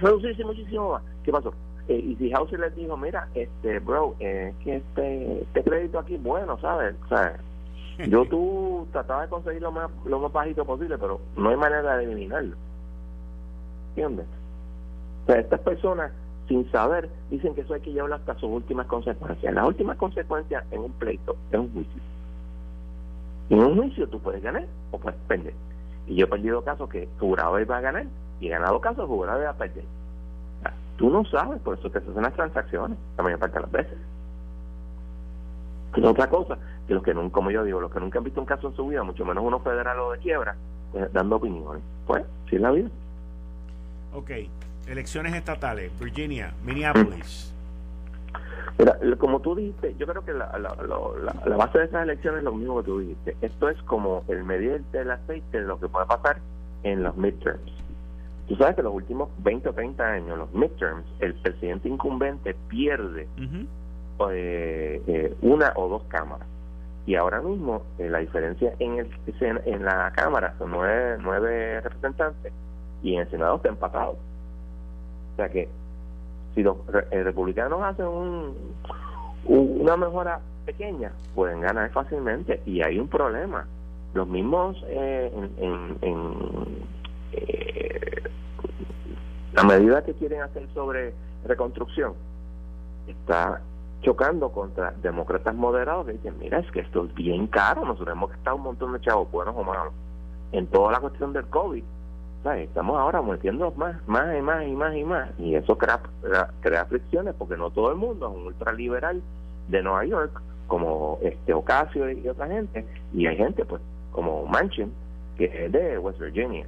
reducirse 0.00 0.44
muchísimo 0.44 0.92
más. 0.92 1.02
¿Qué 1.22 1.30
pasó? 1.30 1.52
Eh, 1.88 1.98
y 1.98 2.16
si 2.16 2.32
Hauser 2.32 2.60
les 2.60 2.74
dijo, 2.76 2.96
mira, 2.96 3.28
este, 3.34 3.78
bro, 3.80 4.14
eh, 4.20 4.52
que 4.62 4.76
este, 4.76 5.42
este 5.42 5.62
crédito 5.62 5.98
aquí 5.98 6.16
bueno, 6.16 6.58
¿sabes? 6.60 6.94
O 7.06 7.08
sea, 7.08 7.38
yo 8.08 8.24
tú 8.26 8.86
trataba 8.92 9.22
de 9.22 9.28
conseguir 9.28 9.62
lo 9.62 9.72
más, 9.72 9.90
lo 10.04 10.20
más 10.20 10.32
bajito 10.32 10.64
posible, 10.64 10.96
pero 10.98 11.20
no 11.36 11.50
hay 11.50 11.56
manera 11.56 11.96
de 11.96 12.04
eliminarlo. 12.04 12.56
¿Entiendes? 13.90 14.26
O 15.26 15.32
estas 15.32 15.60
personas, 15.60 16.12
sin 16.46 16.70
saber, 16.70 17.10
dicen 17.30 17.54
que 17.54 17.62
eso 17.62 17.74
hay 17.74 17.80
que 17.80 17.92
llevarlo 17.92 18.14
hasta 18.14 18.34
sus 18.34 18.50
últimas 18.50 18.86
consecuencias. 18.86 19.52
Las 19.52 19.66
últimas 19.66 19.96
consecuencias 19.96 20.64
en 20.70 20.80
un 20.80 20.92
pleito 20.92 21.36
es 21.50 21.58
un 21.58 21.72
juicio. 21.72 22.02
Y 23.50 23.54
en 23.54 23.60
un 23.60 23.76
juicio 23.76 24.08
tú 24.08 24.20
puedes 24.20 24.42
ganar 24.42 24.66
o 24.92 24.98
puedes 24.98 25.18
perder. 25.26 25.54
Y 26.06 26.14
yo 26.14 26.24
he 26.24 26.28
perdido 26.28 26.62
casos 26.62 26.88
que 26.88 27.08
jurado 27.18 27.60
iba 27.60 27.76
a 27.76 27.80
ganar 27.80 28.06
y 28.40 28.46
he 28.46 28.50
ganado 28.50 28.80
casos 28.80 29.06
jurado 29.06 29.40
iba 29.40 29.50
a 29.50 29.56
perder. 29.56 29.84
Tú 30.96 31.10
no 31.10 31.24
sabes, 31.26 31.60
por 31.60 31.78
eso 31.78 31.90
te 31.90 31.98
hacen 31.98 32.22
las 32.22 32.34
transacciones 32.34 32.98
la 33.16 33.22
mayor 33.22 33.38
parte 33.38 33.54
de 33.56 33.60
las 33.60 33.70
veces. 33.70 33.98
Y 35.94 36.04
otra 36.04 36.28
cosa, 36.28 36.58
que 36.88 36.94
los 36.94 37.02
que 37.02 37.14
nunca, 37.14 37.34
como 37.34 37.50
yo 37.50 37.62
digo, 37.62 37.80
los 37.80 37.92
que 37.92 38.00
nunca 38.00 38.18
han 38.18 38.24
visto 38.24 38.40
un 38.40 38.46
caso 38.46 38.68
en 38.68 38.74
su 38.74 38.88
vida, 38.88 39.02
mucho 39.04 39.24
menos 39.24 39.44
uno 39.44 39.60
federal 39.60 40.00
o 40.00 40.12
de 40.12 40.18
quiebra, 40.18 40.56
pues, 40.90 41.12
dando 41.12 41.36
opiniones. 41.36 41.82
Pues, 42.06 42.24
sí 42.48 42.56
es 42.56 42.62
la 42.62 42.70
vida. 42.70 42.88
Ok, 44.14 44.30
elecciones 44.88 45.34
estatales, 45.34 45.92
Virginia, 46.00 46.54
Minneapolis. 46.64 47.54
Mira, 48.78 48.96
como 49.18 49.40
tú 49.40 49.54
dijiste, 49.54 49.94
yo 49.98 50.06
creo 50.06 50.24
que 50.24 50.32
la, 50.32 50.56
la, 50.58 51.56
base 51.56 51.78
de 51.78 51.84
esas 51.84 52.04
elecciones 52.04 52.38
es 52.38 52.44
lo 52.44 52.52
mismo 52.52 52.78
que 52.78 52.86
tú 52.86 53.00
dijiste. 53.00 53.36
Esto 53.42 53.68
es 53.68 53.80
como 53.82 54.24
el 54.28 54.44
medir 54.44 54.82
del 54.92 55.10
aceite 55.10 55.60
de 55.60 55.66
lo 55.66 55.78
que 55.78 55.88
puede 55.88 56.06
pasar 56.06 56.38
en 56.84 57.02
los 57.02 57.16
midterms. 57.16 57.72
Tú 58.46 58.56
sabes 58.56 58.76
que 58.76 58.82
los 58.82 58.94
últimos 58.94 59.28
20 59.42 59.68
o 59.68 59.72
30 59.74 60.04
años, 60.04 60.38
los 60.38 60.54
midterms, 60.54 61.04
el 61.18 61.34
presidente 61.34 61.88
incumbente 61.88 62.54
pierde 62.68 63.28
eh, 64.30 65.02
eh, 65.06 65.34
una 65.42 65.72
o 65.74 65.88
dos 65.88 66.04
cámaras. 66.04 66.46
Y 67.08 67.14
ahora 67.14 67.40
mismo 67.40 67.84
eh, 67.98 68.10
la 68.10 68.18
diferencia 68.18 68.74
en, 68.78 68.98
el, 68.98 69.10
en 69.64 69.82
la 69.82 70.12
Cámara 70.14 70.54
son 70.58 70.72
nueve, 70.72 71.16
nueve 71.22 71.80
representantes 71.80 72.52
y 73.02 73.14
en 73.14 73.20
el 73.20 73.30
Senado 73.30 73.56
está 73.56 73.70
empatado. 73.70 74.10
O 75.32 75.36
sea 75.36 75.48
que 75.48 75.70
si 76.54 76.62
los 76.62 76.76
eh, 77.10 77.22
republicanos 77.22 77.80
hacen 77.82 78.04
un, 78.04 78.54
una 79.46 79.96
mejora 79.96 80.40
pequeña, 80.66 81.12
pueden 81.34 81.62
ganar 81.62 81.90
fácilmente. 81.92 82.60
Y 82.66 82.82
hay 82.82 82.98
un 82.98 83.08
problema. 83.08 83.66
Los 84.12 84.28
mismos 84.28 84.76
eh, 84.88 85.32
en, 85.60 85.96
en, 86.02 86.34
eh, 87.32 88.22
la 89.54 89.64
medida 89.64 90.04
que 90.04 90.12
quieren 90.12 90.42
hacer 90.42 90.68
sobre 90.74 91.14
reconstrucción 91.46 92.12
está 93.06 93.62
chocando 94.02 94.50
contra 94.50 94.92
demócratas 95.02 95.54
moderados 95.54 96.06
que 96.06 96.12
dicen, 96.12 96.34
mira, 96.38 96.60
es 96.60 96.70
que 96.70 96.80
esto 96.80 97.04
es 97.04 97.14
bien 97.14 97.46
caro, 97.46 97.84
nosotros 97.84 98.16
hemos 98.16 98.30
gastado 98.30 98.56
un 98.56 98.62
montón 98.62 98.92
de 98.92 99.00
chavos 99.00 99.30
buenos 99.30 99.54
o 99.56 99.64
malos 99.64 99.92
en 100.52 100.66
toda 100.66 100.92
la 100.92 101.00
cuestión 101.00 101.32
del 101.32 101.46
COVID 101.46 101.84
Estamos 102.56 102.98
ahora 102.98 103.20
metiendo 103.20 103.70
más, 103.72 103.96
más 104.06 104.36
y 104.36 104.40
más 104.40 104.66
y 104.66 104.70
más 104.70 104.96
y 104.96 105.04
más. 105.04 105.28
Y 105.38 105.54
eso 105.54 105.76
crea, 105.76 106.00
crea 106.60 106.86
fricciones 106.86 107.34
porque 107.36 107.56
no 107.56 107.70
todo 107.70 107.90
el 107.90 107.96
mundo 107.96 108.28
es 108.28 108.36
un 108.36 108.46
ultraliberal 108.46 109.20
de 109.68 109.82
Nueva 109.82 110.04
York, 110.06 110.40
como 110.66 111.18
este 111.20 111.52
Ocasio 111.52 112.10
y 112.10 112.26
otra 112.26 112.46
gente. 112.46 112.86
Y 113.12 113.26
hay 113.26 113.36
gente, 113.36 113.64
pues, 113.64 113.82
como 114.12 114.46
Manchin, 114.46 114.92
que 115.36 115.44
es 115.44 115.72
de 115.72 115.98
West 115.98 116.20
Virginia, 116.20 116.64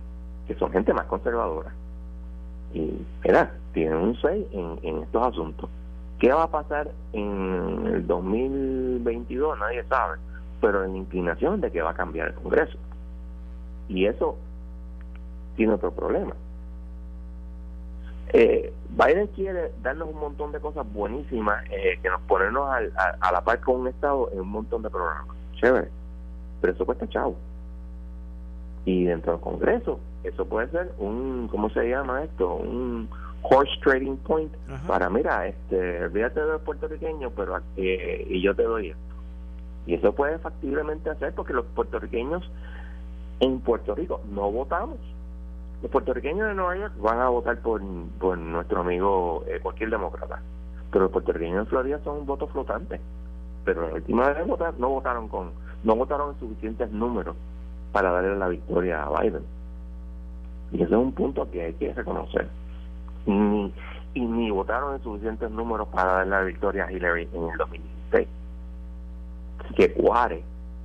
que 0.46 0.54
son 0.56 0.70
gente 0.70 0.92
más 0.92 1.06
conservadora. 1.06 1.72
Y, 2.74 3.00
mira, 3.24 3.52
tienen 3.72 3.96
un 3.96 4.16
6 4.20 4.46
en, 4.52 4.78
en 4.82 5.02
estos 5.02 5.26
asuntos. 5.26 5.70
¿Qué 6.20 6.30
va 6.30 6.44
a 6.44 6.50
pasar 6.50 6.90
en 7.14 7.86
el 7.86 8.06
2022? 8.06 9.58
Nadie 9.58 9.82
sabe, 9.84 10.18
pero 10.60 10.84
en 10.84 10.92
la 10.92 10.98
inclinación 10.98 11.62
de 11.62 11.72
que 11.72 11.80
va 11.80 11.90
a 11.90 11.94
cambiar 11.94 12.28
el 12.28 12.34
Congreso. 12.34 12.76
Y 13.88 14.04
eso 14.04 14.36
tiene 15.56 15.72
otro 15.72 15.90
problema. 15.92 16.34
Eh, 18.34 18.72
Biden 18.90 19.28
quiere 19.28 19.72
darnos 19.82 20.10
un 20.10 20.20
montón 20.20 20.52
de 20.52 20.60
cosas 20.60 20.86
buenísimas 20.92 21.64
eh, 21.70 21.98
que 22.02 22.10
nos 22.10 22.20
ponernos 22.22 22.68
a, 22.70 23.32
la 23.32 23.40
par 23.40 23.60
con 23.60 23.80
un 23.80 23.88
Estado 23.88 24.28
en 24.32 24.40
un 24.40 24.50
montón 24.50 24.82
de 24.82 24.90
programas. 24.90 25.34
Chévere. 25.54 25.88
Pero 26.60 26.72
eso 26.74 26.84
cuesta 26.84 27.08
chavo. 27.08 27.36
Y 28.84 29.06
dentro 29.06 29.32
del 29.32 29.40
Congreso, 29.40 30.00
eso 30.22 30.44
puede 30.44 30.68
ser 30.68 30.92
un, 30.98 31.48
¿cómo 31.50 31.70
se 31.70 31.88
llama 31.88 32.24
esto? 32.24 32.56
Un 32.56 33.08
horse 33.42 33.72
trading 33.82 34.16
point 34.18 34.52
para, 34.86 35.08
mira, 35.10 35.46
este, 35.46 36.04
olvídate 36.04 36.40
de 36.40 36.46
los 36.46 36.62
puertorriqueños, 36.62 37.32
pero 37.34 37.60
eh, 37.76 38.26
y 38.28 38.42
yo 38.42 38.54
te 38.54 38.62
doy 38.62 38.88
esto. 38.88 39.00
Y 39.86 39.94
eso 39.94 40.12
puede 40.14 40.38
factiblemente 40.38 41.10
hacer 41.10 41.34
porque 41.34 41.52
los 41.52 41.64
puertorriqueños 41.66 42.48
en 43.40 43.60
Puerto 43.60 43.94
Rico 43.94 44.20
no 44.30 44.50
votamos 44.50 44.98
los 45.82 45.90
puertorriqueños 45.90 46.48
de 46.48 46.54
Nueva 46.54 46.76
York 46.76 46.92
van 47.00 47.20
a 47.20 47.28
votar 47.30 47.58
por, 47.60 47.80
por 48.18 48.36
nuestro 48.36 48.80
amigo 48.80 49.44
eh, 49.48 49.60
cualquier 49.62 49.88
demócrata, 49.88 50.42
pero 50.90 51.04
los 51.04 51.12
puertorriqueños 51.12 51.64
de 51.64 51.70
Florida 51.70 52.00
son 52.04 52.18
un 52.18 52.26
voto 52.26 52.46
flotante. 52.48 53.00
Pero 53.64 53.88
la 53.88 53.94
última 53.94 54.28
vez 54.28 54.38
de 54.38 54.42
votar 54.44 54.74
no 54.78 54.90
votaron 54.90 55.28
con 55.28 55.50
no 55.82 55.96
votaron 55.96 56.34
en 56.34 56.40
suficientes 56.40 56.90
números 56.90 57.34
para 57.92 58.10
darle 58.10 58.36
la 58.36 58.48
victoria 58.48 59.04
a 59.04 59.20
Biden. 59.20 59.42
Y 60.72 60.76
ese 60.82 60.92
es 60.92 61.00
un 61.00 61.12
punto 61.12 61.50
que 61.50 61.62
hay 61.62 61.72
que 61.74 61.94
reconocer. 61.94 62.48
Ni, 63.26 63.72
y 64.14 64.20
ni 64.20 64.50
votaron 64.50 64.94
en 64.94 65.02
suficientes 65.02 65.50
números 65.50 65.88
para 65.88 66.12
darle 66.12 66.30
la 66.30 66.42
victoria 66.42 66.86
a 66.86 66.92
Hillary 66.92 67.28
en 67.32 67.48
el 67.48 67.58
2016. 67.58 68.28
Así 69.64 69.74
que 69.74 69.92
cuare 69.92 70.42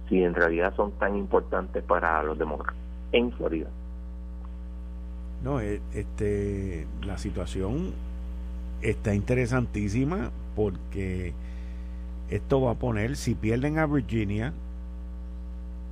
si 0.09 0.23
en 0.23 0.33
realidad 0.33 0.73
son 0.75 0.91
tan 0.93 1.15
importantes 1.15 1.83
para 1.83 2.21
los 2.23 2.37
demócratas 2.37 2.75
en 3.11 3.31
Florida. 3.31 3.67
No, 5.43 5.59
e, 5.59 5.81
este, 5.93 6.87
la 7.03 7.17
situación 7.17 7.93
está 8.81 9.13
interesantísima 9.13 10.31
porque 10.55 11.33
esto 12.29 12.61
va 12.61 12.71
a 12.71 12.75
poner, 12.75 13.15
si 13.15 13.35
pierden 13.35 13.79
a 13.79 13.85
Virginia, 13.85 14.53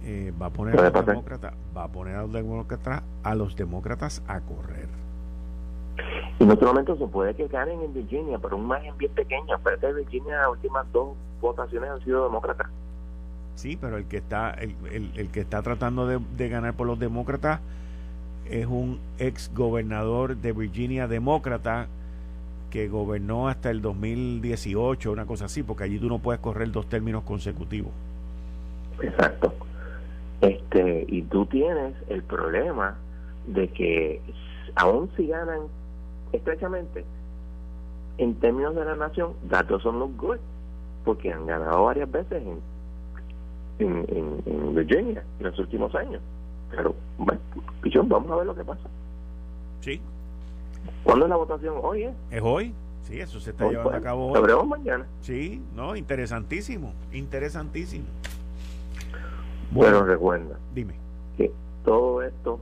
eh, 0.06 0.34
va 0.42 0.48
a 0.48 0.50
poner 0.50 0.80
a 0.80 0.90
los 0.90 1.06
demócratas, 1.06 1.54
va 1.76 1.84
a 1.86 1.88
poner 1.88 2.16
a 2.16 2.22
los 2.24 2.34
demócratas, 2.34 3.04
a 3.24 3.36
los 3.36 3.56
demócratas 3.56 4.22
a 4.28 4.40
correr. 4.42 5.03
Y 6.40 6.46
no 6.46 6.56
solamente 6.56 6.96
se 6.98 7.08
puede 7.08 7.36
que 7.36 7.48
ganen 7.48 7.82
en 7.82 7.94
Virginia, 7.94 8.40
pero 8.40 8.58
un 8.58 8.66
margen 8.66 8.98
bien 8.98 9.12
pequeño. 9.14 9.56
Aparte 9.56 9.88
de 9.88 9.94
Virginia, 9.94 10.38
las 10.38 10.50
últimas 10.50 10.92
dos 10.92 11.16
votaciones 11.42 11.90
han 11.90 12.04
sido 12.04 12.24
demócratas. 12.26 12.68
Sí, 13.56 13.78
pero 13.80 13.98
el 13.98 14.06
que 14.06 14.18
está, 14.18 14.52
el, 14.52 14.76
el, 15.16 15.30
que 15.30 15.42
está 15.42 15.62
tratando 15.62 16.08
de, 16.08 16.20
de 16.38 16.50
ganar 16.50 16.74
por 16.74 16.88
los 16.88 16.98
demócratas 16.98 17.60
es 18.50 18.66
un 18.66 19.00
ex 19.20 19.52
gobernador 19.54 20.36
de 20.38 20.52
Virginia 20.52 21.08
demócrata 21.08 21.88
que 22.72 22.88
gobernó 22.88 23.48
hasta 23.48 23.70
el 23.70 23.84
2018, 23.84 25.12
una 25.12 25.28
cosa 25.28 25.46
así, 25.46 25.62
porque 25.62 25.84
allí 25.84 26.00
tú 26.00 26.10
no 26.10 26.18
puedes 26.18 26.42
correr 26.42 26.72
dos 26.72 26.88
términos 26.88 27.24
consecutivos. 27.24 27.92
Exacto. 29.00 29.54
Este, 30.42 31.06
y 31.08 31.22
tú 31.22 31.46
tienes 31.46 31.94
el 32.10 32.24
problema 32.24 32.98
de 33.46 33.68
que 33.70 34.22
aún 34.76 35.10
si 35.16 35.28
ganan 35.28 35.62
estrechamente, 36.34 37.06
en 38.18 38.36
términos 38.36 38.76
de 38.76 38.86
la 38.86 38.96
nación, 38.96 39.34
datos 39.50 39.82
son 39.82 40.00
los 40.00 40.16
good, 40.18 40.38
porque 41.06 41.32
han 41.32 41.46
ganado 41.46 41.86
varias 41.86 42.12
veces 42.12 42.44
en, 43.80 44.06
en, 44.10 44.44
en 44.46 44.76
Virginia 44.76 45.24
en 45.40 45.46
los 45.46 45.58
últimos 45.60 45.94
años. 45.96 46.22
Pero, 46.72 46.96
bueno, 47.18 47.40
vamos 48.08 48.32
a 48.32 48.36
ver 48.36 48.46
lo 48.46 48.56
que 48.56 48.64
pasa. 48.64 48.90
Sí. 49.82 50.02
¿Cuándo 51.04 51.26
es 51.26 51.30
la 51.30 51.36
votación? 51.36 51.76
Hoy, 51.82 52.04
¿eh? 52.04 52.14
Es 52.32 52.42
hoy. 52.44 52.74
Sí, 53.04 53.20
eso 53.20 53.40
se 53.40 53.50
está 53.52 53.68
llevando 53.68 53.94
a 53.94 54.02
cabo 54.02 54.28
hoy. 54.28 54.36
Sabremos 54.36 54.68
mañana. 54.68 55.06
Sí, 55.22 55.62
no, 55.76 55.96
interesantísimo, 55.96 56.94
interesantísimo. 57.12 58.06
Bueno, 59.72 60.04
recuerda. 60.06 60.58
Dime. 60.74 60.94
Que 61.36 61.52
todo 61.84 62.22
esto 62.22 62.60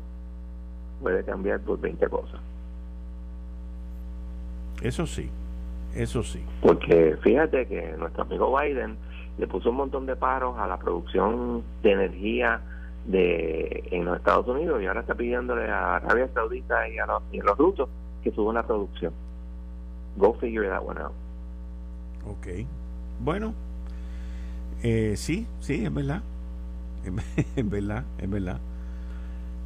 puede 1.01 1.23
cambiar 1.23 1.59
por 1.59 1.79
20 1.79 2.07
cosas. 2.07 2.41
Eso 4.81 5.05
sí, 5.05 5.29
eso 5.95 6.23
sí. 6.23 6.43
Porque 6.61 7.17
fíjate 7.21 7.67
que 7.67 7.95
nuestro 7.97 8.23
amigo 8.23 8.57
Biden 8.57 8.97
le 9.37 9.47
puso 9.47 9.69
un 9.69 9.77
montón 9.77 10.05
de 10.05 10.15
paros 10.15 10.57
a 10.57 10.67
la 10.67 10.77
producción 10.77 11.63
de 11.83 11.91
energía 11.91 12.61
de 13.05 13.83
en 13.91 14.05
los 14.05 14.17
Estados 14.17 14.47
Unidos 14.47 14.81
y 14.81 14.85
ahora 14.85 15.01
está 15.01 15.15
pidiéndole 15.15 15.69
a 15.69 15.95
Arabia 15.95 16.29
Saudita 16.33 16.87
y 16.87 16.99
a 16.99 17.05
los, 17.05 17.23
y 17.31 17.39
a 17.39 17.43
los 17.43 17.57
rusos 17.57 17.89
que 18.23 18.31
suban 18.31 18.55
la 18.55 18.63
producción. 18.63 19.13
Go 20.17 20.33
figure 20.33 20.67
that 20.67 20.83
one 20.83 20.99
out. 20.99 21.13
Ok. 22.27 22.65
Bueno, 23.19 23.53
eh, 24.83 25.13
sí, 25.15 25.47
sí, 25.59 25.85
es 25.85 25.93
verdad. 25.93 26.21
Es 27.55 27.69
verdad, 27.69 28.03
es 28.19 28.29
verdad. 28.29 28.59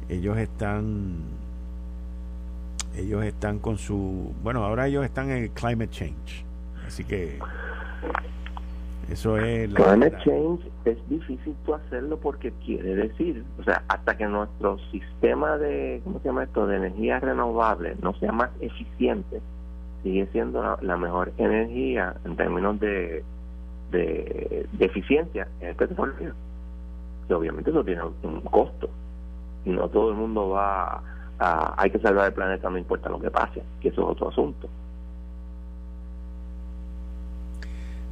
Ellos 0.08 0.38
están 0.38 1.35
ellos 2.96 3.24
están 3.24 3.58
con 3.58 3.78
su 3.78 4.32
bueno 4.42 4.64
ahora 4.64 4.86
ellos 4.86 5.04
están 5.04 5.30
en 5.30 5.44
el 5.44 5.50
climate 5.50 5.90
change. 5.90 6.44
Así 6.86 7.04
que 7.04 7.38
eso 9.10 9.38
es 9.38 9.70
la 9.70 9.84
climate 9.84 10.16
change 10.24 10.60
es 10.84 11.08
difícil 11.08 11.54
tú 11.64 11.74
hacerlo 11.74 12.18
porque 12.18 12.52
quiere 12.64 12.94
decir 12.94 13.44
o 13.60 13.64
sea 13.64 13.82
hasta 13.88 14.16
que 14.16 14.26
nuestro 14.26 14.78
sistema 14.90 15.58
de 15.58 16.00
cómo 16.04 16.20
se 16.20 16.28
llama 16.28 16.44
esto 16.44 16.66
de 16.66 16.76
energía 16.76 17.20
renovable 17.20 17.96
no 18.02 18.14
sea 18.14 18.32
más 18.32 18.50
eficiente 18.60 19.40
sigue 20.02 20.26
siendo 20.32 20.78
la, 20.80 20.96
mejor 20.96 21.32
energía 21.38 22.16
en 22.24 22.36
términos 22.36 22.78
de 22.80 23.24
de, 23.90 24.66
eficiencia 24.78 25.48
en 25.60 25.68
el 25.68 25.76
petróleo. 25.76 26.34
Y 27.28 27.32
obviamente 27.32 27.70
eso 27.70 27.84
tiene 27.84 28.02
un 28.22 28.40
costo. 28.42 28.88
Y 29.64 29.70
no 29.70 29.88
todo 29.88 30.10
el 30.10 30.16
mundo 30.16 30.50
va 30.50 31.02
hay 31.38 31.90
que 31.90 31.98
salvar 31.98 32.26
el 32.26 32.32
planeta 32.32 32.70
no 32.70 32.78
importa 32.78 33.08
lo 33.08 33.20
que 33.20 33.30
pase, 33.30 33.62
que 33.80 33.88
eso 33.88 34.02
es 34.02 34.08
otro 34.08 34.28
asunto. 34.28 34.68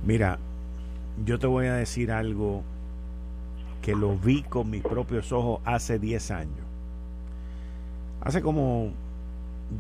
Mira, 0.05 0.39
yo 1.25 1.39
te 1.39 1.47
voy 1.47 1.67
a 1.67 1.75
decir 1.75 2.13
algo 2.13 2.63
que 3.81 3.95
lo 3.95 4.17
vi 4.17 4.43
con 4.43 4.71
mis 4.71 4.83
propios 4.83 5.33
ojos 5.33 5.61
hace 5.65 5.99
10 5.99 6.31
años. 6.31 6.65
Hace 8.21 8.43
como 8.43 8.91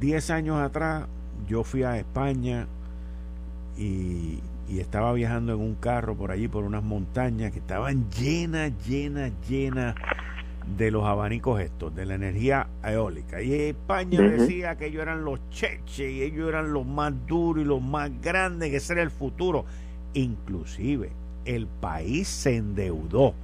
10 0.00 0.30
años 0.30 0.60
atrás 0.60 1.06
yo 1.46 1.64
fui 1.64 1.82
a 1.82 1.98
España 1.98 2.66
y, 3.76 4.40
y, 4.68 4.78
estaba 4.78 5.12
viajando 5.12 5.54
en 5.54 5.60
un 5.60 5.74
carro 5.74 6.14
por 6.14 6.30
allí, 6.30 6.48
por 6.48 6.64
unas 6.64 6.82
montañas 6.82 7.52
que 7.52 7.58
estaban 7.58 8.08
llenas, 8.10 8.72
llenas, 8.86 9.32
llenas 9.48 9.94
de 10.76 10.90
los 10.90 11.04
abanicos 11.04 11.60
estos, 11.60 11.94
de 11.94 12.06
la 12.06 12.14
energía 12.14 12.66
eólica. 12.82 13.42
Y 13.42 13.52
España 13.52 14.20
decía 14.20 14.76
que 14.76 14.86
ellos 14.86 15.02
eran 15.02 15.24
los 15.24 15.38
cheches 15.50 16.10
y 16.10 16.22
ellos 16.22 16.48
eran 16.48 16.72
los 16.72 16.86
más 16.86 17.12
duros 17.26 17.64
y 17.64 17.66
los 17.66 17.82
más 17.82 18.10
grandes, 18.20 18.70
que 18.70 18.76
ese 18.76 18.94
era 18.94 19.02
el 19.02 19.10
futuro. 19.10 19.64
Inclusive 20.14 21.10
el 21.44 21.66
país 21.66 22.28
se 22.28 22.56
endeudó 22.56 23.34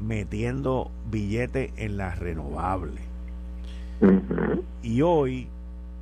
metiendo 0.00 0.90
billetes 1.10 1.72
en 1.76 1.96
las 1.96 2.18
renovables. 2.18 3.02
Y 4.82 5.02
hoy 5.02 5.48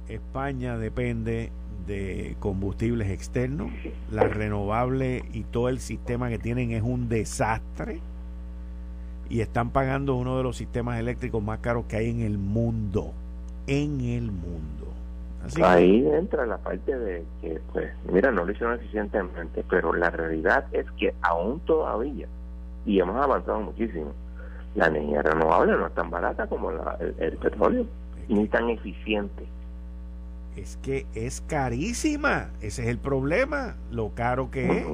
España 0.08 0.76
depende 0.76 1.50
de 1.86 2.36
combustibles 2.40 3.10
externos, 3.10 3.70
las 4.10 4.32
renovables 4.32 5.22
y 5.32 5.44
todo 5.44 5.68
el 5.68 5.80
sistema 5.80 6.28
que 6.28 6.38
tienen 6.38 6.72
es 6.72 6.82
un 6.82 7.08
desastre 7.08 8.00
y 9.28 9.40
están 9.40 9.70
pagando 9.70 10.14
uno 10.14 10.36
de 10.36 10.42
los 10.42 10.56
sistemas 10.56 10.98
eléctricos 10.98 11.42
más 11.42 11.58
caros 11.60 11.86
que 11.86 11.96
hay 11.96 12.10
en 12.10 12.20
el 12.20 12.38
mundo. 12.38 13.12
En 13.66 14.00
el 14.00 14.30
mundo. 14.30 14.86
Ahí 15.62 16.06
entra 16.12 16.46
la 16.46 16.58
parte 16.58 16.96
de 16.98 17.24
que, 17.40 17.60
pues, 17.72 17.92
mira, 18.12 18.32
no 18.32 18.44
lo 18.44 18.52
hicieron 18.52 18.74
eficientemente, 18.74 19.64
pero 19.68 19.92
la 19.92 20.10
realidad 20.10 20.64
es 20.72 20.90
que 20.92 21.14
aún 21.22 21.60
todavía, 21.60 22.26
y 22.84 22.98
hemos 22.98 23.16
avanzado 23.16 23.60
muchísimo, 23.60 24.12
la 24.74 24.86
energía 24.86 25.22
renovable 25.22 25.72
no 25.72 25.86
es 25.86 25.94
tan 25.94 26.10
barata 26.10 26.46
como 26.46 26.70
el, 26.70 27.36
petróleo, 27.38 27.86
ni 28.28 28.46
tan 28.48 28.70
eficiente. 28.70 29.46
Es 30.56 30.78
que 30.82 31.06
es 31.14 31.40
carísima, 31.42 32.50
ese 32.60 32.82
es 32.82 32.88
el 32.88 32.98
problema, 32.98 33.76
lo 33.90 34.10
caro 34.14 34.50
que 34.50 34.80
es. 34.80 34.86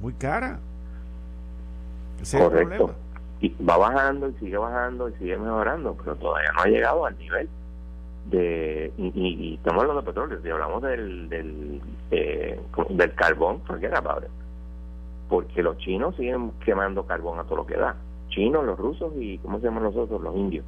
Muy 0.00 0.12
cara. 0.14 0.60
Correcto. 2.36 2.94
Y 3.40 3.54
va 3.62 3.76
bajando 3.76 4.28
y 4.28 4.32
sigue 4.34 4.56
bajando 4.56 5.08
y 5.08 5.12
sigue 5.14 5.38
mejorando, 5.38 5.96
pero 5.96 6.16
todavía 6.16 6.50
no 6.52 6.62
ha 6.62 6.66
llegado 6.66 7.06
al 7.06 7.16
nivel 7.18 7.48
de. 8.30 8.92
Y, 8.96 9.12
y, 9.14 9.54
estamos 9.54 9.82
hablando 9.82 10.02
de 10.02 10.06
petróleo, 10.06 10.40
si 10.42 10.50
hablamos 10.50 10.82
del, 10.82 11.28
del, 11.28 11.80
eh, 12.10 12.60
del 12.90 13.14
carbón, 13.14 13.62
era 13.80 14.02
padre. 14.02 14.28
Porque 15.28 15.62
los 15.62 15.76
chinos 15.78 16.16
siguen 16.16 16.52
quemando 16.64 17.06
carbón 17.06 17.38
a 17.38 17.44
todo 17.44 17.56
lo 17.56 17.66
que 17.66 17.76
da. 17.76 17.94
Chinos, 18.28 18.64
los 18.64 18.78
rusos 18.78 19.12
y, 19.16 19.38
¿cómo 19.38 19.60
se 19.60 19.66
llaman 19.66 19.84
nosotros? 19.84 20.20
Los 20.20 20.34
indios. 20.34 20.64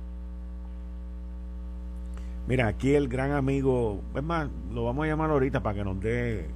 Mira, 2.46 2.66
aquí 2.66 2.94
el 2.94 3.08
gran 3.08 3.32
amigo, 3.32 4.00
es 4.14 4.22
más, 4.22 4.48
lo 4.72 4.84
vamos 4.84 5.04
a 5.04 5.08
llamar 5.08 5.30
ahorita 5.30 5.62
para 5.62 5.76
que 5.76 5.84
nos 5.84 6.00
dé. 6.00 6.46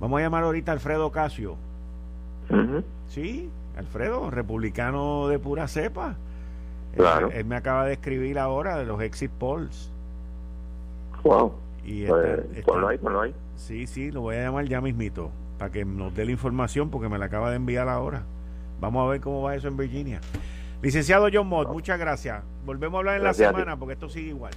Vamos 0.00 0.18
a 0.18 0.22
llamar 0.22 0.44
ahorita 0.44 0.72
a 0.72 0.74
Alfredo 0.74 1.10
Casio. 1.10 1.56
Sí, 3.08 3.48
Alfredo, 3.76 4.30
republicano 4.30 5.28
de 5.28 5.38
pura 5.38 5.68
cepa. 5.68 6.16
Claro. 6.96 7.30
Él, 7.32 7.44
me 7.44 7.56
acaba 7.56 7.86
de 7.86 7.94
escribir 7.94 8.38
ahora 8.38 8.76
de 8.76 8.84
los 8.84 9.00
exit 9.02 9.30
polls. 9.30 9.90
Wow. 11.24 11.54
Y 11.84 12.06
pues, 12.06 12.40
ponlo 12.64 12.88
ahí, 12.88 12.98
ponlo 12.98 13.20
ahí. 13.22 13.34
Sí, 13.56 13.86
sí, 13.86 14.10
lo 14.10 14.22
voy 14.22 14.36
a 14.36 14.44
llamar 14.44 14.66
ya 14.66 14.80
mismito 14.80 15.30
para 15.58 15.70
que 15.70 15.84
nos 15.84 16.14
dé 16.14 16.24
la 16.24 16.32
información 16.32 16.90
porque 16.90 17.08
me 17.08 17.18
la 17.18 17.26
acaba 17.26 17.50
de 17.50 17.56
enviar 17.56 17.88
ahora. 17.88 18.22
Vamos 18.80 19.06
a 19.06 19.10
ver 19.10 19.20
cómo 19.20 19.42
va 19.42 19.54
eso 19.54 19.68
en 19.68 19.76
Virginia. 19.76 20.20
Licenciado 20.82 21.28
John 21.32 21.46
Mott, 21.46 21.70
muchas 21.70 21.98
gracias. 21.98 22.42
Volvemos 22.66 22.96
a 22.96 22.98
hablar 22.98 23.16
en 23.16 23.24
la 23.24 23.34
semana 23.34 23.76
porque 23.78 23.94
esto 23.94 24.08
sigue 24.08 24.28
igual. 24.28 24.52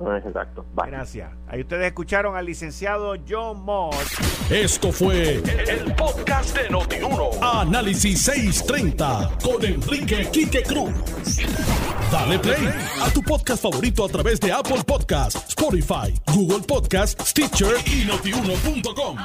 Exacto. 0.00 0.64
Gracias. 0.74 1.30
Ahí 1.46 1.60
ustedes 1.60 1.86
escucharon 1.86 2.36
al 2.36 2.46
licenciado 2.46 3.14
John 3.28 3.62
Moss. 3.62 3.96
Esto 4.50 4.92
fue 4.92 5.36
el, 5.68 5.94
podcast 5.94 6.56
de 6.56 6.68
Notiuno. 6.68 7.30
Análisis 7.40 8.22
630 8.22 9.38
con 9.42 9.64
Enrique 9.64 10.28
Quique 10.32 10.62
Cruz. 10.62 10.92
Dale 12.10 12.38
play 12.38 12.68
a 13.02 13.10
tu 13.10 13.22
podcast 13.22 13.62
favorito 13.62 14.04
a 14.04 14.08
través 14.08 14.40
de 14.40 14.52
Apple 14.52 14.82
Podcasts, 14.86 15.48
Spotify, 15.48 16.14
Google 16.34 16.60
Podcasts, 16.66 17.30
Stitcher 17.30 17.76
y 17.86 18.04
notiuno.com. 18.04 19.16